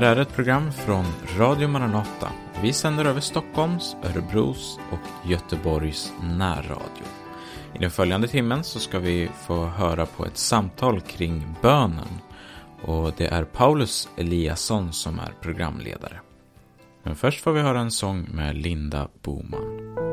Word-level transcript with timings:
här 0.00 0.16
är 0.16 0.20
ett 0.20 0.34
program 0.34 0.72
från 0.72 1.04
Radio 1.38 1.68
Maranata. 1.68 2.32
Vi 2.62 2.72
sänder 2.72 3.04
över 3.04 3.20
Stockholms, 3.20 3.96
Örebros 4.02 4.78
och 4.92 5.30
Göteborgs 5.30 6.12
närradio. 6.22 7.04
I 7.74 7.78
den 7.78 7.90
följande 7.90 8.28
timmen 8.28 8.64
så 8.64 8.78
ska 8.78 8.98
vi 8.98 9.30
få 9.46 9.64
höra 9.64 10.06
på 10.06 10.26
ett 10.26 10.36
samtal 10.36 11.00
kring 11.00 11.54
bönen. 11.62 12.08
Och 12.82 13.12
det 13.16 13.26
är 13.26 13.44
Paulus 13.44 14.08
Eliasson 14.16 14.92
som 14.92 15.18
är 15.18 15.32
programledare. 15.40 16.20
Men 17.02 17.16
först 17.16 17.40
får 17.40 17.52
vi 17.52 17.60
höra 17.60 17.80
en 17.80 17.90
sång 17.90 18.28
med 18.30 18.56
Linda 18.56 19.08
Boman. 19.22 20.07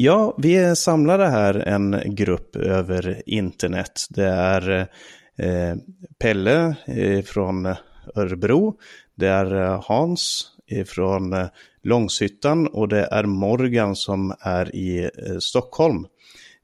Ja, 0.00 0.34
vi 0.38 0.56
är 0.56 0.74
samlade 0.74 1.26
här 1.26 1.54
en 1.54 2.02
grupp 2.06 2.56
över 2.56 3.22
internet. 3.26 4.06
Det 4.10 4.26
är 4.26 4.88
eh, 5.36 5.76
Pelle 6.18 6.76
eh, 6.86 7.22
från 7.22 7.66
Örebro, 8.14 8.78
det 9.14 9.26
är 9.26 9.62
eh, 9.62 9.82
Hans 9.84 10.50
eh, 10.70 10.84
från 10.84 11.32
eh, 11.32 11.46
Långshyttan 11.82 12.66
och 12.66 12.88
det 12.88 13.08
är 13.10 13.24
Morgan 13.24 13.96
som 13.96 14.34
är 14.40 14.76
i 14.76 15.02
eh, 15.02 15.38
Stockholm. 15.38 16.06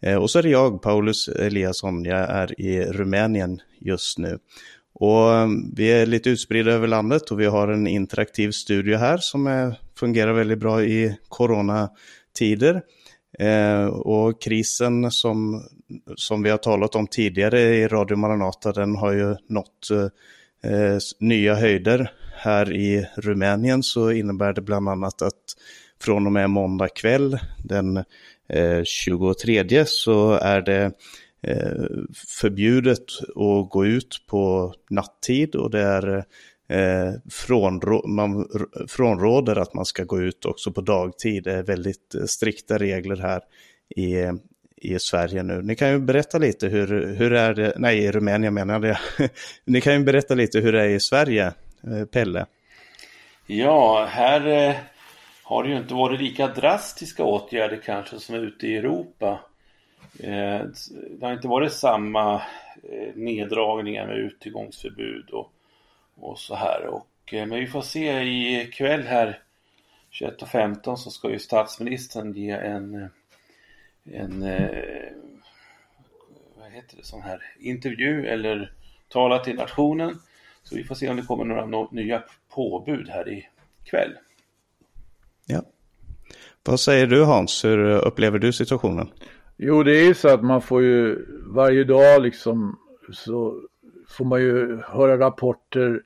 Eh, 0.03 0.16
och 0.16 0.31
så 0.31 0.39
är 0.39 0.43
det 0.43 0.51
jag, 0.51 0.83
Paulus 0.83 1.28
Eliasson, 1.28 2.05
jag 2.05 2.31
är 2.31 2.61
i 2.61 2.84
Rumänien 2.84 3.61
just 3.81 4.19
nu. 4.19 4.39
Och 4.93 5.28
vi 5.77 5.93
är 5.93 6.06
lite 6.06 6.31
utspridda 6.31 6.72
över 6.72 6.89
landet 6.89 7.31
och 7.31 7.41
vi 7.41 7.47
har 7.47 7.69
en 7.69 7.87
interaktiv 7.87 8.51
studio 8.51 8.97
här 8.97 9.19
som 9.19 9.47
är, 9.47 9.81
fungerar 9.99 10.33
väldigt 10.33 10.59
bra 10.59 10.83
i 10.83 11.16
coronatider. 11.28 12.83
Eh, 13.39 13.86
och 13.86 14.42
krisen 14.42 15.10
som, 15.10 15.63
som 16.16 16.42
vi 16.42 16.51
har 16.51 16.59
talat 16.59 16.95
om 16.95 17.07
tidigare 17.07 17.60
i 17.60 17.89
Radio 17.89 18.16
Maranata, 18.16 18.72
den 18.72 18.97
har 18.97 19.13
ju 19.13 19.36
nått 19.48 19.91
eh, 20.65 20.98
nya 21.21 21.54
höjder. 21.54 22.13
Här 22.36 22.72
i 22.72 23.07
Rumänien 23.16 23.83
så 23.83 24.10
innebär 24.10 24.53
det 24.53 24.60
bland 24.60 24.89
annat 24.89 25.22
att 25.22 25.57
från 26.01 26.27
och 26.27 26.33
med 26.33 26.51
måndag 26.51 26.89
kväll 26.89 27.39
den 27.65 27.97
eh, 28.48 28.83
23 28.84 29.84
så 29.87 30.33
är 30.33 30.60
det 30.60 30.92
eh, 31.42 31.84
förbjudet 32.41 33.04
att 33.28 33.71
gå 33.71 33.87
ut 33.87 34.16
på 34.27 34.75
nattid 34.91 35.54
och 35.54 35.71
det 35.71 35.83
är 35.83 36.25
eh, 36.69 37.13
frånrå 37.31 38.07
man 38.07 38.49
frånråder 38.89 39.57
att 39.57 39.75
man 39.75 39.84
ska 39.84 40.05
gå 40.05 40.21
ut 40.21 40.45
också 40.45 40.72
på 40.72 40.81
dagtid. 40.81 41.45
Det 41.45 41.53
är 41.53 41.63
väldigt 41.63 42.15
eh, 42.15 42.25
strikta 42.25 42.78
regler 42.78 43.16
här 43.16 43.43
i, 43.97 44.15
i 44.77 44.99
Sverige 44.99 45.43
nu. 45.43 45.63
Ni 45.63 45.77
kan 45.77 45.91
ju 45.91 45.99
berätta 45.99 46.39
lite 46.39 46.69
hur, 46.69 47.15
hur 47.15 47.33
är 47.33 47.55
det, 47.55 47.75
nej 47.77 47.99
i 47.99 48.13
Rumänien 48.13 48.55
menade 48.55 48.89
jag. 48.89 49.31
Ni 49.65 49.81
kan 49.81 49.93
ju 49.93 50.05
berätta 50.05 50.34
lite 50.34 50.61
hur 50.61 50.72
det 50.72 50.83
är 50.83 50.89
i 50.89 51.01
Sverige, 51.01 51.53
eh, 51.83 52.05
Pelle. 52.13 52.47
Ja, 53.47 54.07
här 54.11 54.47
eh, 54.47 54.75
har 55.43 55.63
det 55.63 55.71
ju 55.71 55.77
inte 55.77 55.95
varit 55.95 56.21
lika 56.21 56.47
drastiska 56.47 57.25
åtgärder 57.25 57.81
kanske 57.84 58.19
som 58.19 58.34
ute 58.34 58.66
i 58.66 58.77
Europa. 58.77 59.41
Eh, 60.21 60.61
det 61.11 61.22
har 61.22 61.33
inte 61.33 61.49
varit 61.49 61.72
samma 61.72 62.34
eh, 62.83 63.15
neddragningar 63.15 64.07
med 64.07 64.16
utegångsförbud 64.16 65.31
och 65.31 65.53
och 66.16 66.39
så 66.39 66.55
här. 66.55 66.87
Och 66.87 67.09
men 67.33 67.51
vi 67.51 67.66
får 67.66 67.83
se 67.83 68.22
ikväll 68.61 69.03
här 69.03 69.43
21.15 70.11 70.97
så 70.97 71.11
ska 71.11 71.31
ju 71.31 71.39
statsministern 71.39 72.33
ge 72.33 72.51
en, 72.51 73.09
en 74.05 74.41
vad 76.57 76.71
heter 76.72 76.97
det, 76.97 77.05
sån 77.05 77.22
här 77.22 77.43
intervju 77.59 78.27
eller 78.27 78.72
tala 79.09 79.39
till 79.39 79.57
nationen. 79.57 80.19
Så 80.63 80.77
vi 80.77 80.84
får 80.84 80.95
se 80.95 81.09
om 81.09 81.16
det 81.16 81.22
kommer 81.22 81.45
några 81.45 81.89
nya 81.91 82.22
påbud 82.55 83.09
här 83.09 83.28
ikväll. 83.83 84.13
Ja. 85.47 85.63
Vad 86.65 86.81
säger 86.81 87.07
du 87.07 87.25
Hans, 87.25 87.65
hur 87.65 87.78
upplever 87.78 88.39
du 88.39 88.53
situationen? 88.53 89.11
Jo, 89.57 89.83
det 89.83 89.97
är 89.97 90.05
ju 90.05 90.15
så 90.15 90.28
att 90.28 90.43
man 90.43 90.63
får 90.63 90.83
ju 90.83 91.27
varje 91.47 91.84
dag 91.84 92.22
liksom 92.22 92.78
så 93.13 93.61
får 94.09 94.24
man 94.24 94.41
ju 94.41 94.80
höra 94.86 95.18
rapporter, 95.18 96.03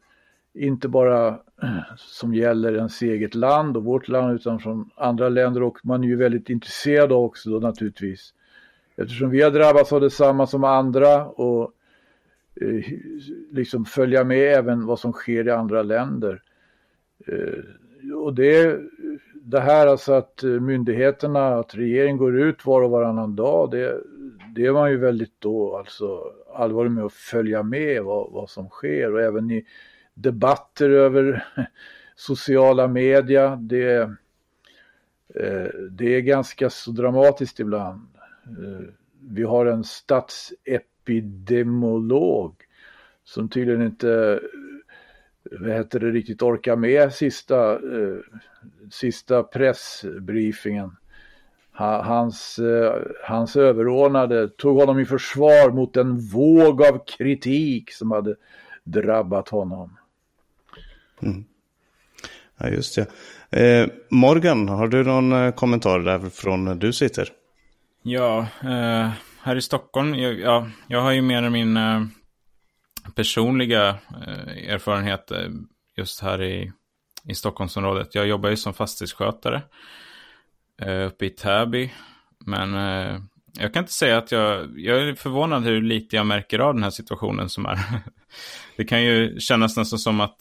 inte 0.55 0.89
bara 0.89 1.29
eh, 1.63 1.97
som 1.97 2.35
gäller 2.35 2.73
ens 2.73 3.03
eget 3.03 3.35
land 3.35 3.77
och 3.77 3.85
vårt 3.85 4.09
land 4.09 4.35
utan 4.35 4.59
från 4.59 4.91
andra 4.97 5.29
länder 5.29 5.63
och 5.63 5.79
man 5.83 6.05
är 6.05 6.09
ju 6.09 6.17
väldigt 6.17 6.51
intresserad 6.51 7.13
också 7.13 7.51
då 7.51 7.59
naturligtvis. 7.59 8.35
Eftersom 8.97 9.31
vi 9.31 9.43
har 9.43 9.51
drabbats 9.51 9.93
av 9.93 10.01
detsamma 10.01 10.47
som 10.47 10.65
andra 10.65 11.27
och 11.27 11.73
eh, 12.61 12.85
liksom 13.51 13.85
följa 13.85 14.25
med 14.25 14.55
även 14.55 14.87
vad 14.87 14.99
som 14.99 15.13
sker 15.13 15.47
i 15.47 15.51
andra 15.51 15.83
länder. 15.83 16.43
Eh, 17.27 18.15
och 18.15 18.35
det, 18.35 18.81
det 19.35 19.61
här 19.61 19.87
alltså 19.87 20.13
att 20.13 20.43
eh, 20.43 20.51
myndigheterna, 20.51 21.49
att 21.49 21.75
regeringen 21.75 22.17
går 22.17 22.41
ut 22.41 22.67
var 22.67 22.83
och 22.83 22.91
varannan 22.91 23.37
dag, 23.37 23.71
det, 23.71 24.01
det 24.55 24.71
var 24.71 24.89
ju 24.89 24.97
väldigt 24.97 25.41
då 25.41 25.77
alltså 25.77 26.33
allvarlig 26.55 26.91
med 26.91 27.05
att 27.05 27.13
följa 27.13 27.63
med 27.63 28.03
vad, 28.03 28.33
vad 28.33 28.51
som 28.51 28.69
sker 28.69 29.13
och 29.13 29.21
även 29.21 29.51
i 29.51 29.67
debatter 30.15 30.91
över 30.91 31.45
sociala 32.17 32.89
media. 32.89 33.57
Det, 33.57 33.95
eh, 35.35 35.69
det 35.91 36.15
är 36.15 36.21
ganska 36.21 36.71
så 36.71 36.91
dramatiskt 36.91 37.61
ibland. 37.61 38.09
Eh, 38.47 38.81
vi 39.21 39.43
har 39.43 39.67
en 39.67 39.85
statsepidemiolog 39.85 42.65
som 43.25 43.49
tydligen 43.49 43.83
inte 43.83 44.41
vad 45.51 45.71
heter 45.71 46.01
det, 46.01 46.11
riktigt 46.11 46.43
orkar 46.43 46.77
med 46.77 47.13
sista, 47.13 47.73
eh, 47.73 48.19
sista 48.91 49.43
pressbriefingen. 49.43 50.97
Hans, 51.81 52.61
hans 53.25 53.57
överordnade 53.57 54.49
tog 54.49 54.77
honom 54.77 54.99
i 54.99 55.05
försvar 55.05 55.71
mot 55.71 55.97
en 55.97 56.21
våg 56.21 56.83
av 56.83 57.05
kritik 57.05 57.93
som 57.93 58.11
hade 58.11 58.35
drabbat 58.85 59.49
honom. 59.49 59.99
Mm. 61.23 61.45
Ja, 62.59 62.69
just 62.69 62.95
det. 62.97 63.07
Eh, 63.51 63.89
Morgan, 64.11 64.69
har 64.69 64.89
du 64.89 65.05
någon 65.05 65.33
eh, 65.33 65.53
kommentar 65.53 65.99
därifrån 66.01 66.79
du 66.79 66.93
sitter? 66.93 67.29
Ja, 68.03 68.47
eh, 68.63 69.11
här 69.43 69.57
i 69.57 69.63
Stockholm, 69.63 70.15
jag, 70.15 70.41
ja, 70.41 70.69
jag 70.87 71.01
har 71.01 71.13
ju 71.13 71.23
mer 71.23 71.51
min 71.51 71.77
eh, 71.77 72.03
personliga 73.15 73.89
eh, 74.27 74.73
erfarenhet 74.73 75.31
eh, 75.31 75.49
just 75.97 76.21
här 76.21 76.43
i, 76.43 76.73
i 77.25 77.35
Stockholmsområdet. 77.35 78.15
Jag 78.15 78.27
jobbar 78.27 78.51
ju 78.51 78.57
som 78.57 78.75
fastighetsskötare 78.75 79.57
eh, 79.57 79.63
Eh, 80.83 81.07
uppe 81.07 81.27
i 81.27 81.31
Täby. 81.31 81.93
Men 82.47 82.75
eh, 82.75 83.21
jag 83.53 83.75
kan 83.75 83.83
inte 83.83 83.93
säga 83.93 84.19
att 84.19 84.33
jag, 84.33 84.81
jag 84.81 85.09
är 85.09 85.15
förvånad 85.15 85.65
hur 85.65 85.83
lite 85.83 86.17
jag 86.17 86.27
märker 86.27 86.59
av 86.59 86.75
den 86.75 86.83
här 86.83 86.91
situationen 86.91 87.49
som 87.49 87.67
är. 87.67 87.79
det 88.77 88.85
kan 88.85 89.03
ju 89.05 89.41
kännas 89.41 89.77
nästan 89.77 89.99
som 89.99 90.21
att 90.21 90.41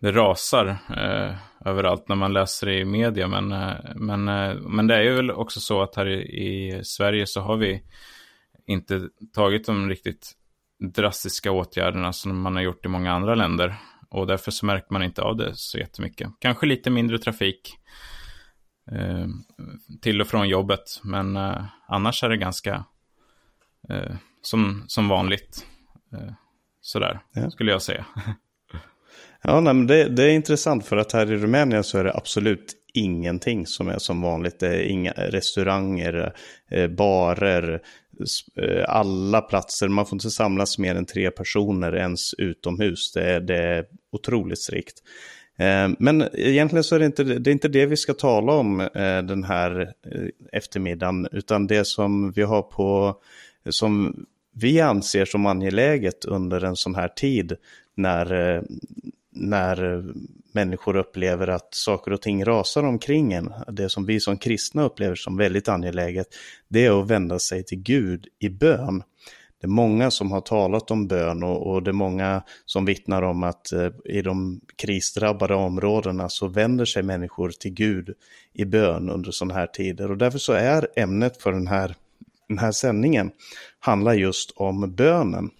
det 0.00 0.12
rasar 0.12 0.66
eh, 0.66 1.36
överallt 1.64 2.08
när 2.08 2.16
man 2.16 2.32
läser 2.32 2.68
i 2.68 2.84
media. 2.84 3.28
Men, 3.28 3.52
eh, 3.52 3.74
men, 3.94 4.28
eh, 4.28 4.54
men 4.54 4.86
det 4.86 4.94
är 4.94 5.02
ju 5.02 5.14
väl 5.14 5.30
också 5.30 5.60
så 5.60 5.82
att 5.82 5.96
här 5.96 6.06
i, 6.06 6.20
i, 6.20 6.84
Sverige 6.84 7.26
så 7.26 7.40
har 7.40 7.56
vi 7.56 7.82
inte 8.66 9.08
tagit 9.34 9.66
de 9.66 9.88
riktigt 9.88 10.32
drastiska 10.94 11.52
åtgärderna 11.52 12.12
som 12.12 12.40
man 12.40 12.54
har 12.54 12.62
gjort 12.62 12.84
i 12.84 12.88
många 12.88 13.12
andra 13.12 13.34
länder. 13.34 13.74
Och 14.10 14.26
därför 14.26 14.50
så 14.50 14.66
märker 14.66 14.92
man 14.92 15.02
inte 15.02 15.22
av 15.22 15.36
det 15.36 15.54
så 15.54 15.78
jättemycket. 15.78 16.28
Kanske 16.38 16.66
lite 16.66 16.90
mindre 16.90 17.18
trafik 17.18 17.76
eh, 18.92 19.26
till 20.00 20.20
och 20.20 20.26
från 20.26 20.48
jobbet. 20.48 21.00
Men 21.02 21.36
eh, 21.36 21.64
annars 21.88 22.24
är 22.24 22.28
det 22.28 22.36
ganska 22.36 22.84
eh, 23.88 24.16
som, 24.42 24.84
som 24.86 25.08
vanligt. 25.08 25.66
sådär, 26.80 27.20
ja. 27.32 27.50
skulle 27.50 27.70
jag 27.70 27.82
säga. 27.82 28.06
Ja, 29.42 29.60
nej, 29.60 29.74
men 29.74 29.86
det, 29.86 30.08
det, 30.08 30.24
är 30.24 30.28
intressant 30.28 30.86
för 30.86 30.96
att 30.96 31.12
här 31.12 31.32
i 31.32 31.36
Rumänien 31.36 31.84
så 31.84 31.98
är 31.98 32.04
det 32.04 32.14
absolut 32.14 32.74
ingenting 32.94 33.66
som 33.66 33.88
är 33.88 33.98
som 33.98 34.22
vanligt. 34.22 34.58
Det 34.58 34.68
är 34.68 34.82
inga 34.82 35.12
restauranger, 35.12 36.32
eh, 36.70 36.88
barer, 36.88 37.82
eh, 38.62 38.84
alla 38.88 39.40
platser. 39.40 39.88
Man 39.88 40.06
får 40.06 40.16
inte 40.16 40.30
samlas 40.30 40.78
mer 40.78 40.94
än 40.94 41.06
tre 41.06 41.30
personer 41.30 41.96
ens 41.96 42.34
utomhus. 42.34 43.12
Det 43.12 43.22
är, 43.22 43.40
det 43.40 43.56
är 43.56 43.84
otroligt 44.12 44.58
strikt. 44.58 44.94
Eh, 45.60 45.90
men 45.98 46.28
egentligen 46.32 46.84
så 46.84 46.94
är 46.94 46.98
det 46.98 47.06
inte 47.06 47.24
det, 47.24 47.50
är 47.50 47.52
inte 47.52 47.68
det 47.68 47.86
vi 47.86 47.96
ska 47.96 48.14
tala 48.14 48.52
om 48.52 48.80
eh, 48.80 49.22
den 49.22 49.44
här 49.44 49.80
eh, 49.80 50.28
eftermiddagen, 50.52 51.28
utan 51.32 51.66
det 51.66 51.84
som 51.84 52.32
vi 52.32 52.42
har 52.42 52.62
på, 52.62 53.16
som 53.70 54.24
vi 54.54 54.80
anser 54.80 55.24
som 55.24 55.46
angeläget 55.46 56.24
under 56.24 56.64
en 56.64 56.76
sån 56.76 56.94
här 56.94 57.08
tid 57.08 57.56
när, 57.96 58.62
när 59.32 60.04
människor 60.52 60.96
upplever 60.96 61.48
att 61.48 61.74
saker 61.74 62.12
och 62.12 62.22
ting 62.22 62.44
rasar 62.44 62.82
omkring 62.82 63.32
en, 63.32 63.52
det 63.68 63.88
som 63.88 64.06
vi 64.06 64.20
som 64.20 64.38
kristna 64.38 64.82
upplever 64.82 65.14
som 65.14 65.36
väldigt 65.36 65.68
angeläget, 65.68 66.26
det 66.68 66.86
är 66.86 67.00
att 67.00 67.10
vända 67.10 67.38
sig 67.38 67.64
till 67.64 67.82
Gud 67.82 68.26
i 68.38 68.48
bön. 68.48 69.02
Det 69.60 69.66
är 69.66 69.68
många 69.68 70.10
som 70.10 70.32
har 70.32 70.40
talat 70.40 70.90
om 70.90 71.06
bön 71.06 71.42
och, 71.42 71.66
och 71.66 71.82
det 71.82 71.90
är 71.90 71.92
många 71.92 72.42
som 72.66 72.84
vittnar 72.84 73.22
om 73.22 73.42
att 73.42 73.72
eh, 73.72 73.90
i 74.04 74.22
de 74.22 74.60
krisdrabbade 74.76 75.54
områdena 75.54 76.28
så 76.28 76.46
vänder 76.46 76.84
sig 76.84 77.02
människor 77.02 77.50
till 77.50 77.72
Gud 77.72 78.14
i 78.52 78.64
bön 78.64 79.10
under 79.10 79.30
sådana 79.30 79.54
här 79.54 79.66
tider. 79.66 80.10
Och 80.10 80.16
därför 80.16 80.38
så 80.38 80.52
är 80.52 80.88
ämnet 80.96 81.42
för 81.42 81.52
den 81.52 81.66
här, 81.66 81.96
den 82.48 82.58
här 82.58 82.72
sändningen 82.72 83.30
handlar 83.78 84.14
just 84.14 84.50
om 84.56 84.94
bönen. 84.94 85.50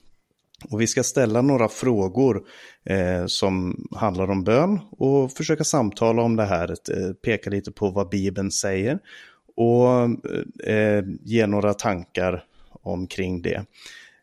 Och 0.71 0.81
vi 0.81 0.87
ska 0.87 1.03
ställa 1.03 1.43
några 1.43 1.69
frågor 1.69 2.43
eh, 2.85 3.27
som 3.27 3.87
handlar 3.97 4.31
om 4.31 4.45
bön 4.45 4.81
och 4.91 5.33
försöka 5.33 5.65
samtala 5.65 6.23
om 6.23 6.37
det 6.37 6.45
här, 6.45 6.71
eh, 6.71 7.13
peka 7.25 7.51
lite 7.51 7.73
på 7.73 7.91
vad 7.91 8.09
Bibeln 8.09 8.51
säger 8.51 8.99
och 9.57 9.89
eh, 10.69 11.05
ge 11.25 11.47
några 11.47 11.75
tankar 11.75 12.45
omkring 12.83 13.43
det. 13.43 13.65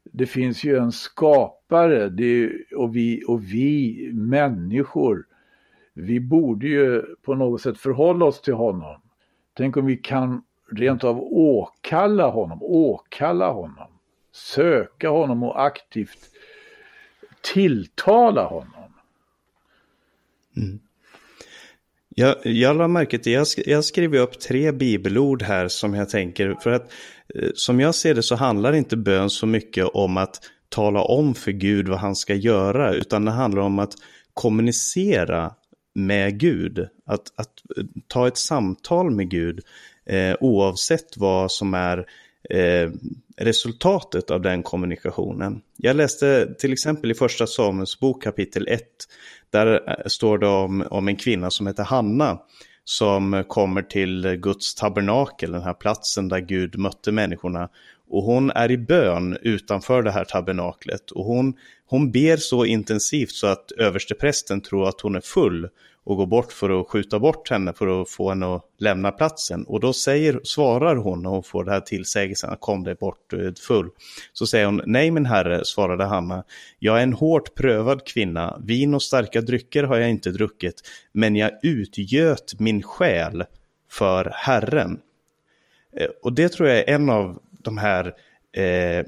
det 0.03 0.25
finns 0.25 0.63
ju 0.63 0.77
en 0.77 0.91
skapare 0.91 2.09
det, 2.09 2.51
och, 2.75 2.95
vi, 2.95 3.23
och 3.27 3.43
vi 3.43 4.09
människor, 4.13 5.25
vi 5.93 6.19
borde 6.19 6.67
ju 6.67 7.01
på 7.21 7.35
något 7.35 7.61
sätt 7.61 7.77
förhålla 7.77 8.25
oss 8.25 8.41
till 8.41 8.53
honom. 8.53 9.01
Tänk 9.53 9.77
om 9.77 9.85
vi 9.85 9.97
kan 9.97 10.43
rent 10.71 11.03
av 11.03 11.19
åkalla 11.21 12.29
honom, 12.29 12.63
åkalla 12.63 13.51
honom, 13.51 13.87
söka 14.31 15.09
honom 15.09 15.43
och 15.43 15.65
aktivt 15.65 16.29
tilltala 17.41 18.43
honom. 18.43 18.93
Mm. 20.57 20.79
Jag, 22.19 22.35
jag 22.43 22.77
la 22.77 22.87
märke 22.87 23.19
till, 23.19 23.31
jag, 23.31 23.47
jag 23.65 23.85
skriver 23.85 24.19
upp 24.19 24.39
tre 24.39 24.71
bibelord 24.71 25.43
här 25.43 25.67
som 25.67 25.93
jag 25.93 26.09
tänker, 26.09 26.55
för 26.63 26.69
att 26.69 26.91
eh, 27.35 27.49
som 27.55 27.79
jag 27.79 27.95
ser 27.95 28.15
det 28.15 28.23
så 28.23 28.35
handlar 28.35 28.73
inte 28.73 28.97
bön 28.97 29.29
så 29.29 29.45
mycket 29.45 29.85
om 29.85 30.17
att 30.17 30.39
tala 30.69 31.01
om 31.01 31.35
för 31.35 31.51
Gud 31.51 31.87
vad 31.87 31.99
han 31.99 32.15
ska 32.15 32.35
göra, 32.35 32.93
utan 32.93 33.25
det 33.25 33.31
handlar 33.31 33.61
om 33.61 33.79
att 33.79 33.93
kommunicera 34.33 35.53
med 35.95 36.39
Gud, 36.39 36.79
att, 37.05 37.21
att 37.35 37.77
eh, 37.77 37.83
ta 38.07 38.27
ett 38.27 38.37
samtal 38.37 39.11
med 39.11 39.29
Gud 39.29 39.59
eh, 40.05 40.35
oavsett 40.39 41.17
vad 41.17 41.51
som 41.51 41.73
är 41.73 42.05
eh, 42.49 42.91
resultatet 43.37 44.31
av 44.31 44.41
den 44.41 44.63
kommunikationen. 44.63 45.61
Jag 45.77 45.95
läste 45.95 46.53
till 46.59 46.73
exempel 46.73 47.11
i 47.11 47.13
första 47.13 47.47
Samuels 47.47 47.99
bok 47.99 48.23
kapitel 48.23 48.67
1, 48.67 48.81
där 49.49 49.89
eh, 49.89 50.05
står 50.05 50.37
det 50.37 50.47
om, 50.47 50.87
om 50.89 51.07
en 51.07 51.15
kvinna 51.15 51.51
som 51.51 51.67
heter 51.67 51.83
Hanna 51.83 52.39
som 52.89 53.43
kommer 53.47 53.81
till 53.81 54.35
Guds 54.35 54.75
tabernakel, 54.75 55.51
den 55.51 55.61
här 55.61 55.73
platsen 55.73 56.27
där 56.27 56.39
Gud 56.39 56.77
mötte 56.77 57.11
människorna. 57.11 57.69
Och 58.09 58.23
hon 58.23 58.51
är 58.51 58.71
i 58.71 58.77
bön 58.77 59.37
utanför 59.41 60.03
det 60.03 60.11
här 60.11 60.25
tabernaklet 60.25 61.11
och 61.11 61.25
hon, 61.25 61.53
hon 61.85 62.11
ber 62.11 62.37
så 62.37 62.65
intensivt 62.65 63.31
så 63.31 63.47
att 63.47 63.71
översteprästen 63.71 64.61
tror 64.61 64.89
att 64.89 65.01
hon 65.01 65.15
är 65.15 65.21
full 65.21 65.69
och 66.09 66.17
går 66.17 66.25
bort 66.25 66.51
för 66.51 66.81
att 66.81 66.87
skjuta 66.87 67.19
bort 67.19 67.49
henne 67.49 67.73
för 67.73 68.01
att 68.01 68.09
få 68.09 68.29
henne 68.29 68.55
att 68.55 68.65
lämna 68.77 69.11
platsen. 69.11 69.63
Och 69.63 69.79
då 69.79 69.93
säger, 69.93 70.39
svarar 70.43 70.95
hon 70.95 71.23
när 71.23 71.29
hon 71.29 71.43
får 71.43 71.63
det 71.63 71.71
här 71.71 71.79
tillsägelsen, 71.79 72.55
kom 72.59 72.83
dig 72.83 72.95
bort, 72.95 73.25
du 73.29 73.47
är 73.47 73.53
full. 73.67 73.89
Så 74.33 74.47
säger 74.47 74.65
hon, 74.65 74.81
nej 74.85 75.11
min 75.11 75.25
herre, 75.25 75.65
svarade 75.65 76.05
Hanna, 76.05 76.43
jag 76.79 76.99
är 76.99 77.03
en 77.03 77.13
hårt 77.13 77.55
prövad 77.55 78.05
kvinna, 78.05 78.61
vin 78.63 78.93
och 78.93 79.03
starka 79.03 79.41
drycker 79.41 79.83
har 79.83 79.97
jag 79.97 80.09
inte 80.09 80.31
druckit, 80.31 80.81
men 81.11 81.35
jag 81.35 81.51
utgöt 81.63 82.59
min 82.59 82.83
själ 82.83 83.43
för 83.91 84.31
Herren. 84.35 84.99
Eh, 85.97 86.07
och 86.23 86.33
det 86.33 86.49
tror 86.49 86.69
jag 86.69 86.77
är 86.77 86.89
en 86.89 87.09
av 87.09 87.39
de 87.63 87.77
här 87.77 88.05
eh, 88.53 89.05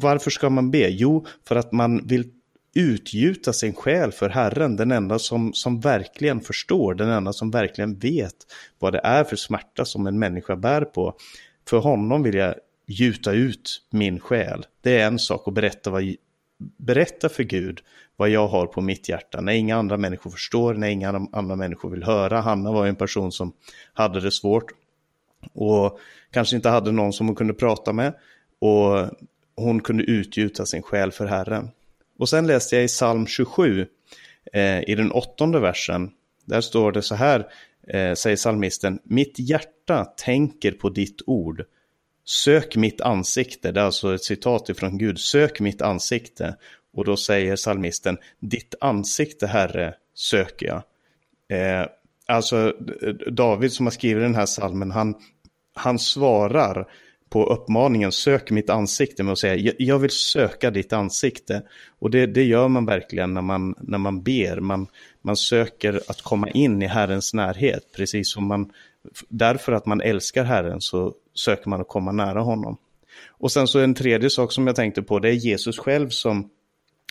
varför 0.00 0.30
ska 0.30 0.50
man 0.50 0.70
be? 0.70 0.88
Jo, 0.88 1.26
för 1.48 1.56
att 1.56 1.72
man 1.72 2.06
vill 2.06 2.30
utgjuta 2.74 3.52
sin 3.52 3.74
själ 3.74 4.12
för 4.12 4.28
Herren, 4.28 4.76
den 4.76 4.90
enda 4.90 5.18
som, 5.18 5.52
som 5.52 5.80
verkligen 5.80 6.40
förstår, 6.40 6.94
den 6.94 7.08
enda 7.08 7.32
som 7.32 7.50
verkligen 7.50 7.98
vet 7.98 8.36
vad 8.78 8.92
det 8.92 9.00
är 9.04 9.24
för 9.24 9.36
smärta 9.36 9.84
som 9.84 10.06
en 10.06 10.18
människa 10.18 10.56
bär 10.56 10.84
på. 10.84 11.14
För 11.68 11.78
honom 11.78 12.22
vill 12.22 12.34
jag 12.34 12.54
gjuta 12.86 13.32
ut 13.32 13.82
min 13.90 14.20
själ. 14.20 14.66
Det 14.80 15.00
är 15.00 15.06
en 15.06 15.18
sak 15.18 15.48
att 15.48 15.54
berätta, 15.54 15.90
vad, 15.90 16.14
berätta 16.76 17.28
för 17.28 17.42
Gud 17.42 17.80
vad 18.16 18.28
jag 18.28 18.48
har 18.48 18.66
på 18.66 18.80
mitt 18.80 19.08
hjärta. 19.08 19.40
När 19.40 19.52
inga 19.52 19.76
andra 19.76 19.96
människor 19.96 20.30
förstår, 20.30 20.74
när 20.74 20.88
inga 20.88 21.28
andra 21.32 21.56
människor 21.56 21.90
vill 21.90 22.02
höra. 22.02 22.40
Hanna 22.40 22.72
var 22.72 22.86
en 22.86 22.96
person 22.96 23.32
som 23.32 23.52
hade 23.92 24.20
det 24.20 24.30
svårt 24.30 24.72
och 25.52 25.98
kanske 26.30 26.56
inte 26.56 26.68
hade 26.68 26.92
någon 26.92 27.12
som 27.12 27.26
hon 27.26 27.36
kunde 27.36 27.54
prata 27.54 27.92
med. 27.92 28.14
Och 28.58 29.10
hon 29.56 29.80
kunde 29.80 30.04
utgjuta 30.04 30.66
sin 30.66 30.82
själ 30.82 31.12
för 31.12 31.26
Herren. 31.26 31.68
Och 32.20 32.28
sen 32.28 32.46
läste 32.46 32.76
jag 32.76 32.84
i 32.84 32.88
psalm 32.88 33.26
27, 33.26 33.86
eh, 34.52 34.90
i 34.90 34.94
den 34.94 35.12
åttonde 35.12 35.60
versen. 35.60 36.10
Där 36.44 36.60
står 36.60 36.92
det 36.92 37.02
så 37.02 37.14
här, 37.14 37.46
eh, 37.88 38.14
säger 38.14 38.36
psalmisten, 38.36 38.98
mitt 39.04 39.38
hjärta 39.38 40.04
tänker 40.04 40.72
på 40.72 40.88
ditt 40.88 41.22
ord. 41.26 41.64
Sök 42.24 42.76
mitt 42.76 43.00
ansikte, 43.00 43.72
det 43.72 43.80
är 43.80 43.84
alltså 43.84 44.14
ett 44.14 44.24
citat 44.24 44.68
ifrån 44.68 44.98
Gud, 44.98 45.20
sök 45.20 45.60
mitt 45.60 45.82
ansikte. 45.82 46.56
Och 46.92 47.04
då 47.04 47.16
säger 47.16 47.56
psalmisten, 47.56 48.18
ditt 48.40 48.74
ansikte 48.80 49.46
Herre 49.46 49.94
söker 50.14 50.66
jag. 50.66 50.82
Eh, 51.58 51.86
alltså 52.26 52.72
eh, 53.02 53.14
David 53.32 53.72
som 53.72 53.86
har 53.86 53.90
skrivit 53.90 54.22
den 54.22 54.34
här 54.34 54.46
psalmen, 54.46 54.90
han, 54.90 55.14
han 55.74 55.98
svarar 55.98 56.86
på 57.30 57.44
uppmaningen 57.44 58.12
sök 58.12 58.50
mitt 58.50 58.70
ansikte 58.70 59.22
med 59.22 59.32
att 59.32 59.38
säga 59.38 59.72
jag 59.78 59.98
vill 59.98 60.10
söka 60.10 60.70
ditt 60.70 60.92
ansikte. 60.92 61.62
Och 61.98 62.10
det, 62.10 62.26
det 62.26 62.44
gör 62.44 62.68
man 62.68 62.86
verkligen 62.86 63.34
när 63.34 63.42
man, 63.42 63.74
när 63.78 63.98
man 63.98 64.22
ber. 64.22 64.60
Man, 64.60 64.86
man 65.22 65.36
söker 65.36 66.00
att 66.08 66.22
komma 66.22 66.48
in 66.50 66.82
i 66.82 66.86
Herrens 66.86 67.34
närhet. 67.34 67.82
Precis 67.96 68.32
som 68.32 68.46
man, 68.46 68.70
därför 69.28 69.72
att 69.72 69.86
man 69.86 70.00
älskar 70.00 70.44
Herren 70.44 70.80
så 70.80 71.14
söker 71.34 71.70
man 71.70 71.80
att 71.80 71.88
komma 71.88 72.12
nära 72.12 72.40
honom. 72.40 72.76
Och 73.28 73.52
sen 73.52 73.66
så 73.66 73.78
en 73.78 73.94
tredje 73.94 74.30
sak 74.30 74.52
som 74.52 74.66
jag 74.66 74.76
tänkte 74.76 75.02
på, 75.02 75.18
det 75.18 75.28
är 75.28 75.32
Jesus 75.32 75.78
själv 75.78 76.08
som, 76.08 76.50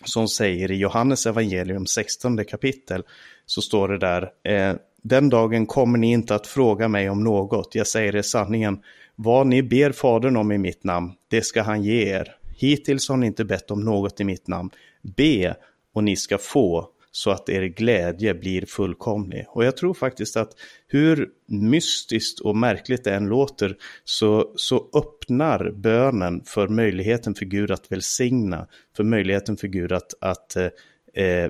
som 0.05 0.27
säger 0.27 0.71
i 0.71 0.75
Johannes 0.75 1.25
evangelium 1.25 1.85
16 1.85 2.45
kapitel, 2.45 3.03
så 3.45 3.61
står 3.61 3.87
det 3.87 3.97
där, 3.97 4.29
eh, 4.43 4.75
den 5.01 5.29
dagen 5.29 5.65
kommer 5.65 5.97
ni 5.97 6.11
inte 6.11 6.35
att 6.35 6.47
fråga 6.47 6.87
mig 6.87 7.09
om 7.09 7.23
något, 7.23 7.75
jag 7.75 7.87
säger 7.87 8.15
er 8.15 8.21
sanningen, 8.21 8.79
vad 9.21 9.47
ni 9.47 9.63
ber 9.63 9.91
Fadern 9.91 10.37
om 10.37 10.51
i 10.51 10.57
mitt 10.57 10.83
namn, 10.83 11.11
det 11.27 11.41
ska 11.41 11.61
han 11.61 11.83
ge 11.83 12.09
er. 12.09 12.35
Hittills 12.55 13.09
har 13.09 13.17
ni 13.17 13.27
inte 13.27 13.45
bett 13.45 13.71
om 13.71 13.85
något 13.85 14.19
i 14.19 14.23
mitt 14.23 14.47
namn. 14.47 14.69
Be 15.01 15.55
och 15.93 16.03
ni 16.03 16.15
ska 16.15 16.37
få 16.37 16.89
så 17.11 17.31
att 17.31 17.49
er 17.49 17.63
glädje 17.63 18.33
blir 18.33 18.65
fullkomlig. 18.65 19.45
Och 19.47 19.65
jag 19.65 19.77
tror 19.77 19.93
faktiskt 19.93 20.37
att 20.37 20.51
hur 20.87 21.29
mystiskt 21.45 22.39
och 22.39 22.55
märkligt 22.57 23.03
det 23.03 23.15
än 23.15 23.27
låter 23.27 23.77
så, 24.03 24.53
så 24.55 24.89
öppnar 24.93 25.71
bönen 25.71 26.43
för 26.45 26.67
möjligheten 26.67 27.35
för 27.35 27.45
Gud 27.45 27.71
att 27.71 27.91
välsigna, 27.91 28.67
för 28.97 29.03
möjligheten 29.03 29.57
för 29.57 29.67
Gud 29.67 29.91
att, 29.91 30.13
att 30.21 30.55
eh, 30.55 30.65
eh 31.13 31.49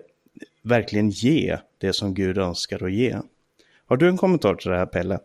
verkligen 0.63 1.09
ge 1.09 1.57
det 1.77 1.93
som 1.93 2.13
Gud 2.13 2.37
önskar 2.37 2.83
att 2.83 2.93
ge. 2.93 3.17
Har 3.85 3.97
du 3.97 4.07
en 4.07 4.17
kommentar 4.17 4.55
till 4.55 4.71
det 4.71 4.77
här 4.77 4.85
Pelle? 4.85 5.19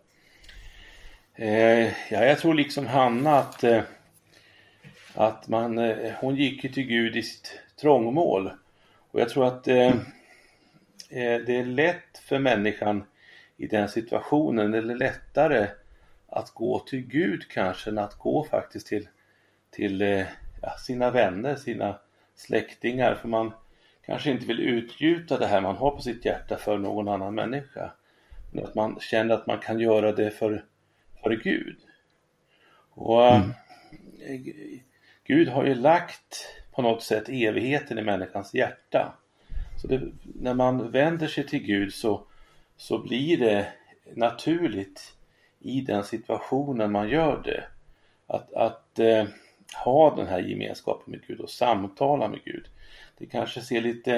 Eh, 1.37 1.87
ja, 1.87 2.25
jag 2.25 2.39
tror 2.39 2.55
liksom 2.55 2.87
Hanna 2.87 3.39
att, 3.39 3.65
eh, 3.65 3.83
att 5.15 5.49
man, 5.49 5.79
eh, 5.79 6.13
hon 6.21 6.37
gick 6.37 6.65
ju 6.65 6.71
till 6.71 6.87
Gud 6.87 7.17
i 7.17 7.23
sitt 7.23 7.61
trångmål. 7.81 8.51
Och 9.11 9.21
jag 9.21 9.29
tror 9.29 9.47
att 9.47 9.69
eh, 9.69 9.89
eh, 11.11 11.41
det 11.47 11.57
är 11.57 11.65
lätt 11.65 12.19
för 12.19 12.39
människan 12.39 13.05
i 13.57 13.67
den 13.67 13.89
situationen, 13.89 14.75
eller 14.75 14.95
lättare 14.95 15.67
att 16.29 16.51
gå 16.51 16.79
till 16.79 17.01
Gud 17.01 17.49
kanske 17.49 17.91
än 17.91 17.99
att 17.99 18.19
gå 18.19 18.45
faktiskt 18.45 18.87
till, 18.87 19.09
till 19.71 20.03
eh, 20.03 20.27
ja, 20.63 20.71
sina 20.79 21.11
vänner, 21.11 21.57
sina 21.57 21.99
släktingar. 22.35 23.15
För 23.15 23.29
man 23.29 23.53
kanske 24.07 24.31
inte 24.31 24.47
vill 24.47 24.61
utgjuta 24.61 25.39
det 25.39 25.47
här 25.47 25.61
man 25.61 25.77
har 25.77 25.91
på 25.91 26.03
sitt 26.03 26.25
hjärta 26.25 26.57
för 26.57 26.79
någon 26.79 27.09
annan 27.09 27.35
människa. 27.35 27.93
Men 28.53 28.65
att 28.65 28.75
man 28.75 29.01
känner 29.01 29.35
att 29.35 29.47
man 29.47 29.59
kan 29.59 29.81
göra 29.81 30.13
det 30.13 30.31
för 30.31 30.65
för 31.25 31.31
Gud. 31.31 31.77
Och 32.91 33.27
mm. 33.27 33.53
Gud 35.25 35.49
har 35.49 35.65
ju 35.65 35.75
lagt 35.75 36.47
på 36.73 36.83
något 36.83 37.03
sätt 37.03 37.29
evigheten 37.29 37.99
i 37.99 38.03
människans 38.03 38.55
hjärta. 38.55 39.15
Så 39.83 39.89
det, 39.89 40.03
när 40.23 40.55
man 40.55 40.91
vänder 40.91 41.27
sig 41.27 41.47
till 41.47 41.63
Gud 41.63 41.95
så, 41.95 42.23
så 42.77 42.99
blir 42.99 43.37
det 43.39 43.67
naturligt 44.15 45.15
i 45.61 45.81
den 45.81 46.05
situationen 46.05 46.93
man 46.93 47.09
gör 47.09 47.43
det. 47.45 47.65
Att, 48.27 48.53
att 48.53 48.99
eh, 48.99 49.25
ha 49.85 50.17
den 50.17 50.27
här 50.27 50.41
gemenskapen 50.41 51.11
med 51.11 51.27
Gud 51.27 51.41
och 51.41 51.51
samtala 51.51 52.29
med 52.29 52.45
Gud. 52.45 52.69
Det 53.19 53.27
kanske 53.27 53.61
ser 53.61 53.81
lite 53.81 54.17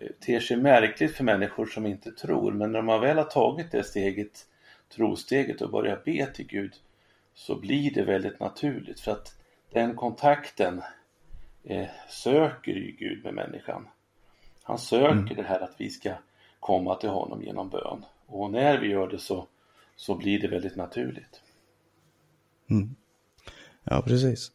eh, 0.00 0.08
ter 0.20 0.40
sig 0.40 0.56
märkligt 0.56 1.16
för 1.16 1.24
människor 1.24 1.66
som 1.66 1.86
inte 1.86 2.12
tror 2.12 2.52
men 2.52 2.72
när 2.72 2.82
man 2.82 3.00
väl 3.00 3.16
har 3.16 3.24
tagit 3.24 3.70
det 3.70 3.84
steget 3.84 4.46
trosteget 4.88 5.60
och 5.60 5.70
börja 5.70 5.98
be 6.04 6.26
till 6.26 6.46
Gud 6.46 6.72
så 7.34 7.54
blir 7.54 7.94
det 7.94 8.02
väldigt 8.02 8.40
naturligt 8.40 9.00
för 9.00 9.12
att 9.12 9.34
den 9.72 9.96
kontakten 9.96 10.82
eh, 11.64 11.88
söker 12.08 12.72
ju 12.72 12.96
Gud 12.98 13.24
med 13.24 13.34
människan. 13.34 13.88
Han 14.62 14.78
söker 14.78 15.12
mm. 15.12 15.36
det 15.36 15.42
här 15.42 15.60
att 15.60 15.74
vi 15.78 15.90
ska 15.90 16.14
komma 16.60 16.94
till 16.94 17.08
honom 17.08 17.42
genom 17.42 17.68
bön 17.68 18.04
och 18.26 18.50
när 18.50 18.78
vi 18.78 18.88
gör 18.88 19.08
det 19.08 19.18
så, 19.18 19.46
så 19.96 20.14
blir 20.14 20.40
det 20.40 20.48
väldigt 20.48 20.76
naturligt. 20.76 21.40
Mm. 22.70 22.94
Ja, 23.84 24.02
precis. 24.06 24.52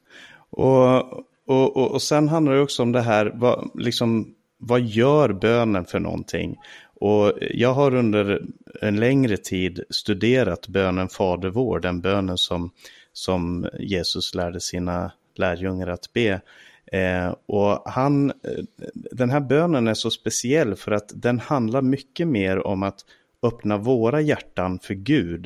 Och, 0.50 1.14
och, 1.46 1.78
och, 1.78 1.92
och 1.92 2.02
sen 2.02 2.28
handlar 2.28 2.54
det 2.54 2.62
också 2.62 2.84
om 2.84 2.92
det 2.92 3.02
här, 3.02 3.32
vad, 3.36 3.70
liksom, 3.74 4.36
vad 4.58 4.82
gör 4.82 5.34
bönen 5.34 5.86
för 5.86 6.00
någonting? 6.00 6.58
Och 7.04 7.34
jag 7.40 7.74
har 7.74 7.96
under 7.96 8.42
en 8.82 8.96
längre 8.96 9.38
tid 9.38 9.84
studerat 9.90 10.68
bönen 10.68 11.10
Fader 11.10 11.50
vår, 11.50 11.80
den 11.80 12.02
bönen 12.02 12.38
som, 12.38 12.72
som 13.14 13.70
Jesus 13.80 14.36
lärde 14.36 14.60
sina 14.60 15.12
lärjungar 15.36 15.88
att 15.88 16.14
be. 16.14 16.42
Eh, 16.86 17.36
och 17.46 17.84
han, 17.86 18.30
eh, 18.30 18.64
den 18.94 19.30
här 19.30 19.40
bönen 19.40 19.88
är 19.88 19.94
så 19.94 20.12
speciell 20.12 20.76
för 20.76 20.92
att 20.92 21.12
den 21.16 21.40
handlar 21.40 21.82
mycket 21.82 22.28
mer 22.28 22.68
om 22.68 22.84
att 22.84 23.00
öppna 23.44 23.78
våra 23.78 24.22
hjärtan 24.22 24.80
för 24.80 24.94
Gud 24.94 25.46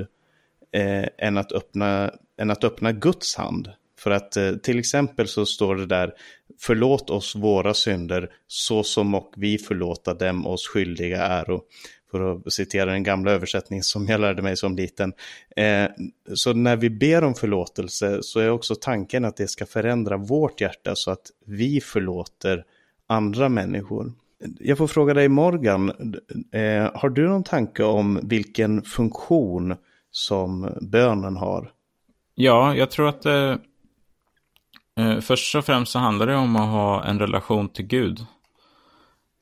eh, 0.71 1.05
än, 1.17 1.37
att 1.37 1.51
öppna, 1.51 2.11
än 2.37 2.51
att 2.51 2.63
öppna 2.63 2.91
Guds 2.91 3.35
hand. 3.35 3.69
För 3.99 4.11
att 4.11 4.37
eh, 4.37 4.51
till 4.51 4.79
exempel 4.79 5.27
så 5.27 5.45
står 5.45 5.75
det 5.75 5.85
där 5.85 6.13
förlåt 6.59 7.09
oss 7.09 7.35
våra 7.35 7.73
synder 7.73 8.29
så 8.47 8.83
som 8.83 9.15
och 9.15 9.33
vi 9.35 9.57
förlåta 9.57 10.13
dem 10.13 10.47
oss 10.47 10.67
skyldiga 10.67 11.21
äro. 11.23 11.61
För 12.11 12.31
att 12.31 12.53
citera 12.53 12.91
den 12.91 13.03
gamla 13.03 13.31
översättningen 13.31 13.83
som 13.83 14.05
jag 14.05 14.21
lärde 14.21 14.41
mig 14.41 14.57
som 14.57 14.75
liten. 14.75 15.13
Eh, 15.55 15.87
så 16.33 16.53
när 16.53 16.75
vi 16.75 16.89
ber 16.89 17.23
om 17.23 17.35
förlåtelse 17.35 18.19
så 18.21 18.39
är 18.39 18.49
också 18.49 18.75
tanken 18.75 19.25
att 19.25 19.37
det 19.37 19.47
ska 19.47 19.65
förändra 19.65 20.17
vårt 20.17 20.61
hjärta 20.61 20.95
så 20.95 21.11
att 21.11 21.31
vi 21.45 21.81
förlåter 21.81 22.63
andra 23.07 23.49
människor. 23.49 24.13
Jag 24.59 24.77
får 24.77 24.87
fråga 24.87 25.13
dig 25.13 25.29
Morgan, 25.29 25.89
eh, 26.51 26.91
har 26.93 27.09
du 27.09 27.27
någon 27.27 27.43
tanke 27.43 27.83
om 27.83 28.19
vilken 28.23 28.81
funktion 28.81 29.75
som 30.11 30.77
bönen 30.81 31.35
har? 31.35 31.71
Ja, 32.35 32.75
jag 32.75 32.91
tror 32.91 33.09
att 33.09 33.21
det 33.21 33.51
Eh, 33.51 33.57
först 35.21 35.55
och 35.55 35.65
främst 35.65 35.91
så 35.91 35.99
handlar 35.99 36.27
det 36.27 36.35
om 36.35 36.55
att 36.55 36.69
ha 36.69 37.03
en 37.03 37.19
relation 37.19 37.69
till 37.69 37.85
Gud. 37.85 38.25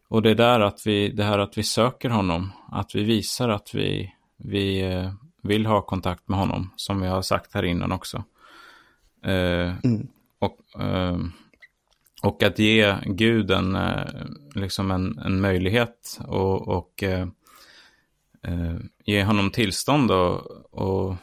Och 0.07 0.21
det 0.21 0.29
är 0.29 0.35
där 0.35 0.59
att 0.59 0.87
vi, 0.87 1.09
det 1.09 1.23
här 1.23 1.39
att 1.39 1.57
vi 1.57 1.63
söker 1.63 2.09
honom, 2.09 2.51
att 2.71 2.95
vi 2.95 3.03
visar 3.03 3.49
att 3.49 3.75
vi, 3.75 4.13
vi 4.37 4.81
eh, 4.81 5.13
vill 5.43 5.65
ha 5.65 5.81
kontakt 5.81 6.27
med 6.27 6.39
honom, 6.39 6.73
som 6.75 7.01
vi 7.01 7.07
har 7.07 7.21
sagt 7.21 7.53
här 7.53 7.63
innan 7.63 7.91
också. 7.91 8.23
Eh, 9.23 9.85
mm. 9.85 10.07
och, 10.39 10.59
och 12.23 12.43
att 12.43 12.59
ge 12.59 12.95
Gud 13.05 13.51
en, 13.51 13.77
liksom 14.55 14.91
en, 14.91 15.19
en 15.19 15.41
möjlighet 15.41 16.19
och, 16.27 16.67
och 16.67 17.03
ge 19.05 19.23
honom 19.23 19.51
tillstånd 19.51 20.11
att 20.11 21.17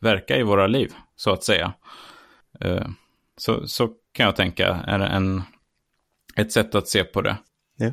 verka 0.00 0.36
i 0.36 0.42
våra 0.42 0.66
liv, 0.66 0.92
så 1.16 1.30
att 1.32 1.44
säga. 1.44 1.72
Så, 3.36 3.68
så 3.68 3.88
kan 4.12 4.26
jag 4.26 4.36
tänka 4.36 4.66
är 4.86 4.98
en, 4.98 5.42
ett 6.36 6.52
sätt 6.52 6.74
att 6.74 6.88
se 6.88 7.04
på 7.04 7.22
det. 7.22 7.36
Ja, 7.76 7.92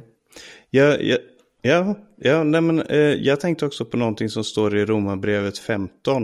ja, 0.69 0.98
ja, 1.00 1.17
ja, 1.62 1.95
ja 2.17 2.43
nej 2.43 2.62
men, 2.62 2.81
eh, 2.81 2.98
jag 3.00 3.39
tänkte 3.39 3.65
också 3.65 3.86
på 3.86 3.98
någonting 3.98 4.29
som 4.29 4.43
står 4.43 4.77
i 4.77 4.86
Romarbrevet 4.86 5.57
15. 5.57 6.24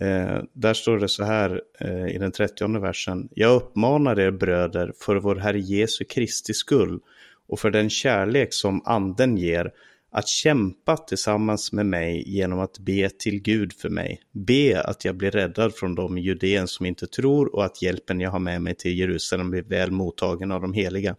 Eh, 0.00 0.42
där 0.52 0.74
står 0.74 0.98
det 0.98 1.08
så 1.08 1.24
här 1.24 1.62
eh, 1.80 2.06
i 2.06 2.18
den 2.18 2.32
30 2.32 2.80
versen. 2.80 3.28
Jag 3.30 3.56
uppmanar 3.56 4.20
er 4.20 4.30
bröder 4.30 4.92
för 5.00 5.16
vår 5.16 5.36
Herre 5.36 5.60
Jesu 5.60 6.04
Kristi 6.04 6.54
skull 6.54 7.00
och 7.48 7.60
för 7.60 7.70
den 7.70 7.90
kärlek 7.90 8.54
som 8.54 8.82
anden 8.84 9.36
ger 9.36 9.72
att 10.14 10.28
kämpa 10.28 10.96
tillsammans 10.96 11.72
med 11.72 11.86
mig 11.86 12.24
genom 12.26 12.58
att 12.60 12.78
be 12.78 13.10
till 13.10 13.42
Gud 13.42 13.72
för 13.72 13.88
mig. 13.88 14.20
Be 14.32 14.82
att 14.82 15.04
jag 15.04 15.16
blir 15.16 15.30
räddad 15.30 15.74
från 15.74 15.94
de 15.94 16.18
i 16.18 16.20
Judeen 16.20 16.68
som 16.68 16.86
inte 16.86 17.06
tror 17.06 17.54
och 17.54 17.64
att 17.64 17.82
hjälpen 17.82 18.20
jag 18.20 18.30
har 18.30 18.38
med 18.38 18.62
mig 18.62 18.74
till 18.74 18.98
Jerusalem 18.98 19.50
blir 19.50 19.62
väl 19.62 19.90
mottagen 19.90 20.52
av 20.52 20.60
de 20.60 20.72
heliga. 20.72 21.16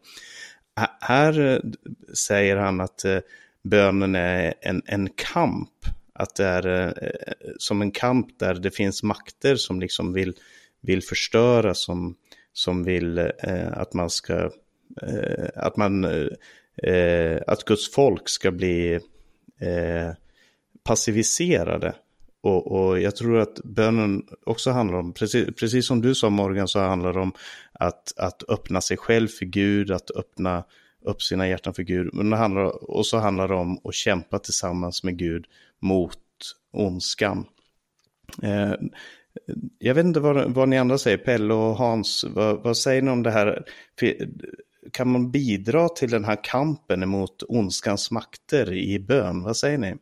Här 1.02 1.40
eh, 1.40 1.60
säger 2.28 2.56
han 2.58 2.82
att 2.82 3.06
eh, 3.06 3.20
bönen 3.64 4.16
är 4.16 4.54
en, 4.62 4.82
en 4.86 5.10
kamp, 5.10 5.86
att 6.14 6.36
det 6.36 6.46
är 6.46 6.88
eh, 6.88 7.12
som 7.58 7.82
en 7.82 7.92
kamp 7.92 8.40
där 8.40 8.54
det 8.54 8.72
finns 8.72 9.04
makter 9.04 9.56
som 9.56 9.80
liksom 9.80 10.14
vill, 10.14 10.34
vill 10.82 11.04
förstöra, 11.04 11.74
som, 11.74 12.16
som 12.54 12.84
vill 12.84 13.32
att 13.72 13.94
man 13.94 14.10
ska, 14.10 14.52
att 15.56 15.78
man 15.78 16.04
eh, 16.04 16.28
Eh, 16.84 17.42
att 17.48 17.64
Guds 17.64 17.92
folk 17.92 18.30
ska 18.30 18.52
bli 18.52 18.94
eh, 19.60 20.14
passiviserade. 20.84 21.96
Och, 22.42 22.72
och, 22.72 23.00
jag 23.00 23.16
tror 23.16 23.40
att 23.40 23.60
bönen 23.64 24.24
också 24.46 24.72
handlar 24.72 24.98
om, 24.98 25.14
precis, 25.14 25.48
precis 25.60 25.88
som 25.88 26.02
du 26.02 26.16
sa 26.16 26.30
Morgan, 26.30 26.68
så 26.68 26.80
handlar 26.80 27.14
det 27.14 27.20
om 27.20 27.34
att, 27.72 28.14
att 28.18 28.44
öppna 28.50 28.82
sig 28.82 28.98
själv 28.98 29.28
för 29.28 29.46
Gud, 29.46 29.92
att 29.92 30.12
öppna 30.12 30.64
upp 31.02 31.22
sina 31.22 31.48
hjärtan 31.48 31.74
för 31.74 31.84
Gud. 31.84 32.14
Men 32.14 32.30
det 32.30 32.38
handlar, 32.38 32.90
och 32.92 33.06
så 33.06 33.18
handlar 33.18 33.48
det 33.48 33.56
om 33.56 33.80
att 33.84 33.94
kämpa 33.94 34.40
tillsammans 34.40 35.04
med 35.04 35.18
Gud 35.18 35.46
mot 35.80 36.18
ondskan. 36.74 37.46
Eh, 38.44 38.74
jag 39.80 39.96
vet 39.96 40.06
inte 40.06 40.20
vad, 40.20 40.54
vad 40.54 40.70
ni 40.70 40.78
andra 40.78 40.98
säger, 40.98 41.18
Pelle 41.18 41.54
och 41.54 41.76
Hans, 41.76 42.26
vad, 42.30 42.64
vad 42.64 42.78
säger 42.78 43.02
ni 43.02 43.12
om 43.12 43.24
det 43.24 43.32
här? 43.32 43.66
Kan 44.92 45.12
man 45.12 45.32
bidra 45.32 45.90
till 45.90 46.10
den 46.10 46.26
här 46.26 46.38
kampen 46.44 47.04
emot 47.04 47.44
ondskans 47.48 48.12
makter 48.12 48.74
i 48.74 49.00
bön? 49.00 49.44
Vad 49.44 49.58
säger 49.58 49.78
ni? 49.78 49.96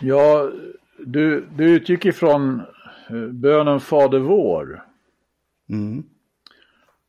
Ja, 0.00 0.50
du, 0.98 1.48
du 1.56 1.70
utgick 1.70 2.04
ifrån 2.04 2.60
eh, 3.10 3.26
bönen 3.26 3.80
Fader 3.80 4.18
vår. 4.18 4.84
Mm. 5.68 6.04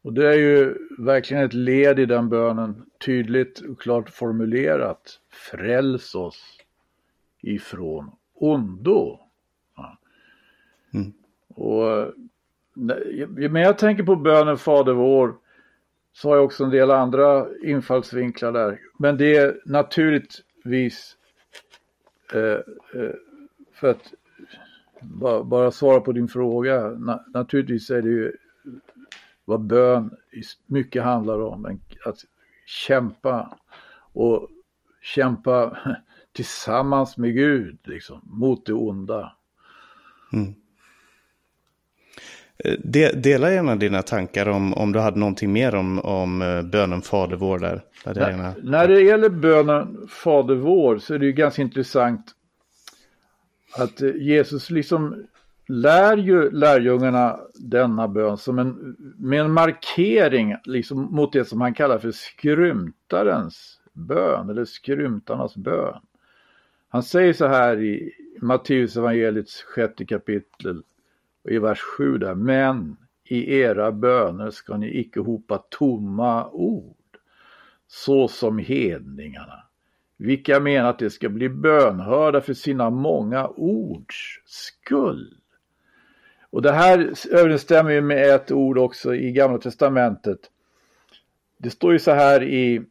Och 0.02 0.14
det 0.14 0.28
är 0.30 0.38
ju 0.38 0.78
verkligen 0.98 1.44
ett 1.44 1.54
led 1.54 2.00
i 2.00 2.06
den 2.06 2.30
bönen, 2.30 2.86
tydligt 3.06 3.60
och 3.60 3.82
klart 3.82 4.10
formulerat. 4.10 5.20
Fräls 5.30 6.16
oss 6.16 6.60
ifrån 7.42 8.12
ondo. 8.34 9.20
Ja. 9.76 9.98
Mm. 10.94 11.14
Och 11.48 12.14
men 13.28 13.62
jag 13.62 13.78
tänker 13.78 14.04
på 14.04 14.16
bönen 14.16 14.58
Fader 14.58 14.94
vår 14.94 15.36
så 16.14 16.30
har 16.30 16.36
jag 16.36 16.46
också 16.46 16.64
en 16.64 16.70
del 16.70 16.92
andra 16.92 17.48
infallsvinklar 17.64 18.52
där. 18.52 18.80
Men 19.00 19.18
det 19.18 19.38
är 19.38 19.62
naturligtvis 19.66 21.18
eh, 22.34 22.42
eh 23.02 23.14
för 23.74 23.90
att 23.90 24.14
bara, 25.02 25.44
bara, 25.44 25.72
svara 25.72 26.00
på 26.00 26.12
din 26.12 26.28
fråga. 26.28 26.90
Na, 26.90 27.26
naturligtvis 27.34 27.90
är 27.90 28.02
det 28.02 28.10
ju 28.10 28.32
vad 29.46 29.62
bön 29.62 30.18
mycket 30.66 31.04
handlar 31.04 31.40
om. 31.40 31.80
Att 32.06 32.18
kämpa 32.66 33.58
och 34.14 34.50
kämpa 35.02 35.78
tillsammans 36.32 37.18
med 37.18 37.34
Gud 37.34 37.78
liksom, 37.84 38.22
mot 38.24 38.66
det 38.66 38.74
onda. 38.74 39.36
Mm. 40.34 40.54
Eh, 42.64 42.76
de, 42.84 43.10
dela 43.10 43.52
gärna 43.52 43.76
dina 43.76 44.02
tankar 44.02 44.48
om, 44.48 44.74
om 44.74 44.92
du 44.92 45.00
hade 45.00 45.20
någonting 45.20 45.54
mer 45.54 45.76
om, 45.76 46.00
om 46.00 46.42
eh, 46.42 46.62
bönen 46.62 47.02
Fader 47.02 47.36
vår 47.36 47.60
där. 47.60 47.82
När, 48.06 48.16
gärna... 48.16 48.54
när 48.64 48.88
det 48.88 49.02
gäller 49.02 49.30
bönen 49.30 50.08
Fader 50.10 50.56
vår 50.56 50.98
så 50.98 51.14
är 51.14 51.20
det 51.20 51.26
ju 51.26 51.34
ganska 51.34 51.62
intressant 51.62 52.26
att 53.78 54.02
eh, 54.02 54.16
Jesus 54.16 54.70
liksom 54.70 55.26
lär 55.68 56.18
ju 56.18 56.52
lärjungarna 56.52 57.40
denna 57.56 58.08
bön 58.08 58.38
som 58.38 58.60
en, 58.60 58.96
med 59.18 59.40
en 59.40 59.52
markering 59.52 60.56
liksom 60.64 61.16
mot 61.16 61.34
det 61.34 61.46
som 61.46 61.62
han 61.62 61.74
kallar 61.74 62.00
för 62.00 62.12
skrymtarens 62.12 63.80
bön 63.94 64.50
eller 64.50 64.66
skrymtarnas 64.66 65.56
bön. 65.56 66.02
Han 66.90 67.04
säger 67.04 67.34
så 67.34 67.48
här 67.48 67.82
i 67.82 68.12
Matteus 68.42 68.98
evangeliets 68.98 69.64
sjätte 69.64 70.06
kapitel 70.06 70.84
och 71.48 71.54
i 71.54 71.60
vers 71.60 71.82
7 71.82 72.18
där, 72.18 72.36
men 72.36 72.98
i 73.24 73.60
era 73.60 73.92
böner 73.92 74.50
ska 74.50 74.78
ni 74.78 75.00
icke 75.00 75.20
hopa 75.20 75.58
tomma 75.70 76.50
ord, 76.50 77.18
så 77.88 78.28
som 78.28 78.58
hedningarna, 78.58 79.64
vilka 80.18 80.60
menar 80.60 80.90
att 80.90 81.00
de 81.00 81.10
ska 81.10 81.30
bli 81.30 81.50
bönhörda 81.50 82.42
för 82.42 82.54
sina 82.54 82.90
många 82.90 83.48
ords 83.48 84.42
skull. 84.46 85.38
Och 86.50 86.62
det 86.62 86.72
här 86.72 87.14
överensstämmer 87.32 87.92
ju 87.92 88.02
med 88.02 88.36
ett 88.36 88.52
ord 88.52 88.78
också 88.78 89.16
i 89.16 89.32
Gamla 89.32 89.58
Testamentet. 89.58 90.40
Det 91.58 91.70
står 91.70 91.94
ju 91.94 92.00
så 92.00 92.12
här 92.12 92.44
i, 92.44 92.82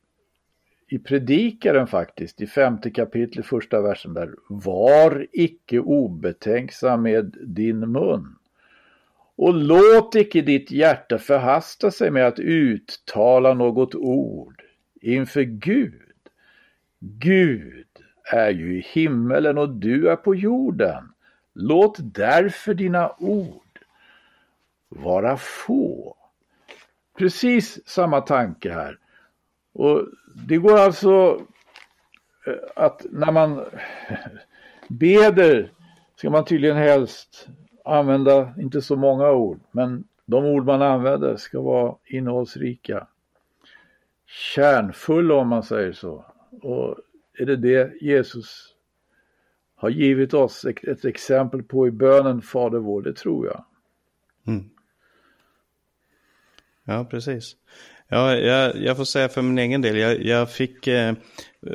i 0.89 0.99
Predikaren 0.99 1.87
faktiskt, 1.87 2.41
i 2.41 2.47
femte 2.47 2.91
kapitlet, 2.91 3.47
första 3.47 3.81
versen 3.81 4.15
där. 4.15 4.35
Var 4.49 5.27
icke 5.33 5.79
obetänksam 5.79 7.03
med 7.03 7.37
din 7.41 7.93
mun 7.93 8.37
och 9.37 9.55
låt 9.55 10.15
icke 10.15 10.41
ditt 10.41 10.71
hjärta 10.71 11.19
förhasta 11.19 11.91
sig 11.91 12.11
med 12.11 12.27
att 12.27 12.39
uttala 12.39 13.55
något 13.55 13.95
ord 13.95 14.63
inför 15.01 15.43
Gud. 15.43 16.03
Gud 16.99 17.87
är 18.33 18.51
ju 18.51 18.79
i 18.79 18.81
himmelen 18.81 19.59
och 19.59 19.69
du 19.69 20.09
är 20.09 20.17
på 20.17 20.35
jorden. 20.35 21.13
Låt 21.53 21.97
därför 22.01 22.75
dina 22.75 23.13
ord 23.19 23.79
vara 24.89 25.37
få. 25.37 26.17
Precis 27.19 27.89
samma 27.89 28.21
tanke 28.21 28.73
här. 28.73 28.99
Och 29.73 30.09
det 30.35 30.57
går 30.57 30.79
alltså 30.79 31.41
eh, 32.47 32.55
att 32.77 33.07
när 33.11 33.33
man 33.33 33.65
beder 34.89 35.73
ska 36.17 36.31
man 36.31 36.45
tydligen 36.45 36.77
helst 36.77 37.49
använda 37.87 38.55
inte 38.59 38.83
så 38.83 38.97
många 38.97 39.31
ord, 39.31 39.61
men 39.71 40.05
de 40.25 40.45
ord 40.45 40.65
man 40.65 40.83
använder 40.83 41.37
ska 41.37 41.61
vara 41.61 41.97
innehållsrika. 42.05 43.07
Kärnfulla 44.27 45.35
om 45.35 45.49
man 45.49 45.63
säger 45.63 45.93
så. 45.93 46.25
Och 46.63 46.97
är 47.39 47.47
det 47.47 47.57
det 47.57 48.03
Jesus 48.03 48.75
har 49.75 49.89
givit 49.89 50.35
oss 50.35 50.65
ett 50.65 51.05
exempel 51.05 51.63
på 51.63 51.89
i 51.89 51.91
bönen 51.91 52.43
Fader 52.43 52.79
vår, 52.79 53.03
det 53.03 53.13
tror 53.13 53.47
jag. 53.47 53.65
Mm. 54.47 54.71
Ja, 56.85 57.05
precis. 57.05 57.57
Ja, 58.09 58.37
jag, 58.37 58.77
jag, 58.77 58.97
får 58.97 59.05
säga 59.05 59.29
för 59.29 59.43
min 59.43 59.59
egen 59.59 59.83
del, 59.83 59.97
jag, 59.97 60.25
jag 60.25 60.51
fick 60.51 60.87
eh, 60.87 61.15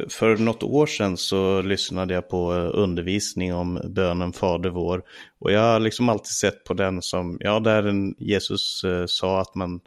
för 0.09 0.37
något 0.37 0.63
år 0.63 0.85
sedan 0.85 1.17
så 1.17 1.61
lyssnade 1.61 2.13
jag 2.13 2.29
på 2.29 2.53
eh, 2.53 2.69
undervisning 2.73 3.53
om 3.53 3.81
bönen 3.83 4.33
Fader 4.33 4.69
vår. 4.69 5.03
Och 5.39 5.51
jag 5.51 5.59
har 5.59 5.79
liksom 5.79 6.09
alltid 6.09 6.27
sett 6.27 6.63
på 6.63 6.73
den 6.73 7.01
som, 7.01 7.37
ja 7.39 7.59
där 7.59 8.13
Jesus 8.17 8.83
eh, 8.83 9.05
sa 9.05 9.41
att 9.41 9.55
man, 9.55 9.79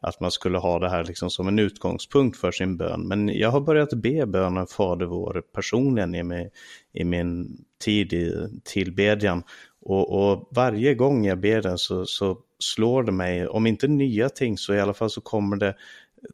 att 0.00 0.20
man 0.20 0.30
skulle 0.30 0.58
ha 0.58 0.78
det 0.78 0.90
här 0.90 1.04
liksom 1.04 1.30
som 1.30 1.48
en 1.48 1.58
utgångspunkt 1.58 2.36
för 2.36 2.52
sin 2.52 2.76
bön. 2.76 3.08
Men 3.08 3.28
jag 3.28 3.50
har 3.50 3.60
börjat 3.60 3.92
be 3.94 4.26
bönen 4.26 4.66
Fader 4.66 5.06
vår 5.06 5.42
personligen 5.54 6.14
i 6.14 6.22
min, 6.22 6.50
i 6.92 7.04
min 7.04 7.58
tid 7.84 8.12
i 8.12 8.34
tillbedjan. 8.64 9.42
Och, 9.80 10.30
och, 10.30 10.48
varje 10.50 10.94
gång 10.94 11.26
jag 11.26 11.40
ber 11.40 11.62
den 11.62 11.78
så, 11.78 12.06
så 12.06 12.38
slår 12.58 13.02
det 13.02 13.12
mig, 13.12 13.46
om 13.46 13.66
inte 13.66 13.88
nya 13.88 14.28
ting 14.28 14.58
så 14.58 14.74
i 14.74 14.80
alla 14.80 14.94
fall 14.94 15.10
så 15.10 15.20
kommer 15.20 15.56
det 15.56 15.74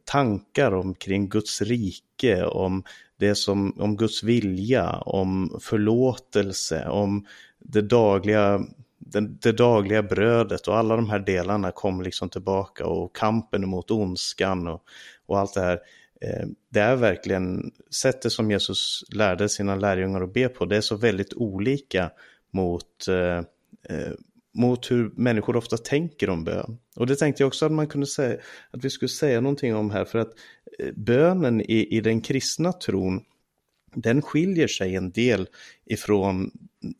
tankar 0.05 0.71
omkring 0.71 1.29
Guds 1.29 1.61
rike, 1.61 2.45
om 2.45 2.83
det 3.17 3.35
som, 3.35 3.81
om 3.81 3.97
Guds 3.97 4.23
vilja, 4.23 4.91
om 4.91 5.59
förlåtelse, 5.61 6.87
om 6.89 7.25
det 7.59 7.81
dagliga, 7.81 8.61
det, 8.99 9.19
det, 9.19 9.51
dagliga 9.51 10.03
brödet 10.03 10.67
och 10.67 10.77
alla 10.77 10.95
de 10.95 11.09
här 11.09 11.19
delarna 11.19 11.71
kommer 11.71 12.03
liksom 12.03 12.29
tillbaka 12.29 12.85
och 12.85 13.15
kampen 13.15 13.69
mot 13.69 13.91
ondskan 13.91 14.67
och, 14.67 14.83
och 15.25 15.39
allt 15.39 15.53
det 15.53 15.61
här. 15.61 15.79
Eh, 16.21 16.47
det 16.69 16.79
är 16.79 16.95
verkligen 16.95 17.71
sättet 17.89 18.31
som 18.31 18.51
Jesus 18.51 19.03
lärde 19.09 19.49
sina 19.49 19.75
lärjungar 19.75 20.21
att 20.21 20.33
be 20.33 20.49
på, 20.49 20.65
det 20.65 20.77
är 20.77 20.81
så 20.81 20.95
väldigt 20.95 21.33
olika 21.33 22.11
mot 22.51 23.07
eh, 23.07 23.37
eh 23.89 24.13
mot 24.55 24.91
hur 24.91 25.11
människor 25.15 25.55
ofta 25.55 25.77
tänker 25.77 26.29
om 26.29 26.43
bön. 26.43 26.77
Och 26.95 27.07
det 27.07 27.15
tänkte 27.15 27.43
jag 27.43 27.47
också 27.47 27.65
att 27.65 27.71
man 27.71 27.87
kunde 27.87 28.07
säga, 28.07 28.37
att 28.71 28.85
vi 28.85 28.89
skulle 28.89 29.09
säga 29.09 29.41
någonting 29.41 29.75
om 29.75 29.91
här, 29.91 30.05
för 30.05 30.19
att 30.19 30.33
eh, 30.79 30.91
bönen 30.95 31.61
i, 31.61 31.97
i 31.97 32.01
den 32.01 32.21
kristna 32.21 32.73
tron, 32.73 33.21
den 33.95 34.21
skiljer 34.21 34.67
sig 34.67 34.95
en 34.95 35.11
del 35.11 35.47
ifrån 35.85 36.51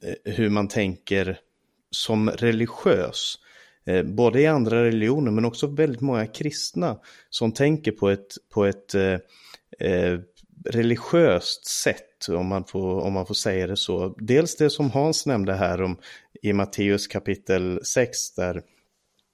eh, 0.04 0.34
hur 0.34 0.50
man 0.50 0.68
tänker 0.68 1.40
som 1.92 2.30
religiös. 2.30 3.36
Eh, 3.86 4.04
både 4.04 4.42
i 4.42 4.48
andra 4.48 4.84
religioner 4.84 5.32
men 5.32 5.46
också 5.46 5.68
väldigt 5.68 6.02
många 6.02 6.28
kristna 6.28 7.00
som 7.30 7.52
tänker 7.52 7.92
på 7.92 8.10
ett, 8.10 8.34
på 8.54 8.66
ett 8.66 8.96
eh, 8.96 10.20
religiöst 10.66 11.66
sätt, 11.66 12.30
om 12.30 12.48
man, 12.48 12.64
får, 12.64 13.02
om 13.02 13.14
man 13.14 13.26
får 13.26 13.34
säga 13.34 13.68
det 13.68 13.78
så. 13.78 14.16
Dels 14.18 14.56
det 14.56 14.70
som 14.70 14.92
Hans 14.92 15.26
nämnde 15.26 15.54
här 15.54 15.82
om 15.82 15.98
i 16.42 16.54
Matteus 16.54 17.08
kapitel 17.08 17.80
6 17.86 18.36
där, 18.36 18.62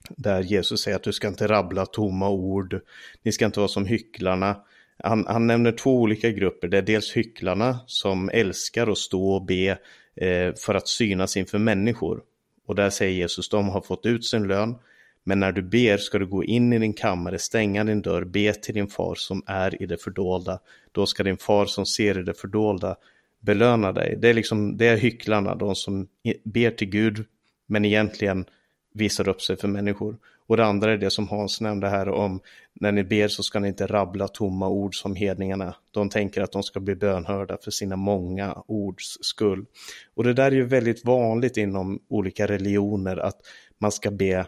där 0.09 0.41
Jesus 0.41 0.81
säger 0.81 0.97
att 0.97 1.03
du 1.03 1.13
ska 1.13 1.27
inte 1.27 1.47
rabbla 1.47 1.85
tomma 1.85 2.29
ord, 2.29 2.79
ni 3.23 3.31
ska 3.31 3.45
inte 3.45 3.59
vara 3.59 3.67
som 3.67 3.85
hycklarna. 3.85 4.55
Han, 5.03 5.25
han 5.27 5.47
nämner 5.47 5.71
två 5.71 6.01
olika 6.01 6.29
grupper, 6.29 6.67
det 6.67 6.77
är 6.77 6.81
dels 6.81 7.11
hycklarna 7.11 7.79
som 7.85 8.29
älskar 8.29 8.87
att 8.87 8.97
stå 8.97 9.31
och 9.33 9.45
be 9.45 9.77
eh, 10.15 10.53
för 10.55 10.75
att 10.75 10.87
synas 10.87 11.37
inför 11.37 11.57
människor. 11.57 12.21
Och 12.67 12.75
där 12.75 12.89
säger 12.89 13.13
Jesus, 13.13 13.49
de 13.49 13.69
har 13.69 13.81
fått 13.81 14.05
ut 14.05 14.25
sin 14.25 14.47
lön, 14.47 14.75
men 15.23 15.39
när 15.39 15.51
du 15.51 15.61
ber 15.61 15.97
ska 15.97 16.19
du 16.19 16.27
gå 16.27 16.43
in 16.43 16.73
i 16.73 16.79
din 16.79 16.93
kammare, 16.93 17.39
stänga 17.39 17.83
din 17.83 18.01
dörr, 18.01 18.23
be 18.23 18.53
till 18.53 18.73
din 18.73 18.87
far 18.87 19.15
som 19.15 19.43
är 19.45 19.81
i 19.81 19.85
det 19.85 19.97
fördolda. 19.97 20.59
Då 20.91 21.05
ska 21.05 21.23
din 21.23 21.37
far 21.37 21.65
som 21.65 21.85
ser 21.85 22.19
i 22.19 22.23
det 22.23 22.33
fördolda 22.33 22.95
belöna 23.39 23.91
dig. 23.91 24.17
Det 24.21 24.29
är 24.29 24.33
liksom, 24.33 24.77
det 24.77 24.87
är 24.87 24.97
hycklarna, 24.97 25.55
de 25.55 25.75
som 25.75 26.07
ber 26.43 26.71
till 26.71 26.89
Gud, 26.89 27.25
men 27.67 27.85
egentligen 27.85 28.45
visar 28.93 29.29
upp 29.29 29.41
sig 29.41 29.57
för 29.57 29.67
människor. 29.67 30.17
Och 30.47 30.57
det 30.57 30.65
andra 30.65 30.91
är 30.91 30.97
det 30.97 31.09
som 31.09 31.27
Hans 31.27 31.61
nämnde 31.61 31.89
här 31.89 32.09
om, 32.09 32.39
när 32.73 32.91
ni 32.91 33.03
ber 33.03 33.27
så 33.27 33.43
ska 33.43 33.59
ni 33.59 33.67
inte 33.67 33.87
rabbla 33.87 34.27
tomma 34.27 34.67
ord 34.67 34.95
som 34.95 35.15
hedningarna. 35.15 35.75
De 35.91 36.09
tänker 36.09 36.41
att 36.41 36.51
de 36.51 36.63
ska 36.63 36.79
bli 36.79 36.95
bönhörda 36.95 37.57
för 37.63 37.71
sina 37.71 37.95
många 37.95 38.63
ords 38.67 39.17
skull. 39.21 39.65
Och 40.13 40.23
det 40.23 40.33
där 40.33 40.45
är 40.45 40.55
ju 40.55 40.65
väldigt 40.65 41.05
vanligt 41.05 41.57
inom 41.57 41.99
olika 42.07 42.47
religioner, 42.47 43.17
att 43.17 43.37
man 43.77 43.91
ska 43.91 44.11
be 44.11 44.45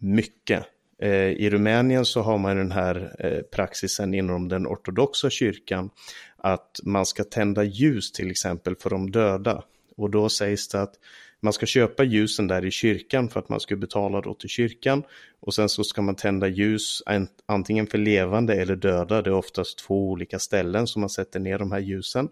mycket. 0.00 0.66
Eh, 1.02 1.30
I 1.30 1.50
Rumänien 1.50 2.04
så 2.04 2.20
har 2.22 2.38
man 2.38 2.56
den 2.56 2.72
här 2.72 3.16
eh, 3.18 3.42
praxisen 3.42 4.14
inom 4.14 4.48
den 4.48 4.66
ortodoxa 4.66 5.30
kyrkan 5.30 5.90
att 6.36 6.80
man 6.82 7.06
ska 7.06 7.24
tända 7.24 7.64
ljus 7.64 8.12
till 8.12 8.30
exempel 8.30 8.76
för 8.76 8.90
de 8.90 9.10
döda. 9.10 9.62
Och 9.96 10.10
då 10.10 10.28
sägs 10.28 10.68
det 10.68 10.82
att 10.82 10.94
man 11.40 11.52
ska 11.52 11.66
köpa 11.66 12.04
ljusen 12.04 12.46
där 12.46 12.64
i 12.64 12.70
kyrkan 12.70 13.28
för 13.28 13.40
att 13.40 13.48
man 13.48 13.60
ska 13.60 13.76
betala 13.76 14.20
då 14.20 14.34
till 14.34 14.48
kyrkan. 14.48 15.02
Och 15.40 15.54
sen 15.54 15.68
så 15.68 15.84
ska 15.84 16.02
man 16.02 16.14
tända 16.14 16.48
ljus 16.48 17.02
antingen 17.46 17.86
för 17.86 17.98
levande 17.98 18.54
eller 18.54 18.76
döda. 18.76 19.22
Det 19.22 19.30
är 19.30 19.34
oftast 19.34 19.78
två 19.78 20.10
olika 20.10 20.38
ställen 20.38 20.86
som 20.86 21.00
man 21.00 21.10
sätter 21.10 21.40
ner 21.40 21.58
de 21.58 21.72
här 21.72 21.80
ljusen. 21.80 22.28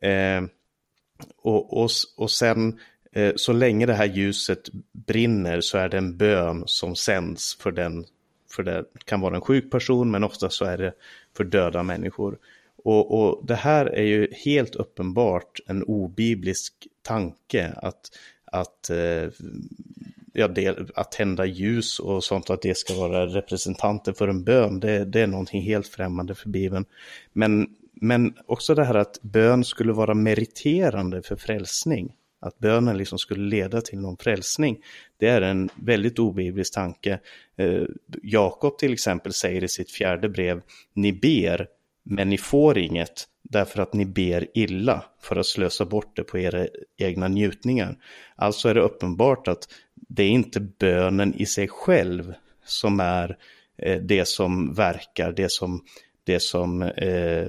Eh, 0.00 0.42
och, 1.36 1.82
och, 1.82 1.90
och 2.16 2.30
sen 2.30 2.78
Eh, 3.12 3.32
så 3.36 3.52
länge 3.52 3.86
det 3.86 3.94
här 3.94 4.06
ljuset 4.06 4.68
brinner 4.92 5.60
så 5.60 5.78
är 5.78 5.88
det 5.88 5.98
en 5.98 6.16
bön 6.16 6.62
som 6.66 6.96
sänds 6.96 7.56
för 7.60 7.72
den, 7.72 8.04
för 8.50 8.62
det 8.62 8.84
kan 9.04 9.20
vara 9.20 9.34
en 9.34 9.40
sjuk 9.40 9.70
person 9.70 10.10
men 10.10 10.24
ofta 10.24 10.50
så 10.50 10.64
är 10.64 10.78
det 10.78 10.92
för 11.36 11.44
döda 11.44 11.82
människor. 11.82 12.38
Och, 12.84 13.20
och 13.20 13.46
det 13.46 13.54
här 13.54 13.86
är 13.86 14.02
ju 14.02 14.28
helt 14.44 14.74
uppenbart 14.74 15.60
en 15.66 15.82
obiblisk 15.82 16.74
tanke 17.02 17.72
att, 17.76 18.18
att, 18.44 18.90
eh, 18.90 19.28
ja, 20.32 20.48
det, 20.48 20.90
att 20.94 21.12
tända 21.12 21.46
ljus 21.46 21.98
och 21.98 22.24
sånt, 22.24 22.50
att 22.50 22.62
det 22.62 22.76
ska 22.76 22.94
vara 22.94 23.26
representanter 23.26 24.12
för 24.12 24.28
en 24.28 24.44
bön, 24.44 24.80
det, 24.80 25.04
det 25.04 25.20
är 25.20 25.26
någonting 25.26 25.62
helt 25.62 25.88
främmande 25.88 26.34
för 26.34 26.48
Bibeln. 26.48 26.84
Men, 27.32 27.68
men 27.94 28.34
också 28.46 28.74
det 28.74 28.84
här 28.84 28.94
att 28.94 29.18
bön 29.22 29.64
skulle 29.64 29.92
vara 29.92 30.14
meriterande 30.14 31.22
för 31.22 31.36
frälsning 31.36 32.12
att 32.42 32.58
bönen 32.58 32.98
liksom 32.98 33.18
skulle 33.18 33.48
leda 33.48 33.80
till 33.80 33.98
någon 33.98 34.16
frälsning. 34.16 34.78
Det 35.18 35.28
är 35.28 35.42
en 35.42 35.70
väldigt 35.74 36.18
obiblisk 36.18 36.74
tanke. 36.74 37.20
Eh, 37.56 37.82
Jakob 38.22 38.78
till 38.78 38.92
exempel 38.92 39.32
säger 39.32 39.64
i 39.64 39.68
sitt 39.68 39.90
fjärde 39.90 40.28
brev, 40.28 40.60
ni 40.94 41.12
ber, 41.12 41.66
men 42.04 42.28
ni 42.30 42.38
får 42.38 42.78
inget 42.78 43.28
därför 43.42 43.82
att 43.82 43.94
ni 43.94 44.06
ber 44.06 44.46
illa 44.54 45.04
för 45.20 45.36
att 45.36 45.46
slösa 45.46 45.84
bort 45.84 46.16
det 46.16 46.24
på 46.24 46.38
era 46.38 46.66
egna 46.98 47.28
njutningar. 47.28 47.96
Alltså 48.36 48.68
är 48.68 48.74
det 48.74 48.80
uppenbart 48.80 49.48
att 49.48 49.68
det 49.94 50.22
är 50.22 50.30
inte 50.30 50.60
bönen 50.60 51.34
i 51.34 51.46
sig 51.46 51.68
själv 51.68 52.34
som 52.64 53.00
är 53.00 53.36
eh, 53.78 54.00
det 54.02 54.28
som 54.28 54.74
verkar, 54.74 55.32
det 55.32 55.52
som, 55.52 55.84
det 56.24 56.40
som 56.40 56.82
eh, 56.82 57.48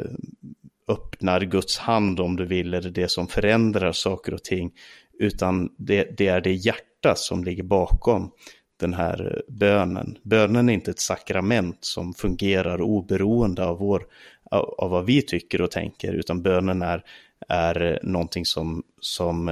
öppnar 0.88 1.42
Guds 1.42 1.78
hand 1.78 2.20
om 2.20 2.36
du 2.36 2.46
vill, 2.46 2.74
eller 2.74 2.90
det 2.90 3.08
som 3.08 3.28
förändrar 3.28 3.92
saker 3.92 4.34
och 4.34 4.44
ting, 4.44 4.72
utan 5.20 5.70
det, 5.78 6.18
det 6.18 6.28
är 6.28 6.42
det 6.42 6.54
hjärta 6.54 7.16
som 7.16 7.44
ligger 7.44 7.64
bakom 7.64 8.32
den 8.78 8.94
här 8.94 9.42
bönen. 9.48 10.18
Bönen 10.24 10.70
är 10.70 10.74
inte 10.74 10.92
ett 10.92 11.00
sakrament 11.00 11.78
som 11.82 12.14
fungerar 12.14 12.82
oberoende 12.82 13.66
av, 13.66 13.78
vår, 13.78 14.06
av, 14.52 14.92
vad 14.92 15.06
vi 15.06 15.22
tycker 15.22 15.62
och 15.62 15.72
tänker, 15.72 16.14
utan 16.14 16.42
bönen 16.42 16.82
är, 16.82 17.04
är 17.50 18.00
någonting 18.04 18.46
som, 18.46 18.84
som 19.00 19.50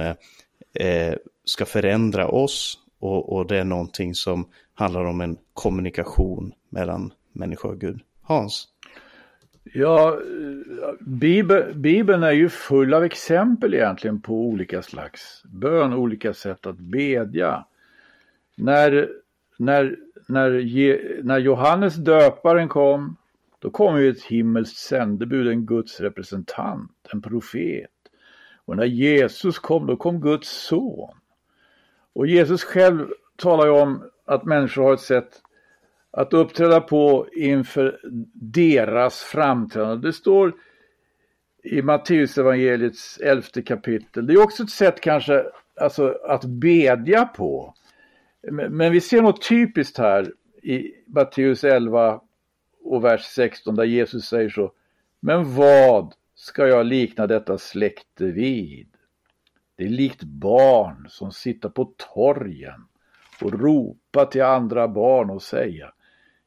eh, 0.74 1.14
ska 1.44 1.64
förändra 1.64 2.28
oss 2.28 2.78
och, 3.00 3.32
och 3.32 3.46
det 3.46 3.58
är 3.58 3.64
någonting 3.64 4.14
som 4.14 4.48
handlar 4.74 5.04
om 5.04 5.20
en 5.20 5.36
kommunikation 5.52 6.52
mellan 6.70 7.12
människa 7.32 7.68
och 7.68 7.80
Gud. 7.80 8.00
Hans? 8.22 8.68
Ja, 9.64 10.18
Bibeln, 11.00 11.82
Bibeln 11.82 12.22
är 12.22 12.32
ju 12.32 12.48
full 12.48 12.94
av 12.94 13.04
exempel 13.04 13.74
egentligen 13.74 14.20
på 14.20 14.34
olika 14.34 14.82
slags 14.82 15.42
bön, 15.44 15.92
olika 15.92 16.34
sätt 16.34 16.66
att 16.66 16.76
bedja. 16.78 17.66
När, 18.56 19.10
när, 19.56 19.96
när, 20.28 20.50
när 21.22 21.38
Johannes 21.38 21.94
döparen 21.94 22.68
kom, 22.68 23.16
då 23.58 23.70
kom 23.70 24.00
ju 24.00 24.10
ett 24.10 24.22
himmelskt 24.22 24.76
sändebud, 24.78 25.48
en 25.48 25.66
Guds 25.66 26.00
representant, 26.00 27.08
en 27.12 27.22
profet. 27.22 27.90
Och 28.64 28.76
när 28.76 28.84
Jesus 28.84 29.58
kom, 29.58 29.86
då 29.86 29.96
kom 29.96 30.20
Guds 30.20 30.48
son. 30.48 31.14
Och 32.12 32.26
Jesus 32.26 32.64
själv 32.64 33.08
talar 33.36 33.66
ju 33.66 33.72
om 33.72 34.04
att 34.24 34.44
människor 34.44 34.82
har 34.82 34.94
ett 34.94 35.00
sätt 35.00 35.42
att 36.12 36.34
uppträda 36.34 36.80
på 36.80 37.28
inför 37.32 38.00
deras 38.34 39.22
framträdande. 39.22 40.08
Det 40.08 40.12
står 40.12 40.54
i 41.62 41.82
Matteusevangeliets 41.82 43.18
elfte 43.18 43.62
kapitel. 43.62 44.26
Det 44.26 44.32
är 44.32 44.42
också 44.42 44.62
ett 44.62 44.70
sätt 44.70 45.00
kanske 45.00 45.44
alltså, 45.80 46.18
att 46.28 46.44
bedja 46.44 47.24
på. 47.24 47.74
Men 48.50 48.92
vi 48.92 49.00
ser 49.00 49.22
något 49.22 49.48
typiskt 49.48 49.98
här 49.98 50.32
i 50.62 50.92
Matteus 51.06 51.64
11 51.64 52.20
och 52.84 53.04
vers 53.04 53.22
16 53.22 53.74
där 53.74 53.84
Jesus 53.84 54.24
säger 54.24 54.48
så. 54.48 54.72
Men 55.20 55.54
vad 55.54 56.14
ska 56.34 56.66
jag 56.66 56.86
likna 56.86 57.26
detta 57.26 57.58
släkte 57.58 58.24
vid? 58.24 58.88
Det 59.76 59.84
är 59.84 59.88
likt 59.88 60.22
barn 60.22 61.06
som 61.08 61.32
sitter 61.32 61.68
på 61.68 61.94
torgen 62.14 62.84
och 63.40 63.60
ropar 63.60 64.24
till 64.24 64.42
andra 64.42 64.88
barn 64.88 65.30
och 65.30 65.42
säga 65.42 65.92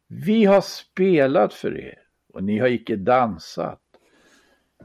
vi 0.07 0.45
har 0.45 0.61
spelat 0.61 1.53
för 1.53 1.79
er 1.79 1.99
och 2.33 2.43
ni 2.43 2.59
har 2.59 2.67
icke 2.67 2.95
dansat. 2.95 3.81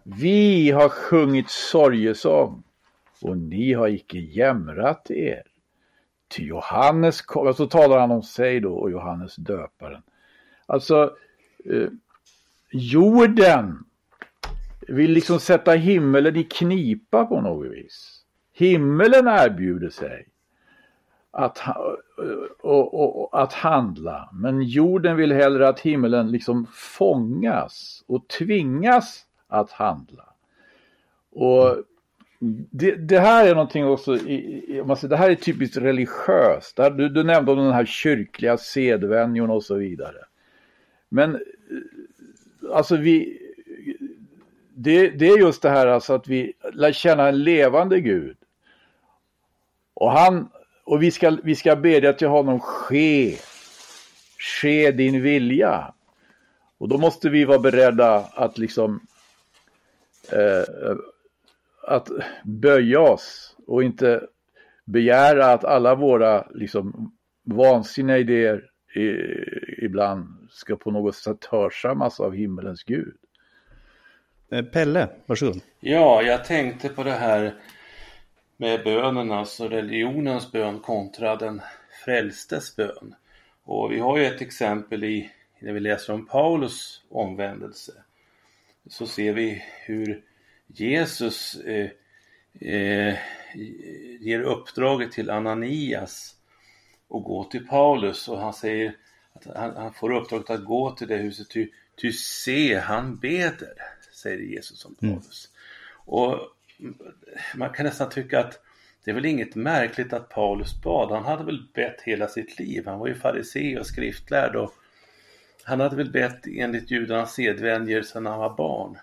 Vi 0.05 0.71
har 0.71 0.89
sjungit 0.89 1.51
sorgesång 1.51 2.63
och 3.23 3.39
ni 3.39 3.73
har 3.73 3.89
icke 3.89 4.19
jämrat 4.19 5.11
er. 5.11 5.43
Till 6.29 6.47
Johannes 6.47 7.23
kom, 7.23 7.47
och 7.47 7.57
så 7.57 7.67
talar 7.67 7.99
han 7.99 8.11
om 8.11 8.23
sig 8.23 8.61
då 8.61 8.75
och 8.75 8.91
Johannes 8.91 9.37
döparen. 9.37 10.03
Alltså, 10.67 11.17
eh, 11.65 11.89
jorden 12.71 13.85
vill 14.89 15.11
liksom 15.11 15.41
sätta 15.41 15.73
himmelen 15.73 16.37
i 16.37 16.45
knipa 16.45 17.27
på 17.27 17.41
något 17.41 17.73
vis. 17.73 18.25
Himmelen 18.53 19.27
erbjuder 19.27 19.91
sig 19.91 20.27
att, 21.31 21.63
och, 22.61 22.95
och, 22.95 23.23
och, 23.23 23.43
att 23.43 23.53
handla. 23.53 24.29
Men 24.33 24.63
jorden 24.63 25.17
vill 25.17 25.33
hellre 25.33 25.69
att 25.69 25.81
himlen 25.81 26.31
liksom 26.31 26.67
fångas 26.73 28.05
och 28.07 28.29
tvingas 28.29 29.27
att 29.49 29.71
handla. 29.71 30.25
Och 31.33 31.77
det, 32.71 32.95
det, 32.97 33.21
här 33.21 33.47
är 33.47 33.55
någonting 33.55 33.87
också, 33.87 34.17
i, 34.17 34.83
man 34.87 34.97
säger, 34.97 35.11
det 35.11 35.17
här 35.17 35.31
är 35.31 35.35
typiskt 35.35 35.77
religiöst. 35.77 36.77
Du, 36.77 37.09
du 37.09 37.23
nämnde 37.23 37.53
om 37.53 37.59
den 37.59 37.73
här 37.73 37.85
kyrkliga 37.85 38.59
sedvänjorna 38.59 39.53
och 39.53 39.65
så 39.65 39.75
vidare. 39.75 40.19
Men 41.09 41.41
alltså 42.73 42.97
vi, 42.97 43.39
det, 44.75 45.11
det, 45.11 45.29
är 45.29 45.39
just 45.39 45.63
det 45.63 45.71
här 45.71 45.87
alltså 45.87 46.15
att 46.15 46.29
vi 46.29 46.53
lär 46.73 46.93
känna 46.93 47.29
en 47.29 47.43
levande 47.43 48.01
Gud. 48.01 48.37
Och 49.95 50.13
han, 50.13 50.51
och 50.91 51.03
vi 51.03 51.11
ska, 51.11 51.39
vi 51.43 51.55
ska 51.55 51.77
bedja 51.77 52.13
till 52.13 52.29
honom, 52.29 52.61
ske, 52.61 53.37
ske 54.39 54.91
din 54.91 55.23
vilja. 55.23 55.95
Och 56.79 56.89
då 56.89 56.99
måste 56.99 57.29
vi 57.29 57.45
vara 57.45 57.59
beredda 57.59 58.17
att 58.17 58.59
liksom 58.59 59.01
eh, 60.33 60.95
att 61.83 62.09
böja 62.45 63.01
oss 63.01 63.57
och 63.67 63.85
inte 63.85 64.27
begära 64.85 65.47
att 65.47 65.65
alla 65.65 65.95
våra 65.95 66.47
liksom 66.55 67.13
vansinniga 67.45 68.19
idéer 68.19 68.71
i, 68.95 69.15
ibland 69.85 70.49
ska 70.51 70.77
på 70.77 70.91
något 70.91 71.17
sätt 71.17 71.45
hörsammas 71.45 72.21
av 72.21 72.35
himmelens 72.35 72.83
Gud. 72.85 73.15
Eh, 74.53 74.65
Pelle, 74.65 75.09
varsågod. 75.27 75.61
Ja, 75.81 76.23
jag 76.23 76.45
tänkte 76.45 76.89
på 76.89 77.03
det 77.03 77.11
här 77.11 77.55
med 78.61 78.85
bönen, 78.85 79.33
alltså 79.33 79.69
religionens 79.69 80.53
bön 80.53 80.81
kontra 80.81 81.37
den 81.37 81.63
frälstes 82.05 82.77
bön. 82.77 83.15
Och 83.65 83.93
vi 83.93 83.99
har 83.99 84.19
ju 84.19 84.27
ett 84.27 84.41
exempel 84.41 85.05
i, 85.05 85.31
när 85.59 85.73
vi 85.73 85.81
läser 85.81 86.13
om 86.13 86.27
Paulus 86.27 87.03
omvändelse. 87.09 87.93
Så 88.87 89.07
ser 89.07 89.33
vi 89.33 89.65
hur 89.85 90.23
Jesus 90.67 91.55
eh, 91.55 91.91
eh, 92.61 93.19
ger 94.21 94.41
uppdraget 94.41 95.13
till 95.13 95.31
Ananias 95.31 96.37
att 97.11 97.25
gå 97.25 97.45
till 97.45 97.67
Paulus 97.67 98.29
och 98.29 98.39
han 98.39 98.55
säger 98.55 98.97
att 99.33 99.57
han, 99.57 99.77
han 99.77 99.93
får 99.93 100.13
uppdraget 100.13 100.51
att 100.51 100.65
gå 100.65 100.91
till 100.91 101.09
det 101.09 101.17
huset 101.17 101.51
ty, 101.51 101.69
ty 101.97 102.13
se 102.13 102.79
han 102.79 103.19
beder, 103.19 103.75
säger 104.13 104.39
Jesus 104.39 104.85
om 104.85 104.97
mm. 105.03 105.15
Paulus. 105.15 105.49
Mm. 105.49 106.15
Och 106.19 106.57
man 107.55 107.71
kan 107.71 107.87
nästan 107.87 108.11
tycka 108.11 108.41
att 108.41 108.61
det 109.05 109.11
är 109.11 109.15
väl 109.15 109.27
inget 109.27 109.55
märkligt 109.55 110.13
att 110.13 110.29
Paulus 110.29 110.83
bad. 110.83 111.11
Han 111.11 111.25
hade 111.25 111.45
väl 111.45 111.69
bett 111.75 112.01
hela 112.01 112.29
sitt 112.29 112.59
liv. 112.59 112.87
Han 112.87 112.99
var 112.99 113.07
ju 113.07 113.15
farisé 113.15 113.79
och 113.79 113.87
skriftlärd 113.87 114.57
och 114.57 114.75
han 115.65 115.81
hade 115.81 115.97
väl 115.97 116.11
bett 116.11 116.47
enligt 116.47 116.91
judarnas 116.91 117.35
sedvänjor 117.35 118.03
sedan 118.03 118.27
han 118.27 118.39
var 118.39 118.57
barn. 118.57 118.99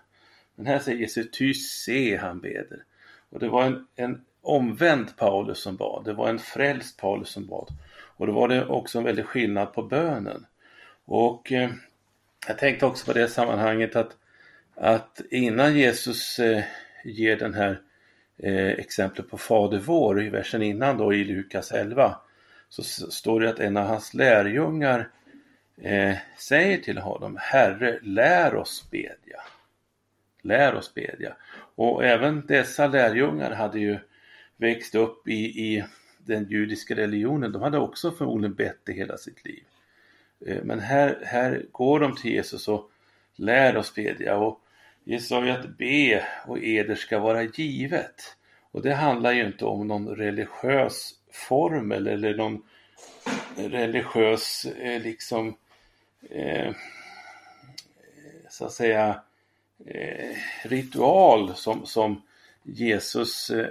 Men 0.56 0.66
här 0.66 0.80
säger 0.80 0.98
Jesus, 0.98 1.32
ty 1.32 1.54
se 1.54 2.18
han 2.18 2.40
beder. 2.40 2.84
Och 3.30 3.40
det 3.40 3.48
var 3.48 3.64
en, 3.64 3.88
en 3.96 4.22
omvänd 4.42 5.18
Paulus 5.18 5.60
som 5.60 5.76
bad, 5.76 6.06
det 6.06 6.14
var 6.14 6.30
en 6.30 6.40
frälst 6.40 6.98
Paulus 6.98 7.30
som 7.30 7.48
bad. 7.48 7.70
Och 7.90 8.28
då 8.28 8.34
var 8.34 8.48
det 8.48 8.66
också 8.66 8.98
en 8.98 9.04
väldig 9.04 9.26
skillnad 9.26 9.74
på 9.74 9.84
bönen. 9.84 10.46
Och 11.06 11.52
eh, 11.52 11.70
jag 12.48 12.58
tänkte 12.58 12.86
också 12.86 13.06
på 13.06 13.14
det 13.14 13.28
sammanhanget 13.28 13.96
att, 13.96 14.18
att 14.76 15.22
innan 15.32 15.78
Jesus 15.78 16.40
eh, 16.40 16.64
ger 17.04 17.38
den 17.38 17.54
här 17.54 17.82
eh, 18.38 18.70
exemplet 18.70 19.30
på 19.30 19.38
Fader 19.38 19.80
vår 19.80 20.24
i 20.24 20.30
versen 20.30 20.62
innan 20.62 20.98
då 20.98 21.14
i 21.14 21.24
Lukas 21.24 21.72
11 21.72 22.16
så 22.70 22.84
står 23.12 23.40
det 23.40 23.50
att 23.50 23.60
en 23.60 23.78
av 23.78 23.86
hans 23.86 24.14
lärjungar 24.14 25.10
eh, 25.82 26.16
säger 26.38 26.78
till 26.78 26.98
honom 26.98 27.38
Herre, 27.40 28.00
lär 28.02 28.56
oss 28.56 28.88
bedja 28.92 29.42
lär 30.48 30.76
oss 30.76 30.94
bedja. 30.94 31.36
Och 31.76 32.06
även 32.06 32.46
dessa 32.46 32.88
lärjungar 32.88 33.52
hade 33.52 33.80
ju 33.80 34.00
växt 34.58 34.96
upp 34.96 35.28
i, 35.28 35.74
i 35.74 35.86
den 36.18 36.50
judiska 36.50 36.96
religionen. 36.96 37.52
De 37.52 37.62
hade 37.62 37.78
också 37.78 38.12
förmodligen 38.12 38.56
bett 38.56 38.90
i 38.90 38.94
hela 38.94 39.18
sitt 39.18 39.46
liv. 39.46 39.64
Eh, 40.46 40.64
men 40.64 40.80
här, 40.80 41.20
här 41.26 41.66
går 41.72 42.00
de 42.00 42.16
till 42.16 42.32
Jesus 42.32 42.68
och 42.68 42.92
lär 43.36 43.78
oss 43.78 43.96
bedja. 43.96 44.38
Och 44.38 44.62
Jesus 45.08 45.28
sa 45.28 45.46
ju 45.46 45.52
att 45.52 45.78
be 45.78 46.28
och 46.46 46.64
eder 46.64 46.96
ska 46.96 47.20
vara 47.20 47.44
givet. 47.44 48.36
Och 48.72 48.82
det 48.82 48.94
handlar 48.94 49.32
ju 49.32 49.46
inte 49.46 49.66
om 49.66 49.88
någon 49.88 50.08
religiös 50.16 51.16
formel 51.32 52.08
eller 52.08 52.36
någon 52.36 52.64
religiös 53.56 54.66
eh, 54.66 55.02
liksom 55.02 55.58
eh, 56.30 56.76
så 58.50 58.66
att 58.66 58.72
säga 58.72 59.22
eh, 59.86 60.36
ritual 60.64 61.56
som, 61.56 61.86
som 61.86 62.22
Jesus 62.64 63.50
eh, 63.50 63.68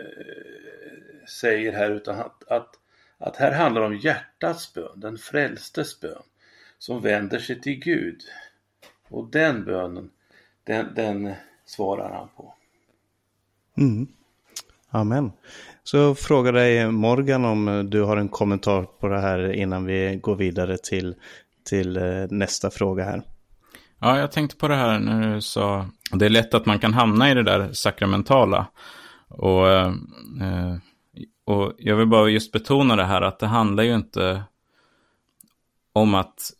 säger 1.29 1.73
här 1.73 1.91
utan 1.91 2.21
att, 2.21 2.49
att, 2.49 2.79
att 3.19 3.37
här 3.37 3.53
handlar 3.53 3.81
det 3.81 3.87
om 3.87 3.97
hjärtats 3.97 4.75
bön, 4.75 5.01
den 5.01 5.19
frälstes 5.19 6.01
bön 6.01 6.23
som 6.79 7.03
vänder 7.03 7.39
sig 7.39 7.61
till 7.61 7.79
Gud. 7.79 8.23
Och 9.09 9.31
den 9.31 9.65
bönen, 9.65 10.11
den, 10.67 10.95
den 10.95 11.35
svarar 11.67 12.15
han 12.15 12.29
på. 12.37 12.55
Mm. 13.77 14.07
Amen. 14.91 15.33
Så 15.85 16.15
frågar 16.15 16.53
dig 16.53 16.91
Morgan 16.91 17.45
om 17.45 17.87
du 17.91 18.03
har 18.03 18.17
en 18.17 18.29
kommentar 18.29 18.83
på 18.83 19.09
det 19.09 19.21
här 19.21 19.53
innan 19.53 19.85
vi 19.85 20.19
går 20.23 20.37
vidare 20.37 20.79
till, 20.79 21.15
till 21.65 21.97
eh, 21.97 22.27
nästa 22.31 22.71
fråga 22.71 23.05
här. 23.05 23.23
Ja, 23.99 24.19
jag 24.19 24.33
tänkte 24.33 24.57
på 24.57 24.69
det 24.69 24.75
här 24.75 24.99
när 24.99 25.35
du 25.35 25.41
sa, 25.41 25.87
det 26.13 26.25
är 26.25 26.31
lätt 26.31 26.55
att 26.55 26.67
man 26.67 26.79
kan 26.79 26.95
hamna 26.95 27.31
i 27.31 27.35
det 27.35 27.43
där 27.43 27.73
sakramentala. 27.73 28.67
Och, 29.29 29.69
eh, 29.69 29.93
och 31.45 31.73
jag 31.79 31.97
vill 31.97 32.09
bara 32.09 32.29
just 32.29 32.53
betona 32.53 32.97
det 32.97 33.05
här 33.05 33.23
att 33.23 33.39
det 33.39 33.47
handlar 33.47 33.85
ju 33.85 33.95
inte 33.95 34.43
om 35.93 36.15
att 36.15 36.53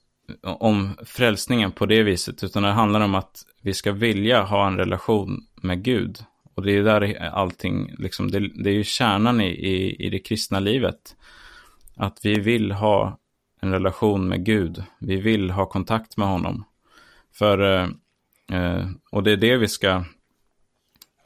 om 0.43 0.97
frälsningen 1.05 1.73
på 1.73 1.87
det 1.87 2.03
viset, 2.03 2.45
utan 2.45 2.63
det 2.63 2.69
handlar 2.69 3.01
om 3.01 3.15
att 3.15 3.47
vi 3.63 3.75
ska 3.75 3.93
vilja 3.93 4.43
ha 4.43 4.67
en 4.67 4.77
relation 4.77 5.47
med 5.55 5.83
Gud. 5.83 6.19
Och 6.55 6.63
det 6.63 6.73
är 6.73 6.75
ju 6.75 6.85
där 6.85 7.19
allting, 7.21 7.95
liksom, 7.99 8.31
det, 8.31 8.49
det 8.65 8.71
är 8.71 8.75
ju 8.75 8.85
kärnan 8.85 9.41
i, 9.41 9.49
i, 9.49 10.07
i 10.07 10.11
det 10.11 10.19
kristna 10.19 10.61
livet. 10.61 11.17
Att 11.97 12.19
vi 12.23 12.41
vill 12.41 12.73
ha 12.73 13.19
en 13.61 13.73
relation 13.73 14.29
med 14.29 14.45
Gud. 14.45 14.85
Vi 14.99 15.17
vill 15.17 15.51
ha 15.51 15.67
kontakt 15.67 16.17
med 16.17 16.29
honom. 16.29 16.65
För, 17.33 17.59
eh, 17.59 17.89
eh 18.59 18.89
och 19.11 19.23
det 19.23 19.33
är 19.33 19.37
det 19.37 19.57
vi 19.57 19.69
ska, 19.69 20.05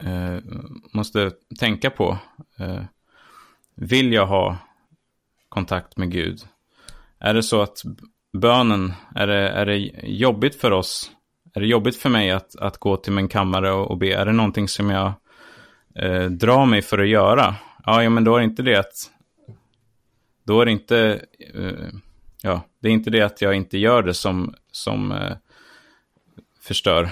eh, 0.03 0.37
måste 0.93 1.31
tänka 1.59 1.89
på. 1.89 2.17
Eh, 2.57 2.83
vill 3.75 4.13
jag 4.13 4.27
ha 4.27 4.57
kontakt 5.49 5.97
med 5.97 6.11
Gud? 6.11 6.39
Är 7.19 7.33
det 7.33 7.43
så 7.43 7.61
att 7.61 7.83
bönen, 8.33 8.93
är 9.15 9.27
det, 9.27 9.49
är 9.49 9.65
det 9.65 9.77
jobbigt 10.03 10.55
för 10.55 10.71
oss? 10.71 11.11
Är 11.53 11.59
det 11.59 11.67
jobbigt 11.67 11.95
för 11.95 12.09
mig 12.09 12.31
att, 12.31 12.55
att 12.55 12.77
gå 12.77 12.97
till 12.97 13.13
min 13.13 13.27
kammare 13.27 13.71
och, 13.71 13.91
och 13.91 13.97
be? 13.97 14.13
Är 14.13 14.25
det 14.25 14.31
någonting 14.31 14.67
som 14.67 14.89
jag 14.89 15.13
eh, 15.95 16.25
drar 16.25 16.65
mig 16.65 16.81
för 16.81 16.99
att 16.99 17.07
göra? 17.07 17.55
Ja, 17.85 18.03
ja, 18.03 18.09
men 18.09 18.23
då 18.23 18.35
är 18.35 18.41
inte 18.41 18.63
det 18.63 18.75
att... 18.75 18.93
Då 20.43 20.61
är 20.61 20.65
det 20.65 20.71
inte... 20.71 21.25
Eh, 21.53 21.89
ja, 22.41 22.61
det 22.79 22.87
är 22.87 22.93
inte 22.93 23.09
det 23.09 23.21
att 23.21 23.41
jag 23.41 23.55
inte 23.55 23.77
gör 23.77 24.03
det 24.03 24.13
som, 24.13 24.55
som 24.71 25.11
eh, 25.11 25.37
förstör. 26.61 27.09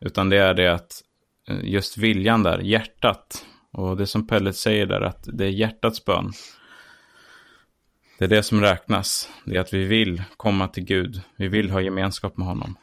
Utan 0.00 0.28
det 0.28 0.36
är 0.36 0.54
det 0.54 0.72
att 0.72 1.02
eh, 1.48 1.64
just 1.64 1.98
viljan 1.98 2.42
där, 2.42 2.58
hjärtat. 2.58 3.44
Och 3.72 3.96
det 3.96 4.06
som 4.06 4.26
Pelle 4.26 4.52
säger 4.52 4.86
där, 4.86 5.00
att 5.00 5.28
det 5.32 5.44
är 5.44 5.50
hjärtats 5.50 6.04
bön. 6.04 6.32
Det 8.20 8.26
är 8.26 8.28
det 8.28 8.42
som 8.42 8.60
räknas. 8.60 9.28
Det 9.44 9.56
är 9.56 9.60
att 9.60 9.74
vi 9.74 9.84
vill 9.84 10.22
komma 10.36 10.68
till 10.68 10.84
Gud. 10.84 11.20
Vi 11.36 11.48
vill 11.48 11.70
ha 11.70 11.80
gemenskap 11.80 12.36
med 12.36 12.46
honom. 12.46 12.76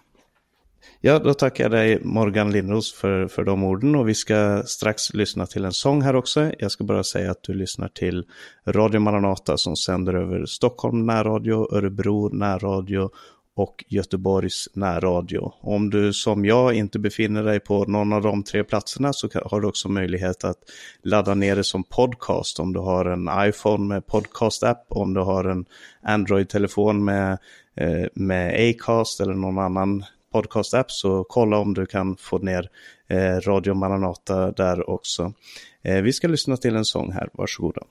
Ja, 1.02 1.20
då 1.20 1.34
tackar 1.34 1.64
jag 1.64 1.72
dig 1.72 2.00
Morgan 2.04 2.52
Lindros 2.52 2.94
för, 2.94 3.28
för 3.28 3.44
de 3.44 3.64
orden 3.64 3.96
och 3.96 4.10
vi 4.10 4.16
ska 4.16 4.64
strax 4.66 5.14
lyssna 5.14 5.46
till 5.46 5.66
en 5.66 5.72
sång 5.72 6.02
här 6.02 6.16
också. 6.16 6.52
Jag 6.60 6.72
ska 6.72 6.84
bara 6.84 7.04
säga 7.04 7.32
att 7.32 7.44
du 7.44 7.54
lyssnar 7.54 7.88
till 7.88 8.26
Radio 8.68 9.00
Maranata 9.00 9.58
som 9.58 9.76
sänder 9.76 10.14
över 10.14 10.46
Stockholm 10.46 11.06
närradio, 11.06 11.76
Örebro 11.76 12.30
närradio 12.30 13.10
och 13.58 13.86
Göteborgs 13.88 14.70
närradio. 14.74 15.54
Om 15.62 15.90
du 15.90 16.14
som 16.14 16.46
jag 16.46 16.74
inte 16.74 17.00
befinner 17.00 17.44
dig 17.44 17.60
på 17.60 17.86
någon 17.86 18.14
av 18.14 18.22
de 18.22 18.44
tre 18.44 18.64
platserna 18.64 19.14
så 19.14 19.30
har 19.46 19.62
du 19.62 19.68
också 19.68 19.90
möjlighet 19.90 20.44
att 20.44 20.58
ladda 21.04 21.34
ner 21.34 21.56
det 21.56 21.64
som 21.64 21.84
podcast. 21.84 22.60
Om 22.60 22.74
du 22.74 22.80
har 22.80 23.06
en 23.06 23.30
iPhone 23.50 23.86
med 23.86 24.08
podcast-app, 24.08 24.86
om 24.90 25.14
du 25.14 25.22
har 25.22 25.44
en 25.44 25.66
Android-telefon 26.02 27.06
med, 27.06 27.38
eh, 27.76 28.06
med 28.14 28.70
Acast 28.70 29.20
eller 29.20 29.34
någon 29.34 29.58
annan 29.60 30.04
podcast-app 30.34 30.92
så 30.92 31.24
kolla 31.30 31.58
om 31.58 31.74
du 31.74 31.86
kan 31.86 32.18
få 32.18 32.38
ner 32.38 32.70
eh, 33.08 33.42
Radio 33.42 33.74
Maranata 33.74 34.52
där 34.52 34.90
också. 34.90 35.34
Eh, 35.82 36.02
vi 36.02 36.14
ska 36.14 36.28
lyssna 36.28 36.58
till 36.58 36.76
en 36.76 36.86
sång 36.86 37.12
här, 37.12 37.30
varsågoda. 37.34 37.82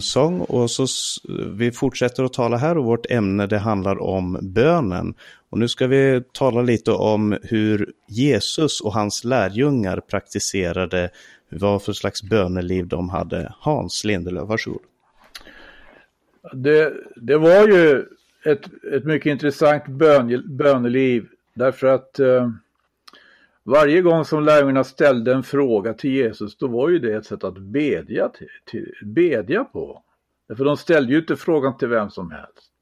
Sång 0.00 0.40
och 0.40 0.70
så 0.70 0.86
vi 1.52 1.72
fortsätter 1.72 2.24
att 2.24 2.32
tala 2.32 2.56
här 2.56 2.78
och 2.78 2.84
vårt 2.84 3.10
ämne 3.10 3.46
det 3.46 3.58
handlar 3.58 4.02
om 4.02 4.38
bönen. 4.42 5.14
Och 5.50 5.58
nu 5.58 5.68
ska 5.68 5.86
vi 5.86 6.22
tala 6.32 6.62
lite 6.62 6.92
om 6.92 7.38
hur 7.42 7.92
Jesus 8.08 8.80
och 8.80 8.92
hans 8.92 9.24
lärjungar 9.24 10.00
praktiserade 10.00 11.10
vad 11.48 11.82
för 11.82 11.92
slags 11.92 12.22
böneliv 12.22 12.88
de 12.88 13.08
hade. 13.08 13.52
Hans 13.58 14.04
Lindelöf, 14.04 14.48
varsågod. 14.48 14.80
Det, 16.52 16.92
det 17.16 17.36
var 17.36 17.68
ju 17.68 18.04
ett, 18.44 18.84
ett 18.94 19.04
mycket 19.04 19.30
intressant 19.30 19.86
bön, 19.86 20.56
böneliv 20.56 21.26
därför 21.54 21.86
att 21.86 22.18
eh, 22.18 22.50
varje 23.68 24.02
gång 24.02 24.24
som 24.24 24.44
lärjungarna 24.44 24.84
ställde 24.84 25.32
en 25.32 25.42
fråga 25.42 25.94
till 25.94 26.10
Jesus 26.10 26.56
då 26.56 26.66
var 26.66 26.88
ju 26.88 26.98
det 26.98 27.14
ett 27.14 27.26
sätt 27.26 27.44
att 27.44 27.58
bedja, 27.58 28.28
till, 28.28 28.48
till, 28.64 28.92
bedja 29.02 29.64
på. 29.64 30.02
För 30.56 30.64
de 30.64 30.76
ställde 30.76 31.12
ju 31.12 31.18
inte 31.18 31.36
frågan 31.36 31.76
till 31.76 31.88
vem 31.88 32.10
som 32.10 32.30
helst. 32.30 32.72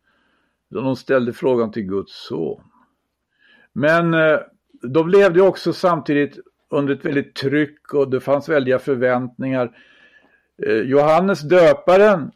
De 0.71 0.97
ställde 0.97 1.33
frågan 1.33 1.73
till 1.73 1.83
Guds 1.83 2.27
son. 2.27 2.61
Men 3.73 4.15
eh, 4.15 4.39
de 4.83 5.09
levde 5.09 5.43
också 5.43 5.73
samtidigt 5.73 6.39
under 6.71 6.95
ett 6.95 7.05
väldigt 7.05 7.35
tryck 7.35 7.95
och 7.95 8.11
det 8.11 8.21
fanns 8.21 8.49
väldiga 8.49 8.79
förväntningar. 8.79 9.77
Eh, 10.67 10.77
Johannes 10.77 11.41
döparen 11.41 12.31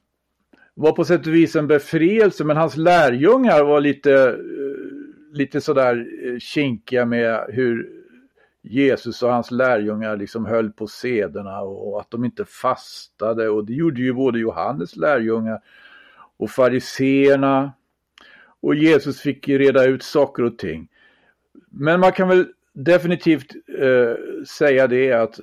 var 0.74 0.92
på 0.92 1.04
sätt 1.04 1.26
och 1.26 1.34
vis 1.34 1.56
en 1.56 1.66
befrielse 1.66 2.44
men 2.44 2.56
hans 2.56 2.76
lärjungar 2.76 3.64
var 3.64 3.80
lite, 3.80 4.12
eh, 4.12 4.34
lite 5.32 5.60
sådär 5.60 6.06
kinkiga 6.38 7.06
med 7.06 7.46
hur 7.48 7.99
Jesus 8.62 9.22
och 9.22 9.32
hans 9.32 9.50
lärjungar 9.50 10.16
liksom 10.16 10.46
höll 10.46 10.70
på 10.70 10.86
sederna 10.86 11.60
och 11.60 12.00
att 12.00 12.10
de 12.10 12.24
inte 12.24 12.44
fastade 12.44 13.48
och 13.48 13.64
det 13.64 13.72
gjorde 13.72 14.00
ju 14.00 14.12
både 14.12 14.38
Johannes 14.38 14.96
lärjungar 14.96 15.60
och 16.36 16.50
fariseerna 16.50 17.72
och 18.60 18.74
Jesus 18.74 19.20
fick 19.20 19.48
reda 19.48 19.84
ut 19.84 20.02
saker 20.02 20.42
och 20.42 20.58
ting. 20.58 20.88
Men 21.70 22.00
man 22.00 22.12
kan 22.12 22.28
väl 22.28 22.46
definitivt 22.72 23.54
eh, 23.78 24.44
säga 24.46 24.86
det 24.86 25.12
att 25.12 25.40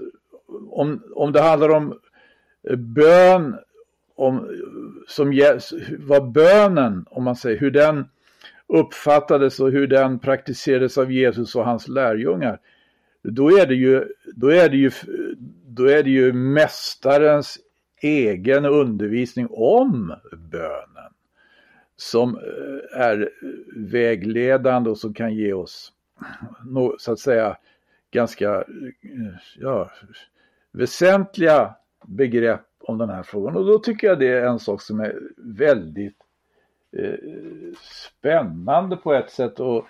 om, 0.70 1.04
om 1.16 1.32
det 1.32 1.42
handlar 1.42 1.70
om 1.70 2.00
bön 2.78 3.58
om, 4.16 4.50
som 5.08 5.42
vad 6.00 6.32
bönen, 6.32 7.06
om 7.10 7.24
man 7.24 7.36
säger, 7.36 7.60
hur 7.60 7.72
den 7.72 8.06
uppfattades 8.68 9.60
och 9.60 9.72
hur 9.72 9.88
den 9.88 10.20
praktiserades 10.20 10.98
av 10.98 11.12
Jesus 11.12 11.56
och 11.56 11.66
hans 11.66 11.88
lärjungar. 11.88 12.60
Då 13.32 13.58
är 13.58 13.66
det 13.66 13.76
ju, 13.76 14.06
då 14.36 14.48
är 14.48 14.70
det 14.70 14.78
ju, 14.78 14.92
då 15.66 15.86
är 15.90 16.04
det 16.04 16.10
ju 16.10 16.34
mästarens 16.34 17.60
egen 18.02 18.66
undervisning 18.66 19.48
om 19.50 20.16
bönen 20.52 21.14
som 21.96 22.36
eh, 22.36 23.02
är 23.02 23.30
vägledande 23.76 24.90
och 24.90 24.98
som 24.98 25.14
kan 25.14 25.34
ge 25.36 25.54
oss 25.54 25.94
så 26.98 27.12
att 27.12 27.20
säga 27.20 27.58
ganska 28.12 28.56
eh, 28.56 29.36
ja, 29.58 29.92
väsentliga 30.72 31.76
begrepp 32.06 32.62
om 32.80 32.98
den 32.98 33.10
här 33.10 33.24
frågan. 33.24 33.56
Och 33.56 33.66
då 33.66 33.80
tycker 33.80 34.08
jag 34.08 34.20
det 34.20 34.28
är 34.28 34.46
en 34.46 34.60
sak 34.60 34.82
som 34.82 35.00
är 35.00 35.20
väldigt 35.38 36.18
eh, 36.98 37.14
spännande 37.82 38.96
på 38.96 39.14
ett 39.14 39.32
sätt 39.32 39.60
och, 39.60 39.88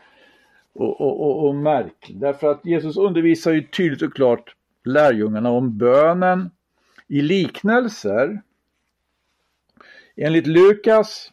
och, 0.78 1.02
och, 1.02 1.22
och, 1.22 1.48
och 1.48 1.56
märklig. 1.56 2.20
Därför 2.20 2.52
att 2.52 2.66
Jesus 2.66 2.98
undervisar 2.98 3.52
ju 3.52 3.68
tydligt 3.68 4.02
och 4.02 4.14
klart 4.14 4.56
lärjungarna 4.84 5.50
om 5.50 5.78
bönen 5.78 6.50
i 7.08 7.22
liknelser. 7.22 8.42
Enligt 10.16 10.48
Lukas 10.48 11.32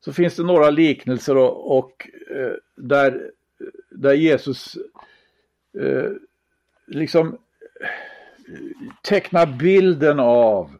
så 0.00 0.12
finns 0.12 0.36
det 0.36 0.42
några 0.42 0.70
liknelser 0.70 1.36
och, 1.36 1.78
och 1.78 2.08
eh, 2.30 2.52
där, 2.76 3.30
där 3.90 4.14
Jesus 4.14 4.78
eh, 5.78 6.10
liksom 6.86 7.28
eh, 7.28 7.88
tecknar 9.02 9.46
bilden 9.46 10.20
av 10.20 10.70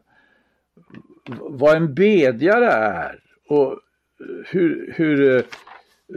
vad 1.39 1.75
en 1.75 1.93
bedjare 1.93 2.71
är 2.71 3.19
och 3.47 3.71
eh, 3.71 3.77
hur, 4.45 4.93
hur 4.95 5.35
eh, 5.37 5.43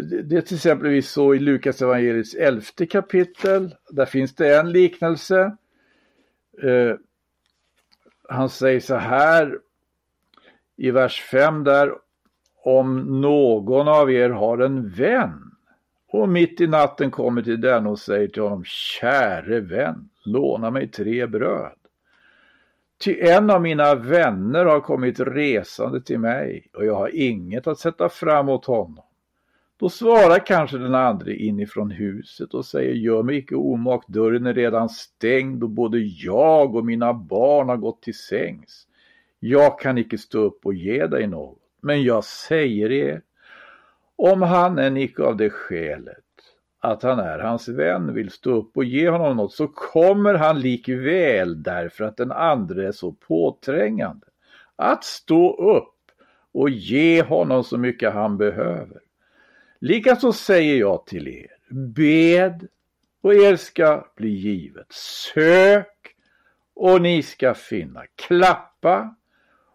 det 0.02 0.36
är 0.36 0.40
till 0.40 0.56
exempel 0.56 1.02
så 1.02 1.34
i 1.34 1.38
Lukas 1.38 1.82
evangeliets 1.82 2.34
elfte 2.34 2.86
kapitel, 2.86 3.74
där 3.90 4.06
finns 4.06 4.34
det 4.34 4.56
en 4.56 4.72
liknelse. 4.72 5.56
Eh, 6.62 6.96
han 8.28 8.48
säger 8.48 8.80
så 8.80 8.94
här 8.94 9.58
i 10.76 10.90
vers 10.90 11.20
5 11.20 11.64
där, 11.64 11.92
om 12.62 13.20
någon 13.20 13.88
av 13.88 14.12
er 14.12 14.30
har 14.30 14.58
en 14.58 14.88
vän 14.88 15.54
och 16.08 16.28
mitt 16.28 16.60
i 16.60 16.66
natten 16.66 17.10
kommer 17.10 17.42
till 17.42 17.60
den 17.60 17.86
och 17.86 17.98
säger 17.98 18.28
till 18.28 18.42
honom, 18.42 18.64
käre 18.64 19.60
vän, 19.60 20.08
låna 20.24 20.70
mig 20.70 20.88
tre 20.88 21.26
bröd. 21.26 21.72
Ty 23.04 23.20
en 23.20 23.50
av 23.50 23.62
mina 23.62 23.94
vänner 23.94 24.64
har 24.64 24.80
kommit 24.80 25.20
resande 25.20 26.00
till 26.00 26.18
mig 26.18 26.70
och 26.72 26.84
jag 26.84 26.94
har 26.94 27.16
inget 27.16 27.66
att 27.66 27.78
sätta 27.78 28.08
fram 28.08 28.48
åt 28.48 28.64
honom. 28.64 29.04
Då 29.84 29.90
svarar 29.90 30.46
kanske 30.46 30.78
den 30.78 30.94
andre 30.94 31.36
inifrån 31.36 31.90
huset 31.90 32.54
och 32.54 32.66
säger 32.66 32.92
gör 32.92 33.22
mig 33.22 33.36
icke 33.36 33.54
omak, 33.54 34.04
dörren 34.08 34.46
är 34.46 34.54
redan 34.54 34.88
stängd 34.88 35.62
och 35.62 35.70
både 35.70 35.98
jag 35.98 36.74
och 36.74 36.84
mina 36.84 37.14
barn 37.14 37.68
har 37.68 37.76
gått 37.76 38.02
till 38.02 38.18
sängs. 38.18 38.86
Jag 39.40 39.78
kan 39.78 39.98
icke 39.98 40.18
stå 40.18 40.38
upp 40.38 40.66
och 40.66 40.74
ge 40.74 41.06
dig 41.06 41.26
något, 41.26 41.58
men 41.80 42.02
jag 42.02 42.24
säger 42.24 42.92
er, 42.92 43.22
om 44.16 44.42
han 44.42 44.78
än 44.78 44.96
icke 44.96 45.22
av 45.22 45.36
det 45.36 45.50
skälet 45.50 46.24
att 46.80 47.02
han 47.02 47.18
är 47.18 47.38
hans 47.38 47.68
vän 47.68 48.14
vill 48.14 48.30
stå 48.30 48.50
upp 48.50 48.76
och 48.76 48.84
ge 48.84 49.08
honom 49.08 49.36
något 49.36 49.52
så 49.52 49.68
kommer 49.68 50.34
han 50.34 50.60
likväl 50.60 51.62
därför 51.62 52.04
att 52.04 52.16
den 52.16 52.32
andre 52.32 52.88
är 52.88 52.92
så 52.92 53.12
påträngande 53.12 54.26
att 54.76 55.04
stå 55.04 55.76
upp 55.76 55.94
och 56.52 56.70
ge 56.70 57.22
honom 57.22 57.64
så 57.64 57.78
mycket 57.78 58.12
han 58.12 58.36
behöver. 58.36 59.03
Likaså 59.84 60.32
säger 60.32 60.76
jag 60.76 61.06
till 61.06 61.28
er, 61.28 61.56
bed 61.74 62.68
och 63.20 63.34
er 63.34 63.56
ska 63.56 64.06
bli 64.16 64.28
givet. 64.28 64.92
Sök 64.92 66.14
och 66.74 67.02
ni 67.02 67.22
ska 67.22 67.54
finna. 67.54 68.04
Klappa 68.16 69.16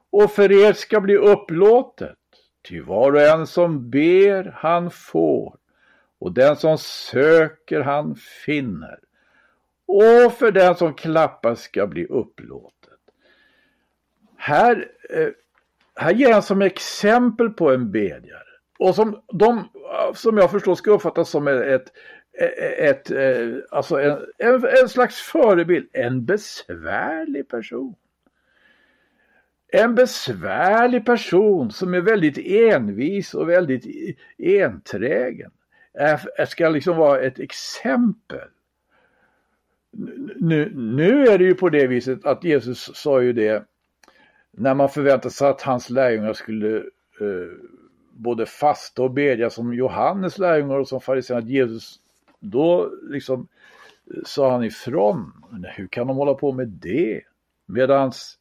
och 0.10 0.32
för 0.32 0.52
er 0.66 0.74
ska 0.74 1.02
bli 1.02 1.16
upplåtet. 1.16 2.18
Ty 2.62 2.82
var 2.82 3.12
och 3.12 3.22
en 3.22 3.48
som 3.48 3.90
ber, 3.90 4.54
han 4.56 4.92
får. 4.92 5.58
Och 6.20 6.32
den 6.34 6.56
som 6.56 6.78
söker, 6.78 7.82
han 7.82 8.16
finner. 8.46 9.00
Och 9.86 10.34
för 10.34 10.52
den 10.52 10.76
som 10.76 10.94
klappar 10.94 11.56
ska 11.56 11.88
bli 11.88 12.06
upplåtet. 12.06 13.00
Här, 14.38 14.92
eh, 15.10 15.30
här 15.96 16.14
ger 16.14 16.34
han 16.34 16.44
som 16.44 16.62
exempel 16.62 17.50
på 17.50 17.72
en 17.72 17.92
bedjare. 17.92 18.49
Och 18.80 18.96
som 18.96 19.22
de, 19.34 19.70
som 20.14 20.38
jag 20.38 20.52
förstår, 20.52 20.76
ska 20.76 20.92
uppfattas 20.92 21.30
som 21.30 21.48
ett, 21.48 21.94
ett, 22.34 22.60
ett 22.80 23.12
eh, 23.12 23.58
alltså 23.70 24.00
en, 24.02 24.18
en, 24.38 24.66
en 24.82 24.90
slags 24.90 25.22
förebild. 25.22 25.90
En 25.94 26.26
besvärlig 26.26 27.48
person. 27.48 27.96
En 29.68 29.96
besvärlig 29.96 31.06
person 31.06 31.72
som 31.72 31.94
är 31.94 32.02
väldigt 32.02 32.38
envis 32.38 33.34
och 33.34 33.50
väldigt 33.50 34.16
enträgen. 34.38 35.52
Är, 35.94 36.46
ska 36.46 36.70
liksom 36.70 36.98
vara 36.98 37.20
ett 37.20 37.40
exempel. 37.40 38.48
Nu, 40.36 40.72
nu 40.76 41.28
är 41.28 41.38
det 41.38 41.44
ju 41.44 41.56
på 41.56 41.70
det 41.70 41.88
viset 41.88 42.26
att 42.26 42.44
Jesus 42.44 42.92
sa 42.94 43.22
ju 43.22 43.34
det 43.34 43.66
när 44.52 44.74
man 44.74 44.90
förväntade 44.90 45.34
sig 45.34 45.48
att 45.48 45.62
hans 45.62 45.90
lärjungar 45.90 46.34
skulle 46.34 46.68
uh, 47.22 47.54
både 48.20 48.46
fasta 48.46 49.04
och 49.04 49.12
bedja 49.12 49.50
som 49.50 49.74
Johannes 49.74 50.38
lärjungar 50.38 50.78
och 50.78 50.88
som 50.88 51.02
fariséerna, 51.02 51.44
att 51.44 51.50
Jesus 51.50 52.00
då 52.40 52.92
liksom 53.10 53.48
eh, 54.14 54.22
sa 54.26 54.52
han 54.52 54.64
ifrån. 54.64 55.32
Hur 55.76 55.88
kan 55.88 56.08
de 56.08 56.18
hålla 56.18 56.34
på 56.34 56.52
med 56.52 56.68
det? 56.68 57.22
Medans 57.66 58.38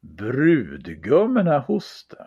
brudgummen 0.00 1.46
är 1.46 1.58
hos 1.58 2.06
dem. 2.08 2.26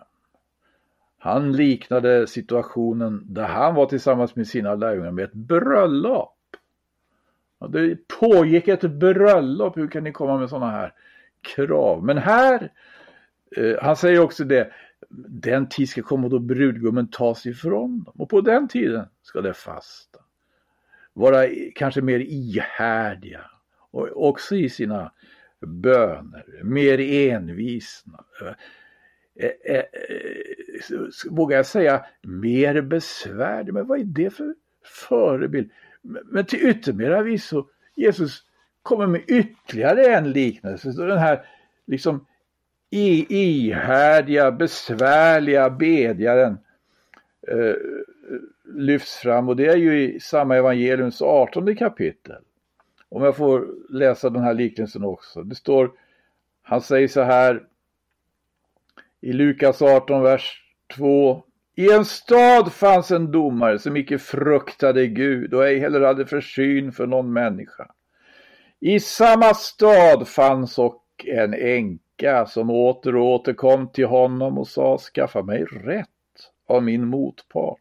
Han 1.18 1.52
liknade 1.52 2.26
situationen 2.26 3.22
där 3.26 3.46
han 3.46 3.74
var 3.74 3.86
tillsammans 3.86 4.36
med 4.36 4.46
sina 4.46 4.74
lärjungar 4.74 5.10
med 5.10 5.24
ett 5.24 5.32
bröllop. 5.32 6.36
Ja, 7.58 7.66
det 7.66 8.08
pågick 8.20 8.68
ett 8.68 8.90
bröllop, 8.90 9.76
hur 9.76 9.88
kan 9.88 10.04
ni 10.04 10.12
komma 10.12 10.38
med 10.38 10.50
sådana 10.50 10.70
här 10.70 10.92
krav? 11.42 12.04
Men 12.04 12.18
här, 12.18 12.72
eh, 13.56 13.74
han 13.82 13.96
säger 13.96 14.20
också 14.20 14.44
det, 14.44 14.72
den 15.28 15.68
tid 15.68 15.88
ska 15.88 16.02
komma 16.02 16.28
då 16.28 16.38
brudgummen 16.38 17.08
tas 17.08 17.46
ifrån 17.46 18.04
dem 18.04 18.14
och 18.18 18.28
på 18.28 18.40
den 18.40 18.68
tiden 18.68 19.06
ska 19.22 19.40
det 19.40 19.54
fasta. 19.54 20.18
Vara 21.12 21.48
kanske 21.74 22.00
mer 22.00 22.18
ihärdiga 22.18 23.50
och 23.90 24.28
också 24.28 24.56
i 24.56 24.68
sina 24.68 25.12
böner, 25.60 26.62
mer 26.62 27.00
envisna. 27.00 28.24
Eh, 29.36 29.48
eh, 29.74 29.76
eh 29.76 29.84
vågar 31.30 31.56
jag 31.56 31.66
säga 31.66 32.04
mer 32.22 32.80
besvär. 32.80 33.72
Men 33.72 33.86
vad 33.86 34.00
är 34.00 34.04
det 34.04 34.30
för 34.30 34.54
förebild? 35.08 35.70
Men 36.02 36.44
till 36.44 36.68
yttermera 36.68 37.22
visso, 37.22 37.66
Jesus 37.94 38.42
kommer 38.82 39.06
med 39.06 39.22
ytterligare 39.26 40.06
en 40.06 40.32
liknelse. 40.32 40.92
Så 40.92 41.06
den 41.06 41.18
här 41.18 41.46
liksom 41.86 42.26
ihärdiga, 42.94 44.52
besvärliga 44.52 45.70
bedjaren 45.70 46.58
eh, 47.48 47.74
lyfts 48.64 49.16
fram 49.16 49.48
och 49.48 49.56
det 49.56 49.66
är 49.66 49.76
ju 49.76 50.02
i 50.02 50.20
samma 50.20 50.56
evangeliums 50.56 51.22
18 51.22 51.76
kapitel. 51.76 52.42
Om 53.08 53.22
jag 53.22 53.36
får 53.36 53.68
läsa 53.88 54.30
den 54.30 54.42
här 54.42 54.54
liknelsen 54.54 55.04
också. 55.04 55.42
Det 55.42 55.54
står, 55.54 55.90
han 56.62 56.80
säger 56.80 57.08
så 57.08 57.22
här 57.22 57.62
i 59.20 59.32
Lukas 59.32 59.82
18, 59.82 60.22
vers 60.22 60.62
2. 60.96 61.44
I 61.76 61.92
en 61.92 62.04
stad 62.04 62.72
fanns 62.72 63.10
en 63.10 63.30
domare 63.30 63.78
som 63.78 63.96
icke 63.96 64.18
fruktade 64.18 65.06
Gud 65.06 65.54
och 65.54 65.66
ej 65.66 65.78
heller 65.78 66.00
hade 66.00 66.26
försyn 66.26 66.92
för 66.92 67.06
någon 67.06 67.32
människa. 67.32 67.90
I 68.80 69.00
samma 69.00 69.54
stad 69.54 70.28
fanns 70.28 70.78
och 70.78 71.04
en 71.26 71.54
änka 71.54 72.03
som 72.46 72.70
åter 72.70 73.16
och 73.16 73.26
åter 73.26 73.52
kom 73.52 73.88
till 73.88 74.06
honom 74.06 74.58
och 74.58 74.68
sa 74.68 74.98
skaffa 74.98 75.42
mig 75.42 75.64
rätt 75.64 76.08
av 76.68 76.82
min 76.82 77.06
motpart. 77.06 77.80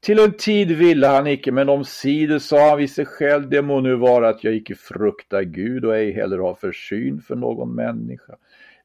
Till 0.00 0.18
en 0.18 0.32
tid 0.32 0.70
ville 0.70 1.06
han 1.06 1.26
icke, 1.26 1.52
men 1.52 1.68
omsider 1.68 2.38
sa 2.38 2.68
han 2.68 2.78
vid 2.78 2.90
sig 2.90 3.06
själv, 3.06 3.48
det 3.48 3.62
må 3.62 3.80
nu 3.80 3.94
vara 3.94 4.28
att 4.28 4.44
jag 4.44 4.54
icke 4.54 4.74
fruktar 4.74 5.42
Gud 5.42 5.84
och 5.84 5.96
ej 5.96 6.12
heller 6.12 6.38
har 6.38 6.54
försyn 6.54 7.20
för 7.20 7.36
någon 7.36 7.74
människa. 7.74 8.36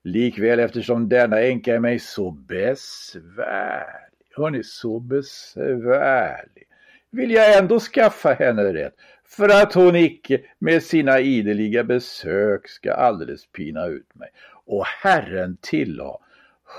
Likväl 0.03 0.59
eftersom 0.59 1.09
denna 1.09 1.41
änka 1.41 1.75
är 1.75 1.79
mig 1.79 1.99
så 1.99 2.31
besvärlig, 2.31 4.27
hörni, 4.35 4.63
så 4.63 4.99
besvärlig, 4.99 6.63
vill 7.11 7.31
jag 7.31 7.57
ändå 7.57 7.79
skaffa 7.79 8.33
henne 8.33 8.73
rätt, 8.73 8.95
för 9.35 9.49
att 9.49 9.73
hon 9.73 9.95
icke 9.95 10.41
med 10.59 10.83
sina 10.83 11.19
ideliga 11.19 11.83
besök 11.83 12.67
ska 12.67 12.93
alldeles 12.93 13.45
pina 13.45 13.85
ut 13.85 14.15
mig. 14.15 14.29
Och 14.65 14.85
Herren 14.85 15.57
tillade, 15.61 16.17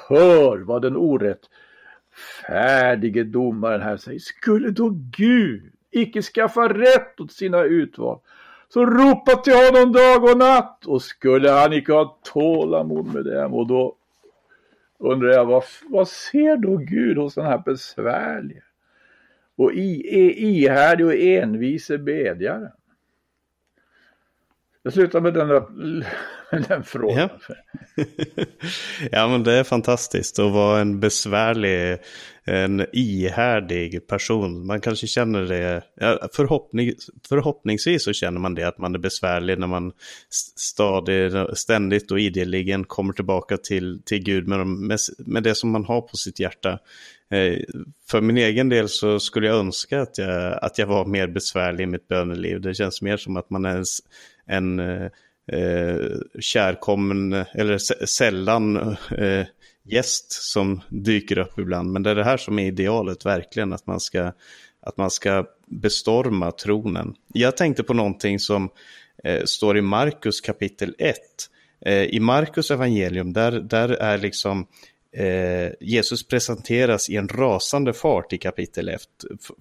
hör 0.09 0.59
vad 0.59 0.82
den 0.82 0.96
orättfärdige 0.96 3.24
domaren 3.24 3.80
här 3.80 3.96
säger, 3.96 4.18
skulle 4.18 4.70
då 4.70 4.90
Gud 5.16 5.72
icke 5.90 6.22
skaffa 6.22 6.68
rätt 6.68 7.20
åt 7.20 7.32
sina 7.32 7.62
utval 7.62 8.18
så 8.68 8.86
ropa 8.86 9.36
till 9.36 9.55
honom 9.55 9.92
dag 9.92 10.24
och 10.24 10.38
natt. 10.38 10.86
Och 10.86 11.02
skulle 11.02 11.50
han 11.50 11.72
icke 11.72 11.92
ha 11.92 12.18
tålamod 12.22 13.14
med 13.14 13.24
dem? 13.24 13.55
Och 13.55 13.66
då 13.66 13.96
undrar 14.98 15.32
jag 15.32 15.44
vad, 15.44 15.64
vad 15.88 16.09
ser 16.09 16.57
då 16.57 16.76
Gud 16.76 17.18
hos 17.18 17.34
den 17.34 17.44
här 17.44 17.62
besvärliga 17.64 18.62
och 19.57 19.72
ihärdig 19.72 21.07
och 21.07 21.14
envise 21.14 21.98
bedjaren? 21.98 22.70
Jag 24.82 24.92
slutar 24.92 25.20
med 25.20 25.34
den, 25.34 25.48
med 25.48 26.62
den 26.68 26.84
frågan. 26.84 27.28
Ja. 27.46 27.55
ja, 29.12 29.28
men 29.28 29.44
det 29.44 29.52
är 29.52 29.64
fantastiskt 29.64 30.38
att 30.38 30.52
vara 30.52 30.80
en 30.80 31.00
besvärlig, 31.00 31.98
en 32.47 32.86
ihärdig 32.92 34.07
person. 34.07 34.66
Man 34.66 34.80
kanske 34.80 35.07
känner 35.07 35.42
det, 35.42 35.82
förhoppning, 36.32 36.92
förhoppningsvis 37.28 38.05
så 38.05 38.12
känner 38.12 38.40
man 38.40 38.55
det 38.55 38.68
att 38.68 38.78
man 38.78 38.95
är 38.95 38.99
besvärlig 38.99 39.59
när 39.59 39.66
man 39.66 39.92
stadig, 40.57 41.32
ständigt 41.55 42.11
och 42.11 42.20
ideligen 42.20 42.84
kommer 42.84 43.12
tillbaka 43.12 43.57
till, 43.57 44.03
till 44.05 44.22
Gud 44.22 44.49
med, 44.49 44.66
med, 44.66 44.99
med 45.18 45.42
det 45.42 45.55
som 45.55 45.70
man 45.70 45.84
har 45.84 46.01
på 46.01 46.16
sitt 46.16 46.40
hjärta. 46.40 46.78
Eh, 47.30 47.59
för 48.11 48.20
min 48.20 48.36
egen 48.36 48.68
del 48.68 48.88
så 48.88 49.20
skulle 49.20 49.47
jag 49.47 49.57
önska 49.57 50.01
att 50.01 50.18
jag, 50.18 50.59
att 50.64 50.78
jag 50.78 50.86
var 50.86 51.05
mer 51.05 51.26
besvärlig 51.26 51.84
i 51.84 51.86
mitt 51.86 52.09
böneliv. 52.09 52.61
Det 52.61 52.74
känns 52.74 53.03
mer 53.03 53.16
som 53.16 53.36
att 53.36 53.51
man 53.51 53.64
är 53.64 53.76
en, 53.76 53.84
en 54.47 54.80
eh, 54.80 55.09
eh, 55.53 55.97
kärkommen, 56.40 57.32
eller 57.32 58.07
sällan 58.07 58.76
eh, 59.18 59.47
gäst 59.85 60.32
som 60.32 60.80
dyker 60.89 61.39
upp 61.39 61.59
ibland. 61.59 61.93
Men 61.93 62.03
det 62.03 62.11
är 62.11 62.14
det 62.14 62.24
här 62.24 62.37
som 62.37 62.59
är 62.59 62.66
idealet 62.66 63.26
verkligen, 63.26 63.72
att 63.72 63.87
man 63.87 64.01
ska, 64.01 64.32
att 64.80 64.97
man 64.97 65.11
ska 65.11 65.47
bestorma 65.66 66.51
tronen. 66.51 67.14
Jag 67.32 67.57
tänkte 67.57 67.82
på 67.82 67.95
någonting 67.95 68.39
som 68.39 68.70
eh, 69.24 69.45
står 69.45 69.78
i 69.78 69.82
Markus 69.82 70.41
kapitel 70.41 70.95
1. 70.99 71.16
Eh, 71.87 72.03
I 72.03 72.20
Markus 72.20 72.70
evangelium, 72.70 73.32
där, 73.32 73.53
där 73.53 73.89
är 73.89 74.18
liksom 74.18 74.66
eh, 75.12 75.72
Jesus 75.80 76.26
presenteras 76.28 77.11
i 77.11 77.16
en 77.16 77.28
rasande 77.28 77.93
fart 77.93 78.32
i 78.32 78.39
kapitel 78.39 78.89
1. 78.89 79.01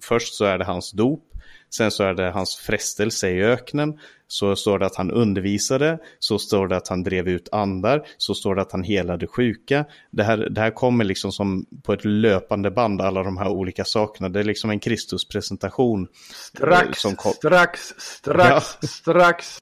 Först 0.00 0.34
så 0.34 0.44
är 0.44 0.58
det 0.58 0.64
hans 0.64 0.92
dop, 0.92 1.33
sen 1.70 1.90
så 1.90 2.04
är 2.04 2.14
det 2.14 2.30
hans 2.30 2.56
frestelse 2.56 3.30
i 3.30 3.42
öknen, 3.42 3.98
så 4.28 4.56
står 4.56 4.78
det 4.78 4.86
att 4.86 4.96
han 4.96 5.10
undervisade, 5.10 5.98
så 6.18 6.38
står 6.38 6.68
det 6.68 6.76
att 6.76 6.88
han 6.88 7.02
drev 7.02 7.28
ut 7.28 7.48
andar, 7.52 8.06
så 8.16 8.34
står 8.34 8.54
det 8.54 8.62
att 8.62 8.72
han 8.72 8.82
helade 8.82 9.26
sjuka. 9.26 9.84
Det 10.10 10.24
här, 10.24 10.36
det 10.36 10.60
här 10.60 10.70
kommer 10.70 11.04
liksom 11.04 11.32
som 11.32 11.66
på 11.82 11.92
ett 11.92 12.04
löpande 12.04 12.70
band, 12.70 13.00
alla 13.00 13.22
de 13.22 13.36
här 13.36 13.48
olika 13.48 13.84
sakerna. 13.84 14.28
Det 14.28 14.40
är 14.40 14.44
liksom 14.44 14.70
en 14.70 14.80
Kristuspresentation. 14.80 16.08
Strax, 16.32 16.98
strax, 17.38 17.94
strax, 17.98 18.78
ja. 18.80 18.88
strax. 18.88 19.58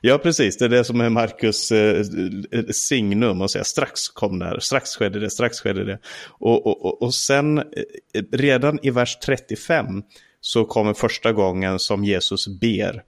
Ja, 0.00 0.18
precis. 0.18 0.58
Det 0.58 0.64
är 0.64 0.68
det 0.68 0.84
som 0.84 1.00
är 1.00 1.10
Marcus 1.10 1.72
eh, 1.72 2.04
signum 2.70 3.40
och 3.40 3.50
säga 3.50 3.64
strax 3.64 4.08
kom 4.08 4.38
det 4.38 4.60
strax 4.60 4.96
skedde 4.96 5.20
det, 5.20 5.30
strax 5.30 5.60
skedde 5.60 5.84
det. 5.84 5.98
Och, 6.28 6.66
och, 6.66 7.02
och 7.02 7.14
sen 7.14 7.58
eh, 7.58 7.64
redan 8.32 8.78
i 8.82 8.90
vers 8.90 9.18
35 9.24 10.02
så 10.40 10.64
kommer 10.64 10.94
första 10.94 11.32
gången 11.32 11.78
som 11.78 12.04
Jesus 12.04 12.48
ber. 12.48 13.04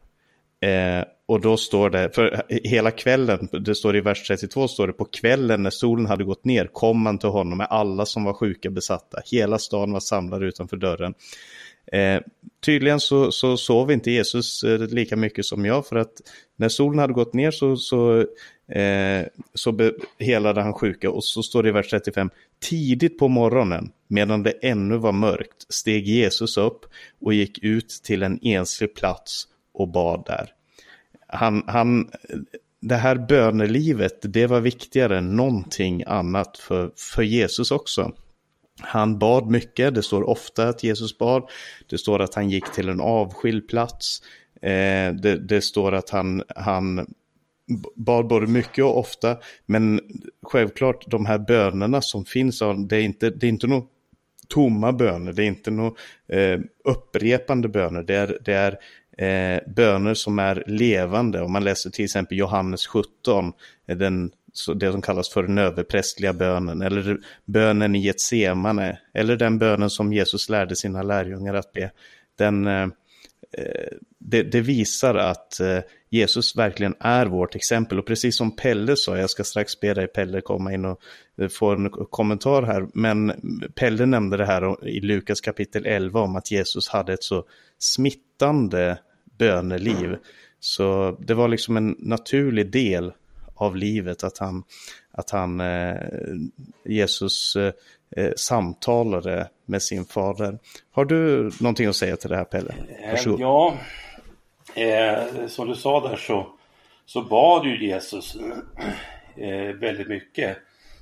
Eh, 0.61 1.05
och 1.27 1.41
då 1.41 1.57
står 1.57 1.91
det, 1.91 2.15
för 2.15 2.43
hela 2.49 2.91
kvällen, 2.91 3.49
det 3.53 3.75
står 3.75 3.97
i 3.97 4.01
vers 4.01 4.27
32, 4.27 4.69
står 4.69 4.87
det 4.87 4.93
på 4.93 5.05
kvällen 5.05 5.63
när 5.63 5.71
solen 5.71 6.07
hade 6.07 6.25
gått 6.25 6.45
ner 6.45 6.67
kom 6.67 7.03
man 7.03 7.19
till 7.19 7.29
honom 7.29 7.59
med 7.59 7.67
alla 7.71 8.07
som 8.07 8.25
var 8.25 8.33
sjuka 8.33 8.71
besatta. 8.71 9.21
Hela 9.25 9.59
staden 9.59 9.93
var 9.93 10.01
samlad 10.01 10.43
utanför 10.43 10.77
dörren. 10.77 11.15
Eh, 11.93 12.21
tydligen 12.65 13.01
så, 13.01 13.33
så 13.33 13.57
sov 13.57 13.93
inte 13.93 14.11
Jesus 14.11 14.63
eh, 14.65 14.81
lika 14.81 15.17
mycket 15.17 15.45
som 15.45 15.65
jag 15.65 15.87
för 15.87 15.97
att 15.97 16.13
när 16.57 16.69
solen 16.69 16.99
hade 16.99 17.13
gått 17.13 17.35
ner 17.35 17.51
så, 17.51 17.77
så, 17.77 18.21
eh, 18.73 19.27
så 19.55 19.73
be, 19.73 19.93
helade 20.19 20.63
han 20.63 20.75
sjuka 20.75 21.11
och 21.11 21.25
så 21.25 21.43
står 21.43 21.63
det 21.63 21.69
i 21.69 21.73
vers 21.73 21.91
35 21.91 22.31
tidigt 22.61 23.19
på 23.19 23.29
morgonen 23.29 23.93
medan 24.09 24.43
det 24.43 24.51
ännu 24.51 24.97
var 24.97 25.13
mörkt 25.13 25.73
steg 25.73 26.09
Jesus 26.09 26.57
upp 26.57 26.81
och 27.21 27.35
gick 27.35 27.59
ut 27.65 27.89
till 27.89 28.23
en 28.23 28.39
enslig 28.43 28.95
plats 28.95 29.45
och 29.75 29.89
bad 29.89 30.25
där. 30.27 30.51
Han, 31.27 31.65
han, 31.67 32.11
det 32.81 32.97
här 32.97 33.17
bönelivet, 33.17 34.19
det 34.23 34.47
var 34.47 34.61
viktigare 34.61 35.19
än 35.19 35.37
någonting 35.37 36.03
annat 36.07 36.59
för, 36.59 36.91
för 36.97 37.23
Jesus 37.23 37.71
också. 37.71 38.13
Han 38.81 39.19
bad 39.19 39.51
mycket, 39.51 39.95
det 39.95 40.03
står 40.03 40.29
ofta 40.29 40.69
att 40.69 40.83
Jesus 40.83 41.19
bad. 41.19 41.51
Det 41.87 41.99
står 41.99 42.23
att 42.23 42.35
han 42.35 42.51
gick 42.51 42.73
till 42.73 42.89
en 42.89 43.01
avskild 43.01 43.69
plats. 43.69 44.23
Eh, 44.63 45.15
det, 45.15 45.49
det, 45.49 45.63
står 45.63 45.93
att 45.93 46.11
han, 46.11 46.43
han 46.57 47.07
bad 47.95 48.27
både 48.27 48.47
mycket 48.47 48.85
och 48.85 48.99
ofta. 48.99 49.37
Men 49.67 50.01
självklart 50.43 51.11
de 51.11 51.27
här 51.27 51.39
bönerna 51.39 52.03
som 52.03 52.25
finns, 52.25 52.63
det 52.89 52.97
är 52.97 53.03
inte, 53.03 53.31
det 53.31 53.47
är 53.47 53.49
inte 53.49 53.67
några 53.67 53.87
tomma 54.49 54.93
böner, 54.93 55.33
det 55.33 55.43
är 55.43 55.47
inte 55.47 55.71
några 55.71 55.93
eh, 56.29 56.61
upprepande 56.85 57.69
böner. 57.69 58.03
Det 58.03 58.15
är, 58.15 58.39
det 58.45 58.53
är 58.53 58.79
eh, 59.19 59.61
böner 59.75 60.15
som 60.15 60.39
är 60.39 60.65
levande. 60.67 61.43
Om 61.43 61.53
man 61.53 61.65
läser 61.65 61.91
till 61.91 62.05
exempel 62.05 62.39
Johannes 62.39 62.87
17, 62.87 63.53
eh, 63.87 63.97
den 63.97 64.31
det 64.75 64.93
som 64.93 65.03
kallas 65.03 65.29
för 65.29 65.43
den 65.43 65.59
överprästliga 65.59 66.33
bönen, 66.33 66.83
eller 66.83 67.19
bönen 67.45 67.95
i 67.95 67.99
Getsemane, 67.99 68.99
eller 69.15 69.37
den 69.37 69.59
bönen 69.59 69.91
som 69.91 70.13
Jesus 70.13 70.49
lärde 70.49 70.77
sina 70.77 71.03
lärjungar 71.03 71.55
att 71.55 71.73
be. 71.73 71.91
Den, 72.39 72.67
eh, 72.67 72.83
eh, 73.59 73.93
det, 74.19 74.43
det, 74.43 74.61
visar 74.61 75.15
att 75.15 75.61
eh, 75.61 75.79
Jesus 76.11 76.57
verkligen 76.57 76.95
är 77.01 77.27
vårt 77.27 77.55
exempel. 77.55 77.99
Och 77.99 78.07
precis 78.07 78.37
som 78.37 78.57
Pelle 78.57 78.97
sa, 78.97 79.19
jag 79.19 79.31
ska 79.31 79.45
strax 79.45 79.81
be 79.81 79.95
dig 79.95 80.07
Pelle 80.07 80.41
komma 80.41 80.73
in 80.73 80.85
och 80.85 81.01
få 81.51 81.71
en 81.71 81.91
kommentar 81.91 82.63
här, 82.63 82.87
men 82.95 83.33
Pelle 83.75 84.07
nämnde 84.07 84.37
det 84.37 84.47
här 84.47 84.89
i 84.89 85.01
Lukas 85.01 85.41
kapitel 85.41 85.87
11 85.87 86.21
om 86.21 86.37
att 86.37 86.51
Jesus 86.51 86.89
hade 86.89 87.13
ett 87.13 87.23
så 87.23 87.45
smittande 87.79 88.99
böneliv. 89.39 90.17
Så 90.61 91.19
det 91.21 91.35
var 91.35 91.49
liksom 91.49 91.77
en 91.77 91.97
naturlig 91.99 92.71
del 92.73 93.13
av 93.55 93.77
livet. 93.77 94.25
Att 94.25 94.39
han, 94.39 94.65
att 95.11 95.31
han 95.31 95.61
eh, 95.61 95.97
Jesus 96.85 97.57
eh, 97.57 97.73
eh, 98.17 98.33
samtalade 98.37 99.49
med 99.67 99.83
sin 99.83 100.05
fader. 100.05 100.59
Har 100.93 101.05
du 101.05 101.51
någonting 101.61 101.87
att 101.87 101.97
säga 101.97 102.17
till 102.17 102.31
det 102.31 102.37
här 102.37 102.45
Pelle? 102.45 102.75
Varsågod. 103.11 103.41
Ja, 103.41 103.75
eh, 104.75 105.47
som 105.47 105.69
du 105.69 105.75
sa 105.75 106.09
där 106.09 106.17
så, 106.17 106.47
så 107.07 107.23
bad 107.23 107.67
ju 107.67 107.87
Jesus 107.87 108.37
eh, 109.37 109.75
väldigt 109.75 110.09
mycket. 110.09 110.59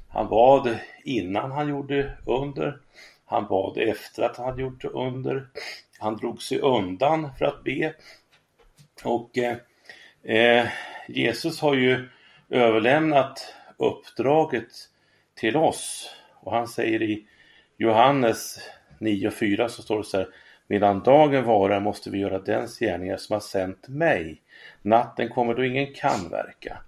Han 0.08 0.28
bad 0.28 0.78
innan 1.04 1.50
han 1.50 1.68
gjorde 1.68 2.18
under. 2.26 2.78
Han 3.24 3.46
bad 3.46 3.78
efter 3.78 4.22
att 4.22 4.36
han 4.36 4.46
hade 4.46 4.62
gjort 4.62 4.84
under. 4.84 5.48
Han 5.98 6.16
drog 6.16 6.42
sig 6.42 6.58
undan 6.58 7.30
för 7.38 7.44
att 7.44 7.64
be. 7.64 7.94
Och 9.04 9.38
eh, 9.38 9.56
eh 10.22 10.68
Jesus 11.08 11.60
har 11.60 11.74
ju 11.74 12.08
överlämnat 12.50 13.54
uppdraget 13.76 14.68
till 15.34 15.56
oss. 15.56 16.14
Och 16.34 16.52
han 16.52 16.68
säger 16.68 17.02
i 17.02 17.26
Johannes 17.76 18.58
9.4 18.98 19.68
så 19.68 19.82
står 19.82 19.98
det 19.98 20.04
så 20.04 20.16
här 20.16 20.28
Medan 20.66 21.00
dagen 21.02 21.44
varar 21.44 21.80
måste 21.80 22.10
vi 22.10 22.18
göra 22.18 22.38
dens 22.38 22.78
gärningar 22.78 23.16
som 23.16 23.34
har 23.34 23.40
sänt 23.40 23.88
mig. 23.88 24.42
Natten 24.82 25.28
kommer 25.28 25.54
då 25.54 25.64
ingen 25.64 25.94
kan 25.94 26.28
verka. 26.30 26.78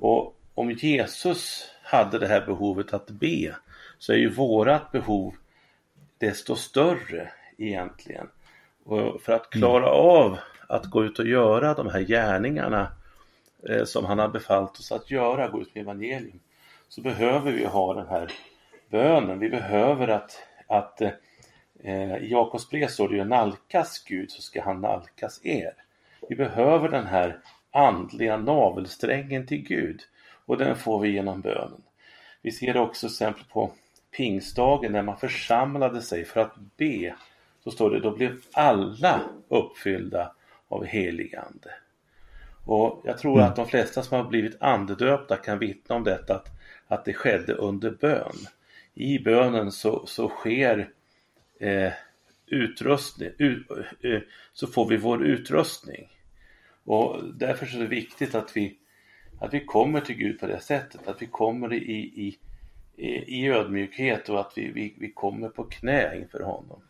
Och 0.00 0.36
om 0.54 0.70
Jesus 0.70 1.70
hade 1.82 2.18
det 2.18 2.26
här 2.26 2.46
behovet 2.46 2.94
att 2.94 3.10
be 3.10 3.54
så 3.98 4.12
är 4.12 4.16
ju 4.16 4.30
vårat 4.30 4.92
behov 4.92 5.34
desto 6.18 6.56
större 6.56 7.30
egentligen. 7.58 8.28
Och 8.84 9.22
för 9.22 9.32
att 9.32 9.50
klara 9.50 9.90
av 9.90 10.38
att 10.68 10.84
gå 10.84 11.04
ut 11.04 11.18
och 11.18 11.26
göra 11.26 11.74
de 11.74 11.88
här 11.88 12.00
gärningarna 12.00 12.92
Eh, 13.62 13.84
som 13.84 14.04
han 14.04 14.18
har 14.18 14.28
befallt 14.28 14.78
oss 14.78 14.92
att 14.92 15.10
göra, 15.10 15.48
gå 15.48 15.60
ut 15.60 15.74
med 15.74 15.82
evangelium, 15.82 16.40
så 16.88 17.00
behöver 17.00 17.52
vi 17.52 17.64
ha 17.64 17.94
den 17.94 18.06
här 18.06 18.32
bönen. 18.90 19.38
Vi 19.38 19.48
behöver 19.48 20.08
att, 20.08 20.42
att 20.66 21.00
eh, 21.80 22.16
i 22.16 22.28
Jakobs 22.30 22.70
brev 22.70 22.88
står 22.88 23.08
det 23.08 23.16
ju 23.16 23.24
nalkas 23.24 24.04
Gud 24.04 24.30
så 24.30 24.42
ska 24.42 24.62
han 24.62 24.80
nalkas 24.80 25.40
er. 25.44 25.74
Vi 26.28 26.36
behöver 26.36 26.88
den 26.88 27.06
här 27.06 27.40
andliga 27.70 28.36
navelsträngen 28.36 29.46
till 29.46 29.62
Gud 29.62 30.00
och 30.46 30.58
den 30.58 30.76
får 30.76 31.00
vi 31.00 31.08
genom 31.08 31.40
bönen. 31.40 31.82
Vi 32.42 32.52
ser 32.52 32.76
också 32.76 33.06
exempel 33.06 33.44
på 33.44 33.72
pingstdagen 34.16 34.92
när 34.92 35.02
man 35.02 35.16
församlade 35.16 36.02
sig 36.02 36.24
för 36.24 36.40
att 36.40 36.56
be. 36.76 37.14
Så 37.64 37.70
står 37.70 37.90
det, 37.90 38.00
då 38.00 38.16
blev 38.16 38.40
alla 38.52 39.20
uppfyllda 39.48 40.32
av 40.68 40.84
helig 40.84 41.34
ande. 41.34 41.70
Och 42.68 43.02
jag 43.04 43.18
tror 43.18 43.42
att 43.42 43.56
de 43.56 43.66
flesta 43.66 44.02
som 44.02 44.16
har 44.16 44.24
blivit 44.24 44.62
andedöpta 44.62 45.36
kan 45.36 45.58
vittna 45.58 45.96
om 45.96 46.04
detta, 46.04 46.34
att, 46.34 46.48
att 46.86 47.04
det 47.04 47.14
skedde 47.14 47.52
under 47.52 47.90
bön. 47.90 48.36
I 48.94 49.18
bönen 49.18 49.72
så, 49.72 50.06
så 50.06 50.28
sker 50.28 50.90
eh, 51.60 51.92
utrustning, 52.46 53.30
ut, 53.38 53.70
eh, 54.02 54.20
så 54.52 54.66
får 54.66 54.88
vi 54.88 54.96
vår 54.96 55.24
utrustning. 55.26 56.08
Och 56.84 57.24
därför 57.34 57.66
så 57.66 57.76
är 57.76 57.80
det 57.80 57.86
viktigt 57.86 58.34
att 58.34 58.56
vi, 58.56 58.76
att 59.40 59.54
vi 59.54 59.64
kommer 59.64 60.00
till 60.00 60.16
Gud 60.16 60.40
på 60.40 60.46
det 60.46 60.60
sättet, 60.60 61.08
att 61.08 61.22
vi 61.22 61.26
kommer 61.26 61.72
i, 61.72 61.76
i, 61.86 62.38
i 63.26 63.48
ödmjukhet 63.48 64.28
och 64.28 64.40
att 64.40 64.52
vi, 64.56 64.70
vi, 64.70 64.94
vi 64.98 65.10
kommer 65.12 65.48
på 65.48 65.64
knä 65.64 66.16
inför 66.16 66.40
honom. 66.40 66.82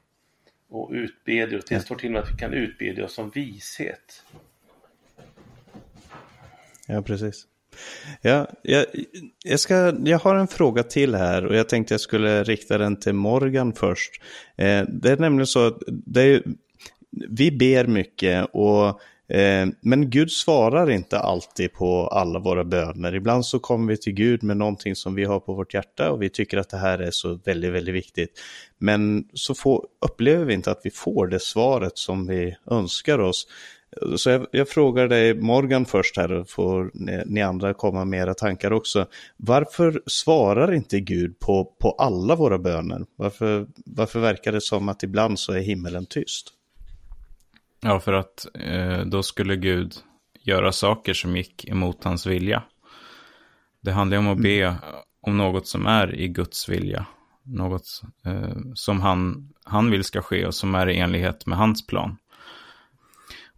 Och 0.68 0.90
utbeder, 0.92 1.56
och 1.56 1.64
det 1.68 1.80
står 1.80 1.96
till 1.96 2.08
och 2.08 2.12
med 2.12 2.22
att 2.22 2.32
vi 2.32 2.36
kan 2.36 2.52
utbedja 2.52 3.04
oss 3.04 3.18
om 3.18 3.30
vishet. 3.30 4.24
Ja, 6.88 7.02
precis. 7.02 7.44
Ja, 8.22 8.46
jag, 8.62 8.86
jag, 9.44 9.60
ska, 9.60 9.94
jag 10.04 10.18
har 10.18 10.34
en 10.34 10.48
fråga 10.48 10.82
till 10.82 11.14
här 11.14 11.46
och 11.46 11.56
jag 11.56 11.68
tänkte 11.68 11.94
jag 11.94 12.00
skulle 12.00 12.44
rikta 12.44 12.78
den 12.78 13.00
till 13.00 13.12
Morgan 13.12 13.72
först. 13.72 14.22
Eh, 14.56 14.84
det 14.88 15.10
är 15.10 15.16
nämligen 15.16 15.46
så 15.46 15.66
att 15.66 15.78
det 15.86 16.22
är, 16.22 16.42
vi 17.10 17.50
ber 17.50 17.86
mycket 17.86 18.46
och 18.52 19.00
Eh, 19.30 19.68
men 19.80 20.10
Gud 20.10 20.30
svarar 20.30 20.90
inte 20.90 21.18
alltid 21.18 21.72
på 21.72 22.06
alla 22.06 22.38
våra 22.38 22.64
böner. 22.64 23.14
Ibland 23.14 23.46
så 23.46 23.58
kommer 23.58 23.88
vi 23.92 23.96
till 23.96 24.12
Gud 24.12 24.42
med 24.42 24.56
någonting 24.56 24.96
som 24.96 25.14
vi 25.14 25.24
har 25.24 25.40
på 25.40 25.54
vårt 25.54 25.74
hjärta 25.74 26.10
och 26.10 26.22
vi 26.22 26.30
tycker 26.30 26.58
att 26.58 26.68
det 26.68 26.76
här 26.76 26.98
är 26.98 27.10
så 27.10 27.34
väldigt, 27.44 27.72
väldigt 27.72 27.94
viktigt. 27.94 28.40
Men 28.78 29.28
så 29.34 29.54
får, 29.54 29.86
upplever 30.06 30.44
vi 30.44 30.54
inte 30.54 30.70
att 30.70 30.80
vi 30.84 30.90
får 30.90 31.26
det 31.26 31.40
svaret 31.40 31.98
som 31.98 32.26
vi 32.26 32.56
önskar 32.70 33.18
oss. 33.18 33.46
Så 34.16 34.30
jag, 34.30 34.46
jag 34.50 34.68
frågar 34.68 35.08
dig, 35.08 35.34
Morgan 35.34 35.84
först 35.84 36.16
här, 36.16 36.32
och 36.32 36.48
får 36.48 36.90
ni, 36.94 37.22
ni, 37.26 37.42
andra 37.42 37.74
komma 37.74 38.04
med 38.04 38.20
era 38.20 38.34
tankar 38.34 38.72
också. 38.72 39.06
Varför 39.36 40.02
svarar 40.06 40.72
inte 40.72 41.00
Gud 41.00 41.38
på, 41.38 41.64
på 41.64 41.90
alla 41.90 42.36
våra 42.36 42.58
böner? 42.58 43.06
Varför, 43.16 43.66
varför 43.86 44.20
verkar 44.20 44.52
det 44.52 44.60
som 44.60 44.88
att 44.88 45.02
ibland 45.02 45.38
så 45.38 45.52
är 45.52 45.60
himmelen 45.60 46.06
tyst? 46.06 46.48
Ja, 47.80 48.00
för 48.00 48.12
att 48.12 48.46
eh, 48.54 49.00
då 49.00 49.22
skulle 49.22 49.56
Gud 49.56 49.94
göra 50.42 50.72
saker 50.72 51.14
som 51.14 51.36
gick 51.36 51.68
emot 51.68 52.04
hans 52.04 52.26
vilja. 52.26 52.62
Det 53.80 53.92
handlar 53.92 54.18
om 54.18 54.28
att 54.28 54.42
be 54.42 54.60
mm. 54.60 54.76
om 55.20 55.36
något 55.36 55.66
som 55.66 55.86
är 55.86 56.14
i 56.14 56.28
Guds 56.28 56.68
vilja. 56.68 57.06
Något 57.42 58.02
eh, 58.26 58.56
som 58.74 59.00
han, 59.00 59.52
han 59.64 59.90
vill 59.90 60.04
ska 60.04 60.22
ske 60.22 60.46
och 60.46 60.54
som 60.54 60.74
är 60.74 60.88
i 60.88 60.98
enlighet 60.98 61.46
med 61.46 61.58
hans 61.58 61.86
plan. 61.86 62.16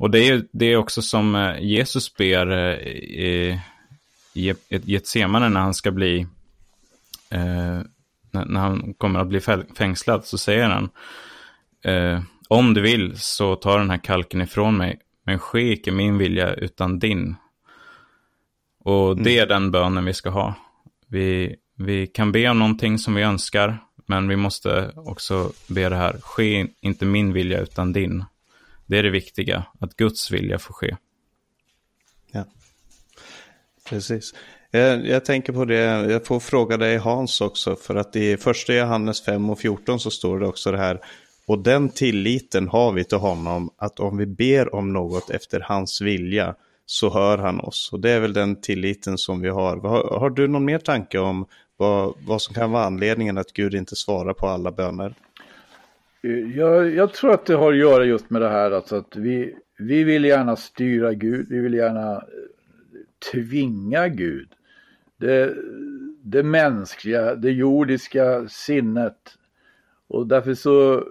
Och 0.00 0.10
det 0.10 0.28
är, 0.28 0.44
det 0.52 0.66
är 0.66 0.76
också 0.76 1.02
som 1.02 1.34
eh, 1.34 1.60
Jesus 1.60 2.14
ber 2.14 2.50
eh, 2.50 2.74
i, 2.74 3.58
i 4.34 4.54
Getsemane 4.68 5.48
när 5.48 5.60
han 5.60 5.74
ska 5.74 5.90
bli, 5.90 6.26
eh, 7.30 7.80
när 8.30 8.60
han 8.60 8.94
kommer 8.94 9.20
att 9.20 9.28
bli 9.28 9.40
fängslad, 9.76 10.24
så 10.24 10.38
säger 10.38 10.68
han, 10.68 10.90
eh, 11.84 12.22
om 12.48 12.74
du 12.74 12.80
vill 12.80 13.12
så 13.16 13.56
ta 13.56 13.78
den 13.78 13.90
här 13.90 13.98
kalken 13.98 14.40
ifrån 14.40 14.76
mig, 14.76 14.98
men 15.24 15.38
ske 15.38 15.72
icke 15.72 15.92
min 15.92 16.18
vilja 16.18 16.54
utan 16.54 16.98
din. 16.98 17.36
Och 18.84 19.16
det 19.16 19.38
är 19.38 19.46
den 19.46 19.70
bönen 19.70 20.04
vi 20.04 20.14
ska 20.14 20.30
ha. 20.30 20.54
Vi, 21.06 21.56
vi 21.76 22.06
kan 22.06 22.32
be 22.32 22.48
om 22.48 22.58
någonting 22.58 22.98
som 22.98 23.14
vi 23.14 23.22
önskar, 23.22 23.78
men 24.06 24.28
vi 24.28 24.36
måste 24.36 24.92
också 24.96 25.52
be 25.68 25.88
det 25.88 25.96
här, 25.96 26.16
ske 26.22 26.66
inte 26.80 27.06
min 27.06 27.32
vilja 27.32 27.60
utan 27.60 27.92
din. 27.92 28.24
Det 28.90 28.98
är 28.98 29.02
det 29.02 29.10
viktiga, 29.10 29.66
att 29.80 29.96
Guds 29.96 30.30
vilja 30.30 30.58
får 30.58 30.74
ske. 30.74 30.96
Ja, 32.32 32.44
precis. 33.88 34.34
Jag, 34.70 35.06
jag, 35.06 35.24
tänker 35.24 35.52
på 35.52 35.64
det, 35.64 35.74
jag 36.10 36.26
får 36.26 36.40
fråga 36.40 36.76
dig 36.76 36.96
Hans 36.96 37.40
också, 37.40 37.76
för 37.76 37.94
att 37.94 38.16
i 38.16 38.36
första 38.36 38.74
Johannes 38.74 39.24
5 39.24 39.50
och 39.50 39.58
14 39.58 40.00
så 40.00 40.10
står 40.10 40.40
det 40.40 40.46
också 40.46 40.72
det 40.72 40.78
här, 40.78 41.00
och 41.46 41.58
den 41.58 41.88
tilliten 41.88 42.68
har 42.68 42.92
vi 42.92 43.04
till 43.04 43.18
honom 43.18 43.70
att 43.76 44.00
om 44.00 44.16
vi 44.16 44.26
ber 44.26 44.74
om 44.74 44.92
något 44.92 45.30
efter 45.30 45.60
hans 45.60 46.00
vilja 46.00 46.54
så 46.86 47.10
hör 47.10 47.38
han 47.38 47.60
oss. 47.60 47.90
Och 47.92 48.00
det 48.00 48.10
är 48.10 48.20
väl 48.20 48.32
den 48.32 48.60
tilliten 48.60 49.18
som 49.18 49.40
vi 49.40 49.48
har. 49.48 49.76
Har, 49.76 50.18
har 50.18 50.30
du 50.30 50.48
någon 50.48 50.64
mer 50.64 50.78
tanke 50.78 51.18
om 51.18 51.46
vad, 51.76 52.14
vad 52.26 52.42
som 52.42 52.54
kan 52.54 52.70
vara 52.70 52.84
anledningen 52.84 53.38
att 53.38 53.52
Gud 53.52 53.74
inte 53.74 53.96
svarar 53.96 54.34
på 54.34 54.46
alla 54.46 54.72
böner? 54.72 55.14
Eh, 56.22 56.56
jag, 56.56 56.94
jag 56.94 57.12
tror 57.12 57.32
att 57.32 57.46
det 57.46 57.54
har 57.54 57.72
att 57.72 57.78
göra 57.78 58.04
just 58.04 58.30
med 58.30 58.42
det 58.42 58.48
här 58.48 58.70
alltså 58.70 58.96
att 58.96 59.16
vi, 59.16 59.56
vi 59.78 60.04
vill 60.04 60.24
gärna 60.24 60.56
styra 60.56 61.14
Gud, 61.14 61.46
vi 61.48 61.58
vill 61.60 61.74
gärna 61.74 62.12
eh, 62.14 62.20
tvinga 63.32 64.08
Gud. 64.08 64.48
Det, 65.16 65.54
det 66.22 66.42
mänskliga, 66.42 67.34
det 67.34 67.50
jordiska 67.50 68.48
sinnet. 68.48 69.36
Och 70.08 70.26
därför 70.26 70.54
så 70.54 71.04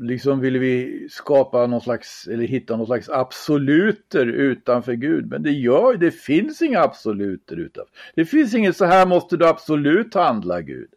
liksom 0.00 0.40
vill 0.40 0.58
vi 0.58 1.06
skapa 1.10 1.66
någon 1.66 1.80
slags, 1.80 2.28
eller 2.28 2.44
hitta 2.44 2.76
någon 2.76 2.86
slags 2.86 3.08
absoluter 3.08 4.26
utanför 4.26 4.92
Gud. 4.92 5.26
Men 5.30 5.42
det 5.42 5.50
gör 5.50 5.96
det 5.96 6.10
finns 6.10 6.62
inga 6.62 6.80
absoluter 6.80 7.56
utanför. 7.56 7.92
Det 8.14 8.24
finns 8.24 8.54
inget 8.54 8.76
så 8.76 8.84
här 8.84 9.06
måste 9.06 9.36
du 9.36 9.46
absolut 9.46 10.14
handla 10.14 10.60
Gud. 10.60 10.88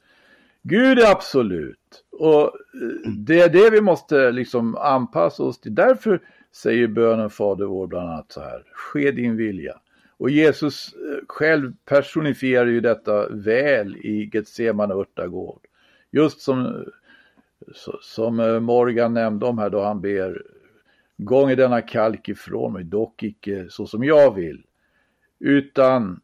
Gud 0.63 0.99
är 0.99 1.11
absolut. 1.11 2.03
Och 2.11 2.41
eh, 2.43 3.09
det 3.17 3.39
är 3.39 3.49
det 3.49 3.69
vi 3.69 3.81
måste 3.81 4.31
liksom 4.31 4.77
anpassa 4.77 5.43
oss 5.43 5.59
till. 5.59 5.75
Därför 5.75 6.21
säger 6.51 6.87
bönen 6.87 7.29
Fader 7.29 7.65
vår 7.65 7.87
bland 7.87 8.09
annat 8.09 8.31
så 8.31 8.41
här. 8.41 8.63
Ske 8.73 9.11
din 9.11 9.37
vilja. 9.37 9.79
Och 10.17 10.29
Jesus 10.29 10.93
eh, 10.93 11.25
själv 11.27 11.73
personifierar 11.85 12.65
ju 12.65 12.79
detta 12.79 13.29
väl 13.29 13.97
i 13.97 14.29
Getsemane 14.33 14.93
örtagård. 14.93 15.67
Just 16.11 16.41
som 16.41 16.85
som 18.01 18.39
eh, 18.39 18.59
Morgan 18.59 19.13
nämnde 19.13 19.45
om 19.45 19.57
här 19.57 19.69
då 19.69 19.83
han 19.83 20.01
ber 20.01 20.41
Gånge 21.17 21.55
denna 21.55 21.81
kalk 21.81 22.29
ifrån 22.29 22.73
mig, 22.73 22.83
dock 22.83 23.23
icke 23.23 23.65
så 23.69 23.87
som 23.87 24.03
jag 24.03 24.35
vill, 24.35 24.63
utan 25.39 26.21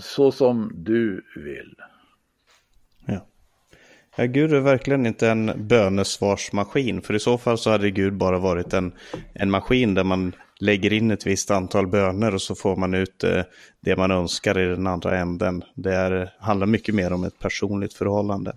så 0.00 0.32
som 0.32 0.72
du 0.74 1.24
vill. 1.36 1.76
Ja. 4.16 4.24
Gud 4.24 4.52
är 4.52 4.60
verkligen 4.60 5.06
inte 5.06 5.28
en 5.28 5.52
bönesvarsmaskin, 5.68 7.02
för 7.02 7.14
i 7.14 7.20
så 7.20 7.38
fall 7.38 7.58
så 7.58 7.70
hade 7.70 7.90
Gud 7.90 8.16
bara 8.16 8.38
varit 8.38 8.72
en, 8.72 8.92
en 9.34 9.50
maskin 9.50 9.94
där 9.94 10.04
man 10.04 10.32
lägger 10.60 10.92
in 10.92 11.10
ett 11.10 11.26
visst 11.26 11.50
antal 11.50 11.86
böner 11.86 12.34
och 12.34 12.42
så 12.42 12.54
får 12.54 12.76
man 12.76 12.94
ut 12.94 13.24
eh, 13.24 13.42
det 13.80 13.96
man 13.96 14.10
önskar 14.10 14.58
i 14.58 14.66
den 14.66 14.86
andra 14.86 15.18
änden. 15.18 15.62
Det 15.74 15.94
är, 15.94 16.32
handlar 16.38 16.66
mycket 16.66 16.94
mer 16.94 17.12
om 17.12 17.24
ett 17.24 17.38
personligt 17.38 17.94
förhållande. 17.94 18.56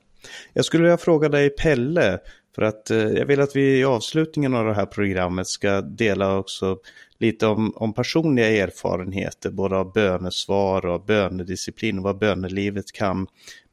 Jag 0.54 0.66
skulle 0.66 0.84
vilja 0.84 0.98
fråga 0.98 1.30
dig 1.30 1.50
Pelle, 1.50 2.20
För 2.56 2.62
att 2.62 2.92
eh, 2.92 2.98
jag 2.98 3.26
vill 3.26 3.42
att 3.42 3.56
vi 3.56 3.80
i 3.80 3.86
avslutningen 3.86 4.54
av 4.54 4.66
det 4.66 4.74
här 4.74 4.86
programmet 4.86 5.48
ska 5.48 5.82
dela 5.82 6.38
också 6.38 6.78
lite 7.20 7.48
om, 7.48 7.74
om 7.76 7.94
personliga 7.94 8.64
erfarenheter, 8.64 9.52
både 9.52 9.78
av 9.78 9.94
bönesvar 9.94 10.86
och 10.86 11.06
bönedisciplin 11.06 11.98
och 11.98 12.04
vad 12.04 12.18
bönelivet 12.18 12.92
kan 12.92 13.28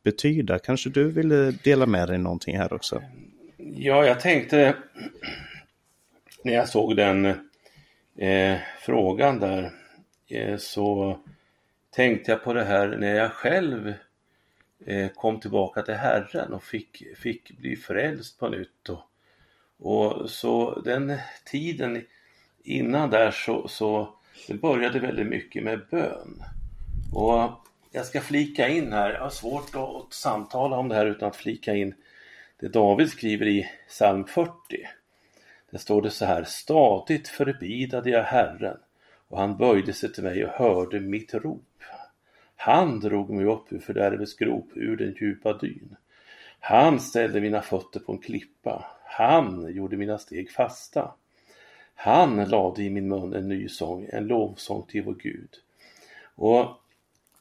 betyda. 0.07 0.59
Kanske 0.59 0.91
du 0.91 1.11
ville 1.11 1.49
eh, 1.49 1.55
dela 1.65 1.87
med 1.87 2.09
dig 2.09 2.19
någonting 2.19 2.59
här 2.59 2.73
också? 2.73 3.03
Ja, 3.57 4.07
jag 4.07 4.21
tänkte 4.21 4.77
när 6.45 6.53
jag 6.53 6.69
såg 6.69 6.97
den 6.97 7.27
eh, 8.17 8.59
frågan 8.81 9.41
där 9.41 9.71
eh, 10.29 10.57
så 10.57 11.19
tänkte 11.91 12.31
jag 12.31 12.45
på 12.45 12.53
det 12.53 12.65
här 12.65 12.89
när 12.89 13.15
jag 13.15 13.33
själv 13.33 13.95
eh, 14.87 15.09
kom 15.09 15.41
tillbaka 15.41 15.83
till 15.83 15.95
Herren 15.95 16.53
och 16.53 16.63
fick, 16.63 17.03
fick 17.17 17.59
bli 17.59 17.77
frälst 17.77 18.39
på 18.39 18.49
nytt. 18.49 18.89
Och, 18.89 19.03
och 19.79 20.31
så 20.31 20.81
den 20.81 21.19
tiden 21.45 22.05
innan 22.63 23.11
där 23.11 23.31
så, 23.31 23.69
så 23.69 24.15
det 24.49 24.55
började 24.55 25.01
väldigt 25.01 25.27
mycket 25.27 25.65
med 25.65 25.81
bön. 25.91 26.43
Och 27.13 27.66
jag 27.97 28.07
ska 28.07 28.21
flika 28.21 28.69
in 28.69 28.93
här, 28.93 29.13
jag 29.13 29.21
har 29.21 29.31
svårt 29.31 29.75
att, 29.75 29.77
att 29.77 30.13
samtala 30.13 30.77
om 30.77 30.89
det 30.89 30.95
här 30.95 31.07
utan 31.07 31.29
att 31.29 31.37
flika 31.37 31.75
in 31.75 31.95
det 32.61 32.69
David 32.69 33.11
skriver 33.11 33.47
i 33.47 33.71
psalm 33.89 34.25
40. 34.25 34.51
Där 35.71 35.79
står 35.79 36.03
det 36.03 36.11
så 36.11 36.25
här, 36.25 36.45
stadigt 36.45 37.29
förbidade 37.29 38.11
jag 38.11 38.23
Herren 38.23 38.77
och 39.29 39.39
han 39.39 39.57
böjde 39.57 39.93
sig 39.93 40.13
till 40.13 40.23
mig 40.23 40.45
och 40.45 40.51
hörde 40.51 41.01
mitt 41.01 41.35
rop. 41.35 41.83
Han 42.57 43.01
drog 43.01 43.31
mig 43.31 43.45
upp 43.45 43.73
ur 43.73 43.79
fördärvets 43.79 44.37
grop, 44.37 44.69
ur 44.75 44.97
den 44.97 45.17
djupa 45.21 45.53
dyn. 45.53 45.97
Han 46.61 47.01
ställde 47.01 47.41
mina 47.41 47.63
fötter 47.63 48.01
på 48.01 48.13
en 48.13 48.19
klippa. 48.19 48.85
Han 49.05 49.75
gjorde 49.75 49.97
mina 49.97 50.19
steg 50.19 50.51
fasta. 50.51 51.15
Han 51.95 52.45
lade 52.45 52.83
i 52.83 52.91
min 52.91 53.09
mun 53.09 53.35
en 53.35 53.49
ny 53.49 53.69
sång, 53.69 54.09
en 54.13 54.27
lovsång 54.27 54.87
till 54.89 55.03
vår 55.03 55.15
Gud. 55.15 55.51
Och 56.35 56.81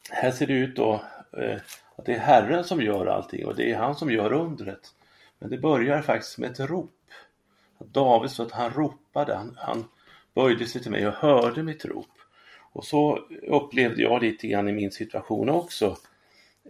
här 0.09 0.31
ser 0.31 0.47
det 0.47 0.53
ut 0.53 0.75
då 0.75 0.93
eh, 1.37 1.57
att 1.95 2.05
det 2.05 2.13
är 2.13 2.19
Herren 2.19 2.63
som 2.63 2.81
gör 2.81 3.05
allting 3.05 3.45
och 3.45 3.55
det 3.55 3.71
är 3.71 3.77
han 3.77 3.95
som 3.95 4.11
gör 4.11 4.33
undret. 4.33 4.93
Men 5.39 5.49
det 5.49 5.57
börjar 5.57 6.01
faktiskt 6.01 6.37
med 6.37 6.51
ett 6.51 6.59
rop. 6.59 6.91
David 7.79 8.31
så 8.31 8.43
att 8.43 8.51
han 8.51 8.69
ropade, 8.69 9.35
han, 9.35 9.57
han 9.57 9.85
böjde 10.33 10.65
sig 10.65 10.81
till 10.81 10.91
mig 10.91 11.07
och 11.07 11.13
hörde 11.13 11.63
mitt 11.63 11.85
rop. 11.85 12.11
Och 12.71 12.85
så 12.85 13.17
upplevde 13.47 14.01
jag 14.01 14.21
lite 14.21 14.47
grann 14.47 14.69
i 14.69 14.71
min 14.71 14.91
situation 14.91 15.49
också. 15.49 15.97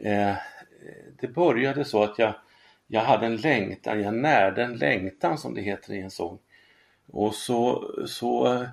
Eh, 0.02 0.36
det 1.20 1.28
började 1.28 1.86
så 1.86 2.04
att 2.04 2.20
jag, 2.20 2.34
jag 2.88 3.02
hade 3.02 3.26
en 3.26 3.38
längtan, 3.38 4.02
jag 4.02 4.14
närde 4.14 4.64
en 4.64 4.78
längtan 4.78 5.38
som 5.38 5.54
det 5.54 5.62
heter 5.62 5.94
i 5.94 6.02
en 6.02 6.12
sång. 6.12 6.40
Och 7.08 7.36
så, 7.36 7.92
så 8.08 8.54
eh, 8.54 8.68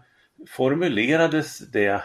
formulerades 0.48 1.58
det 1.58 2.02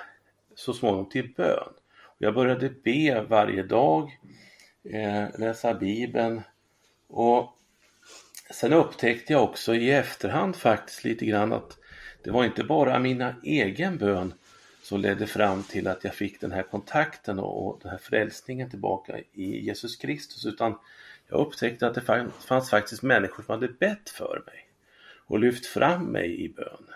så 0.55 0.73
småningom 0.73 1.09
till 1.09 1.33
bön. 1.33 1.73
Jag 2.19 2.33
började 2.33 2.69
be 2.69 3.25
varje 3.29 3.63
dag, 3.63 4.19
eh, 4.83 5.39
läsa 5.39 5.73
Bibeln 5.73 6.41
och 7.07 7.57
sen 8.51 8.73
upptäckte 8.73 9.33
jag 9.33 9.43
också 9.43 9.75
i 9.75 9.91
efterhand 9.91 10.55
faktiskt 10.55 11.03
lite 11.03 11.25
grann 11.25 11.53
att 11.53 11.77
det 12.23 12.31
var 12.31 12.45
inte 12.45 12.63
bara 12.63 12.99
mina 12.99 13.35
egen 13.43 13.97
bön 13.97 14.33
som 14.81 15.01
ledde 15.01 15.27
fram 15.27 15.63
till 15.63 15.87
att 15.87 16.03
jag 16.03 16.13
fick 16.15 16.41
den 16.41 16.51
här 16.51 16.63
kontakten 16.63 17.39
och, 17.39 17.79
den 17.81 17.91
här 17.91 17.97
frälsningen 17.97 18.69
tillbaka 18.69 19.19
i 19.33 19.65
Jesus 19.65 19.95
Kristus 19.95 20.45
utan 20.45 20.79
jag 21.27 21.39
upptäckte 21.39 21.87
att 21.87 21.95
det 21.95 22.01
fanns, 22.01 22.33
fanns 22.33 22.69
faktiskt 22.69 23.03
människor 23.03 23.43
som 23.43 23.53
hade 23.53 23.67
bett 23.67 24.09
för 24.09 24.43
mig 24.45 24.67
och 25.27 25.39
lyft 25.39 25.65
fram 25.65 26.05
mig 26.05 26.41
i 26.41 26.49
bön. 26.49 26.87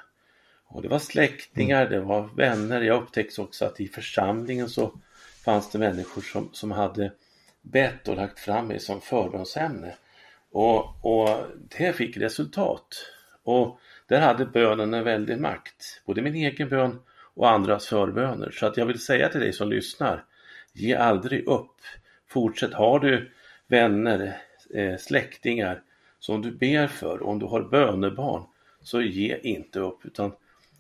Och 0.65 0.81
det 0.81 0.87
var 0.87 0.99
släktingar, 0.99 1.89
det 1.89 2.01
var 2.01 2.29
vänner. 2.35 2.81
Jag 2.81 3.03
upptäckte 3.03 3.41
också 3.41 3.65
att 3.65 3.79
i 3.79 3.87
församlingen 3.87 4.69
så 4.69 4.99
fanns 5.45 5.71
det 5.71 5.79
människor 5.79 6.21
som, 6.21 6.49
som 6.53 6.71
hade 6.71 7.11
bett 7.61 8.07
och 8.07 8.15
lagt 8.15 8.39
fram 8.39 8.67
mig 8.67 8.79
som 8.79 9.01
förbönsämne. 9.01 9.95
Och, 10.51 11.05
och 11.05 11.45
det 11.77 11.93
fick 11.93 12.17
resultat. 12.17 13.05
Och 13.43 13.79
där 14.07 14.21
hade 14.21 14.45
bönen 14.45 14.93
en 14.93 15.03
väldig 15.03 15.39
makt. 15.39 16.01
Både 16.05 16.21
min 16.21 16.35
egen 16.35 16.69
bön 16.69 16.99
och 17.33 17.49
andras 17.49 17.87
förböner. 17.87 18.51
Så 18.51 18.65
att 18.65 18.77
jag 18.77 18.85
vill 18.85 18.99
säga 18.99 19.29
till 19.29 19.39
dig 19.39 19.53
som 19.53 19.69
lyssnar, 19.69 20.25
ge 20.73 20.95
aldrig 20.95 21.47
upp. 21.47 21.75
Fortsätt. 22.27 22.73
Har 22.73 22.99
du 22.99 23.31
vänner, 23.67 24.37
eh, 24.73 24.97
släktingar 24.97 25.81
som 26.19 26.41
du 26.41 26.51
ber 26.51 26.87
för, 26.87 27.23
om 27.23 27.39
du 27.39 27.45
har 27.45 27.61
bönebarn, 27.61 28.43
så 28.81 29.01
ge 29.01 29.37
inte 29.37 29.79
upp 29.79 30.05
utan, 30.05 30.31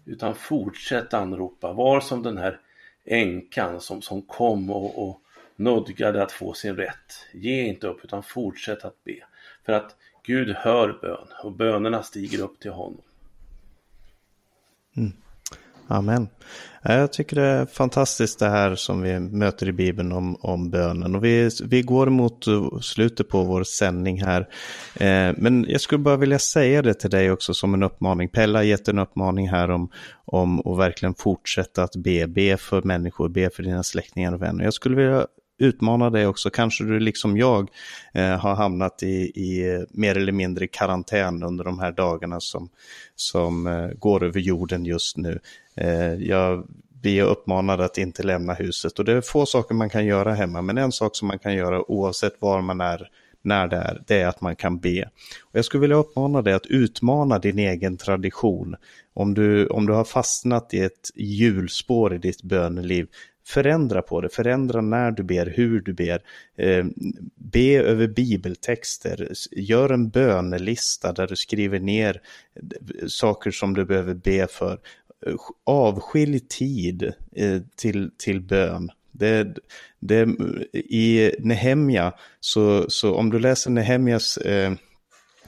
utan 0.05 0.35
fortsätt 0.35 1.13
anropa. 1.13 1.73
Var 1.73 1.99
som 1.99 2.23
den 2.23 2.37
här 2.37 2.59
änkan 3.05 3.81
som, 3.81 4.01
som 4.01 4.21
kom 4.21 4.69
och, 4.69 5.07
och 5.07 5.21
nödgade 5.55 6.23
att 6.23 6.31
få 6.31 6.53
sin 6.53 6.75
rätt. 6.75 7.27
Ge 7.33 7.61
inte 7.61 7.87
upp 7.87 8.05
utan 8.05 8.23
fortsätt 8.23 8.85
att 8.85 9.03
be. 9.03 9.19
För 9.65 9.73
att 9.73 9.95
Gud 10.23 10.55
hör 10.55 10.99
bön 11.01 11.27
och 11.43 11.51
bönerna 11.51 12.03
stiger 12.03 12.41
upp 12.41 12.59
till 12.59 12.71
honom. 12.71 13.01
Mm. 14.97 15.11
Amen. 15.91 16.27
Jag 16.83 17.13
tycker 17.13 17.35
det 17.35 17.45
är 17.45 17.65
fantastiskt 17.65 18.39
det 18.39 18.49
här 18.49 18.75
som 18.75 19.01
vi 19.01 19.19
möter 19.19 19.67
i 19.69 19.71
Bibeln 19.71 20.11
om, 20.11 20.35
om 20.35 20.69
bönen. 20.69 21.15
Och 21.15 21.23
vi, 21.23 21.49
vi 21.63 21.81
går 21.81 22.07
mot 22.07 22.45
slutet 22.81 23.29
på 23.29 23.43
vår 23.43 23.63
sändning 23.63 24.23
här. 24.23 24.41
Eh, 24.93 25.35
men 25.37 25.65
jag 25.67 25.81
skulle 25.81 25.99
bara 25.99 26.17
vilja 26.17 26.39
säga 26.39 26.81
det 26.81 26.93
till 26.93 27.09
dig 27.09 27.31
också 27.31 27.53
som 27.53 27.73
en 27.73 27.83
uppmaning. 27.83 28.29
Pella 28.29 28.59
har 28.59 28.63
gett 28.63 28.87
en 28.87 28.99
uppmaning 28.99 29.49
här 29.49 29.71
om, 29.71 29.89
om 30.25 30.59
att 30.67 30.77
verkligen 30.77 31.13
fortsätta 31.13 31.83
att 31.83 31.95
be. 31.95 32.27
Be 32.27 32.57
för 32.57 32.81
människor, 32.81 33.29
be 33.29 33.49
för 33.49 33.63
dina 33.63 33.83
släktingar 33.83 34.33
och 34.33 34.41
vänner. 34.41 34.63
Jag 34.63 34.73
skulle 34.73 34.95
vilja 34.95 35.27
utmana 35.61 36.09
dig 36.09 36.27
också. 36.27 36.49
Kanske 36.49 36.83
du 36.83 36.99
liksom 36.99 37.37
jag 37.37 37.69
eh, 38.13 38.37
har 38.37 38.55
hamnat 38.55 39.03
i, 39.03 39.31
i 39.35 39.73
eh, 39.73 39.81
mer 39.91 40.17
eller 40.17 40.31
mindre 40.31 40.67
karantän 40.67 41.43
under 41.43 41.63
de 41.63 41.79
här 41.79 41.91
dagarna 41.91 42.39
som, 42.39 42.69
som 43.15 43.67
eh, 43.67 43.87
går 43.87 44.23
över 44.23 44.39
jorden 44.39 44.85
just 44.85 45.17
nu. 45.17 45.39
Eh, 45.75 46.13
jag, 46.13 46.67
vi 47.01 47.19
är 47.19 47.23
uppmanade 47.23 47.85
att 47.85 47.97
inte 47.97 48.23
lämna 48.23 48.53
huset 48.53 48.99
och 48.99 49.05
det 49.05 49.13
är 49.13 49.21
få 49.21 49.45
saker 49.45 49.75
man 49.75 49.89
kan 49.89 50.05
göra 50.05 50.33
hemma, 50.33 50.61
men 50.61 50.77
en 50.77 50.91
sak 50.91 51.15
som 51.15 51.27
man 51.27 51.39
kan 51.39 51.53
göra 51.53 51.91
oavsett 51.91 52.33
var 52.39 52.61
man 52.61 52.81
är 52.81 53.09
när 53.43 53.67
det 53.67 53.75
är, 53.75 54.03
det 54.07 54.21
är 54.21 54.27
att 54.27 54.41
man 54.41 54.55
kan 54.55 54.79
be. 54.79 55.09
Och 55.41 55.57
jag 55.57 55.65
skulle 55.65 55.81
vilja 55.81 55.95
uppmana 55.95 56.41
dig 56.41 56.53
att 56.53 56.65
utmana 56.65 57.39
din 57.39 57.59
egen 57.59 57.97
tradition. 57.97 58.75
Om 59.13 59.33
du, 59.33 59.67
om 59.67 59.85
du 59.85 59.93
har 59.93 60.03
fastnat 60.03 60.73
i 60.73 60.79
ett 60.79 61.09
hjulspår 61.15 62.13
i 62.13 62.17
ditt 62.17 62.43
böneliv, 62.43 63.07
förändra 63.45 64.01
på 64.01 64.21
det, 64.21 64.29
förändra 64.29 64.81
när 64.81 65.11
du 65.11 65.23
ber, 65.23 65.45
hur 65.45 65.81
du 65.81 65.93
ber. 65.93 66.21
Eh, 66.57 66.85
be 67.35 67.77
över 67.77 68.07
bibeltexter, 68.07 69.31
gör 69.51 69.89
en 69.89 70.09
bönelista 70.09 71.13
där 71.13 71.27
du 71.27 71.35
skriver 71.35 71.79
ner 71.79 72.21
eh, 72.55 73.07
saker 73.07 73.51
som 73.51 73.73
du 73.73 73.85
behöver 73.85 74.13
be 74.13 74.47
för. 74.47 74.79
Eh, 75.25 75.35
avskilj 75.63 76.39
tid 76.39 77.13
eh, 77.35 77.61
till, 77.75 78.11
till 78.17 78.41
bön. 78.41 78.91
Det, 79.11 79.55
det, 79.99 80.21
eh, 80.21 80.79
I 80.79 81.35
Nehemja, 81.39 82.13
så, 82.39 82.89
så 82.89 83.15
om 83.15 83.29
du 83.29 83.39
läser 83.39 83.71
Nehemjas 83.71 84.37
eh, 84.37 84.73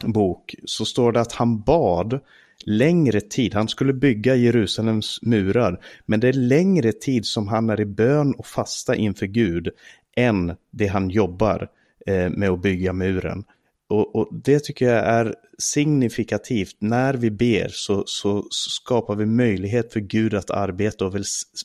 bok, 0.02 0.56
så 0.66 0.86
står 0.86 1.12
det 1.12 1.22
att 1.22 1.34
han 1.34 1.62
bad 1.62 2.20
längre 2.66 3.22
tid. 3.22 3.54
Han 3.54 3.68
skulle 3.68 3.94
bygga 3.94 4.36
Jerusalems 4.36 5.20
murar, 5.22 5.80
men 6.06 6.20
det 6.20 6.28
är 6.28 6.34
längre 6.34 6.92
tid 6.92 7.26
som 7.26 7.48
han 7.48 7.70
är 7.70 7.82
i 7.82 7.86
bön 7.86 8.34
och 8.34 8.46
fasta 8.46 8.96
inför 8.96 9.26
Gud 9.26 9.70
än 10.16 10.56
det 10.72 10.88
han 10.88 11.10
jobbar 11.10 11.68
eh, 12.06 12.30
med 12.30 12.50
att 12.50 12.62
bygga 12.62 12.94
muren. 12.94 13.44
Och, 13.90 14.16
och, 14.16 14.30
det 14.32 14.60
tycker 14.60 14.86
jag 14.86 15.06
är 15.06 15.36
signifikativt. 15.58 16.76
När 16.80 17.14
vi 17.14 17.32
ber 17.32 17.68
så, 17.72 18.04
så 18.06 18.48
skapar 18.50 19.16
vi 19.16 19.26
möjlighet 19.26 19.94
för 19.94 20.00
Gud 20.00 20.34
att 20.34 20.52
arbeta 20.52 21.06
och 21.06 21.16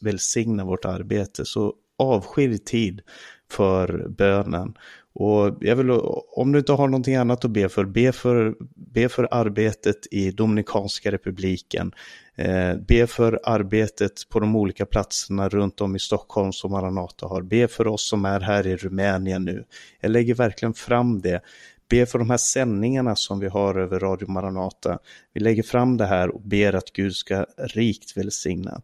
välsigna 0.00 0.64
vårt 0.64 0.84
arbete. 0.84 1.44
Så 1.44 1.74
avskilj 1.98 2.58
tid 2.58 3.00
för 3.50 4.08
bönen. 4.08 4.74
Och 5.14 5.56
jag 5.60 5.76
vill, 5.76 5.90
om 6.36 6.52
du 6.52 6.58
inte 6.58 6.72
har 6.72 6.88
någonting 6.88 7.16
annat 7.16 7.44
att 7.44 7.50
be 7.50 7.68
för, 7.68 7.84
be 7.84 8.12
för, 8.12 8.54
be 8.74 9.08
för 9.08 9.28
arbetet 9.30 10.06
i 10.10 10.30
Dominikanska 10.30 11.12
republiken. 11.12 11.92
Eh, 12.34 12.76
be 12.88 13.06
för 13.06 13.40
arbetet 13.44 14.28
på 14.28 14.40
de 14.40 14.56
olika 14.56 14.86
platserna 14.86 15.48
runt 15.48 15.80
om 15.80 15.96
i 15.96 15.98
Stockholm 15.98 16.52
som 16.52 16.70
Maranata 16.70 17.26
har. 17.26 17.42
Be 17.42 17.68
för 17.68 17.86
oss 17.86 18.08
som 18.08 18.24
är 18.24 18.40
här 18.40 18.66
i 18.66 18.76
Rumänien 18.76 19.44
nu. 19.44 19.64
Jag 20.00 20.10
lägger 20.10 20.34
verkligen 20.34 20.74
fram 20.74 21.20
det. 21.20 21.40
Be 21.90 22.06
för 22.06 22.18
de 22.18 22.30
här 22.30 22.36
sändningarna 22.36 23.16
som 23.16 23.40
vi 23.40 23.48
har 23.48 23.74
över 23.74 24.00
Radio 24.00 24.30
Maranata. 24.30 24.98
Vi 25.34 25.40
lägger 25.40 25.62
fram 25.62 25.96
det 25.96 26.06
här 26.06 26.28
och 26.28 26.42
ber 26.42 26.72
att 26.72 26.92
Gud 26.92 27.14
ska 27.14 27.46
rikt 27.58 28.16
välsigna. 28.16 28.80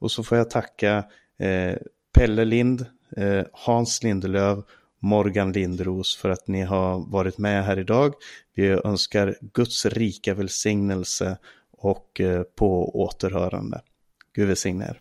Och 0.00 0.10
så 0.10 0.22
får 0.22 0.38
jag 0.38 0.50
tacka 0.50 1.04
eh, 1.38 1.76
Pelle 2.18 2.44
Lind, 2.44 2.86
eh, 3.16 3.42
Hans 3.52 4.02
Lindelöv 4.02 4.62
Morgan 5.00 5.52
Lindros 5.52 6.16
för 6.16 6.28
att 6.28 6.48
ni 6.48 6.62
har 6.62 7.10
varit 7.10 7.38
med 7.38 7.64
här 7.64 7.78
idag. 7.78 8.14
Vi 8.54 8.68
önskar 8.68 9.36
Guds 9.52 9.86
rika 9.86 10.34
välsignelse 10.34 11.38
och 11.72 12.20
eh, 12.20 12.42
på 12.42 13.00
återhörande. 13.02 13.80
Gud 14.34 14.48
välsigne 14.48 14.84
er. 14.84 15.00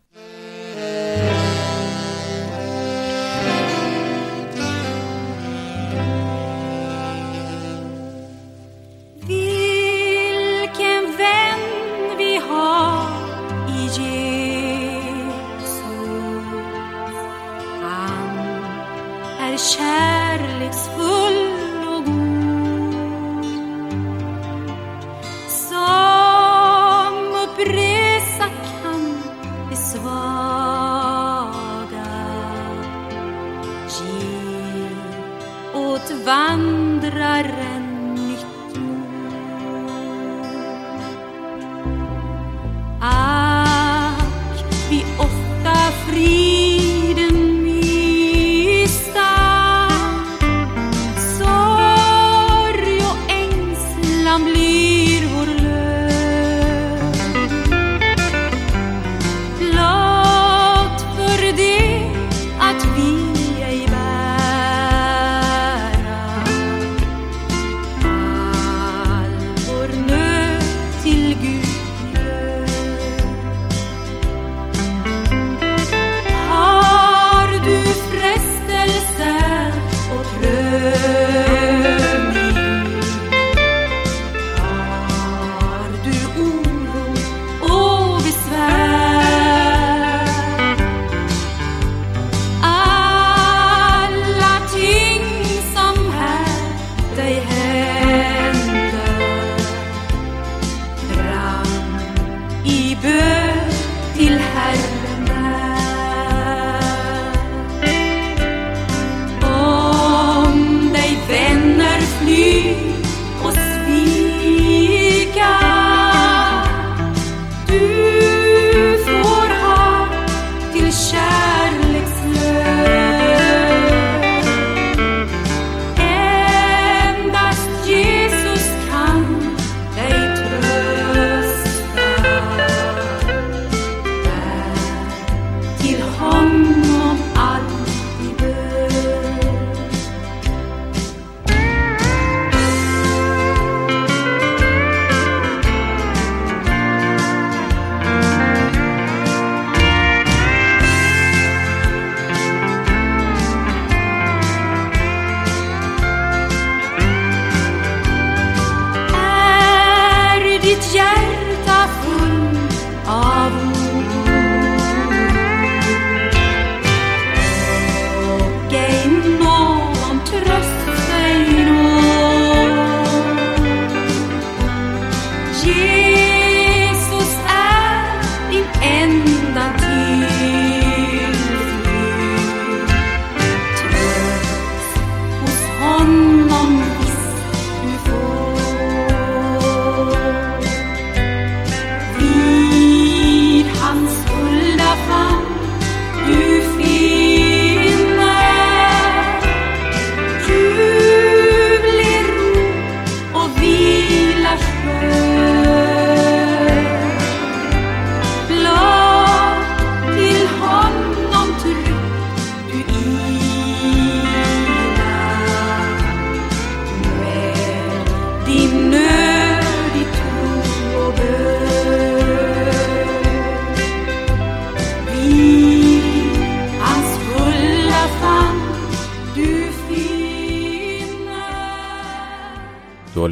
Jesus 175.65 177.37
är 177.47 178.51
din 178.51 178.65
enda 178.81 179.36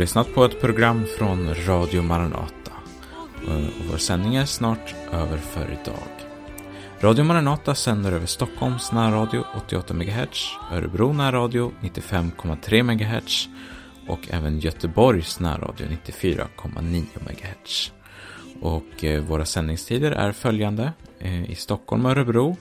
lyssnat 0.06 0.34
på 0.34 0.46
ett 0.46 0.62
program 0.62 1.06
från 1.18 1.56
Radio 1.56 2.02
Maranata. 2.02 2.72
Eh, 3.48 3.56
och 3.56 3.86
vår 3.92 3.98
sändning 3.98 4.36
är 4.36 4.46
snart 4.46 4.96
över 5.12 5.38
för 5.38 5.66
idag. 5.66 6.30
Radio 7.00 7.24
Maranata 7.24 7.76
sänder 7.76 8.12
över 8.12 8.26
Stockholms 8.26 8.92
närradio 8.92 9.44
88 9.56 9.94
MHz, 9.94 10.58
Örebro 10.72 11.14
närradio 11.14 11.72
95,3 11.82 12.84
MHz 12.84 13.48
och 14.08 14.20
även 14.30 14.60
Göteborgs 14.60 15.40
närradio 15.40 15.88
94,9 15.88 17.04
MHz. 17.20 17.92
Och 18.62 19.04
eh, 19.04 19.24
våra 19.24 19.46
sändningstider 19.46 20.12
är 20.12 20.32
följande. 20.32 20.94
Eh, 21.20 21.52
I 21.52 21.56
Stockholm 21.56 22.06
och 22.06 22.12
Örebro 22.12 22.58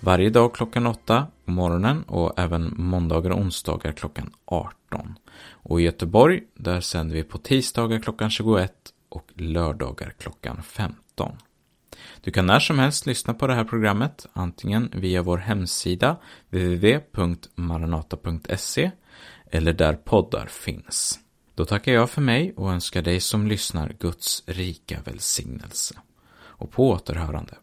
varje 0.00 0.30
dag 0.30 0.54
klockan 0.54 0.86
8 0.86 1.26
på 1.44 1.50
morgonen 1.50 2.02
och 2.02 2.38
även 2.38 2.74
måndagar 2.76 3.30
och 3.30 3.38
onsdagar 3.38 3.92
klockan 3.92 4.30
18. 4.44 5.14
Och 5.50 5.80
i 5.80 5.84
Göteborg, 5.84 6.42
där 6.54 6.80
sänder 6.80 7.16
vi 7.16 7.22
på 7.22 7.38
tisdagar 7.38 7.98
klockan 7.98 8.30
21 8.30 8.72
och 9.08 9.30
lördagar 9.34 10.14
klockan 10.18 10.62
15. 10.62 11.36
Du 12.20 12.30
kan 12.30 12.46
när 12.46 12.60
som 12.60 12.78
helst 12.78 13.06
lyssna 13.06 13.34
på 13.34 13.46
det 13.46 13.54
här 13.54 13.64
programmet, 13.64 14.26
antingen 14.32 14.90
via 14.94 15.22
vår 15.22 15.38
hemsida 15.38 16.16
www.maranata.se 16.50 18.90
eller 19.50 19.72
där 19.72 19.94
poddar 19.94 20.46
finns. 20.46 21.18
Då 21.54 21.64
tackar 21.64 21.92
jag 21.92 22.10
för 22.10 22.22
mig 22.22 22.52
och 22.56 22.72
önskar 22.72 23.02
dig 23.02 23.20
som 23.20 23.46
lyssnar 23.46 23.96
Guds 23.98 24.42
rika 24.46 25.00
välsignelse. 25.04 25.94
Och 26.34 26.70
på 26.70 26.90
återhörande. 26.90 27.54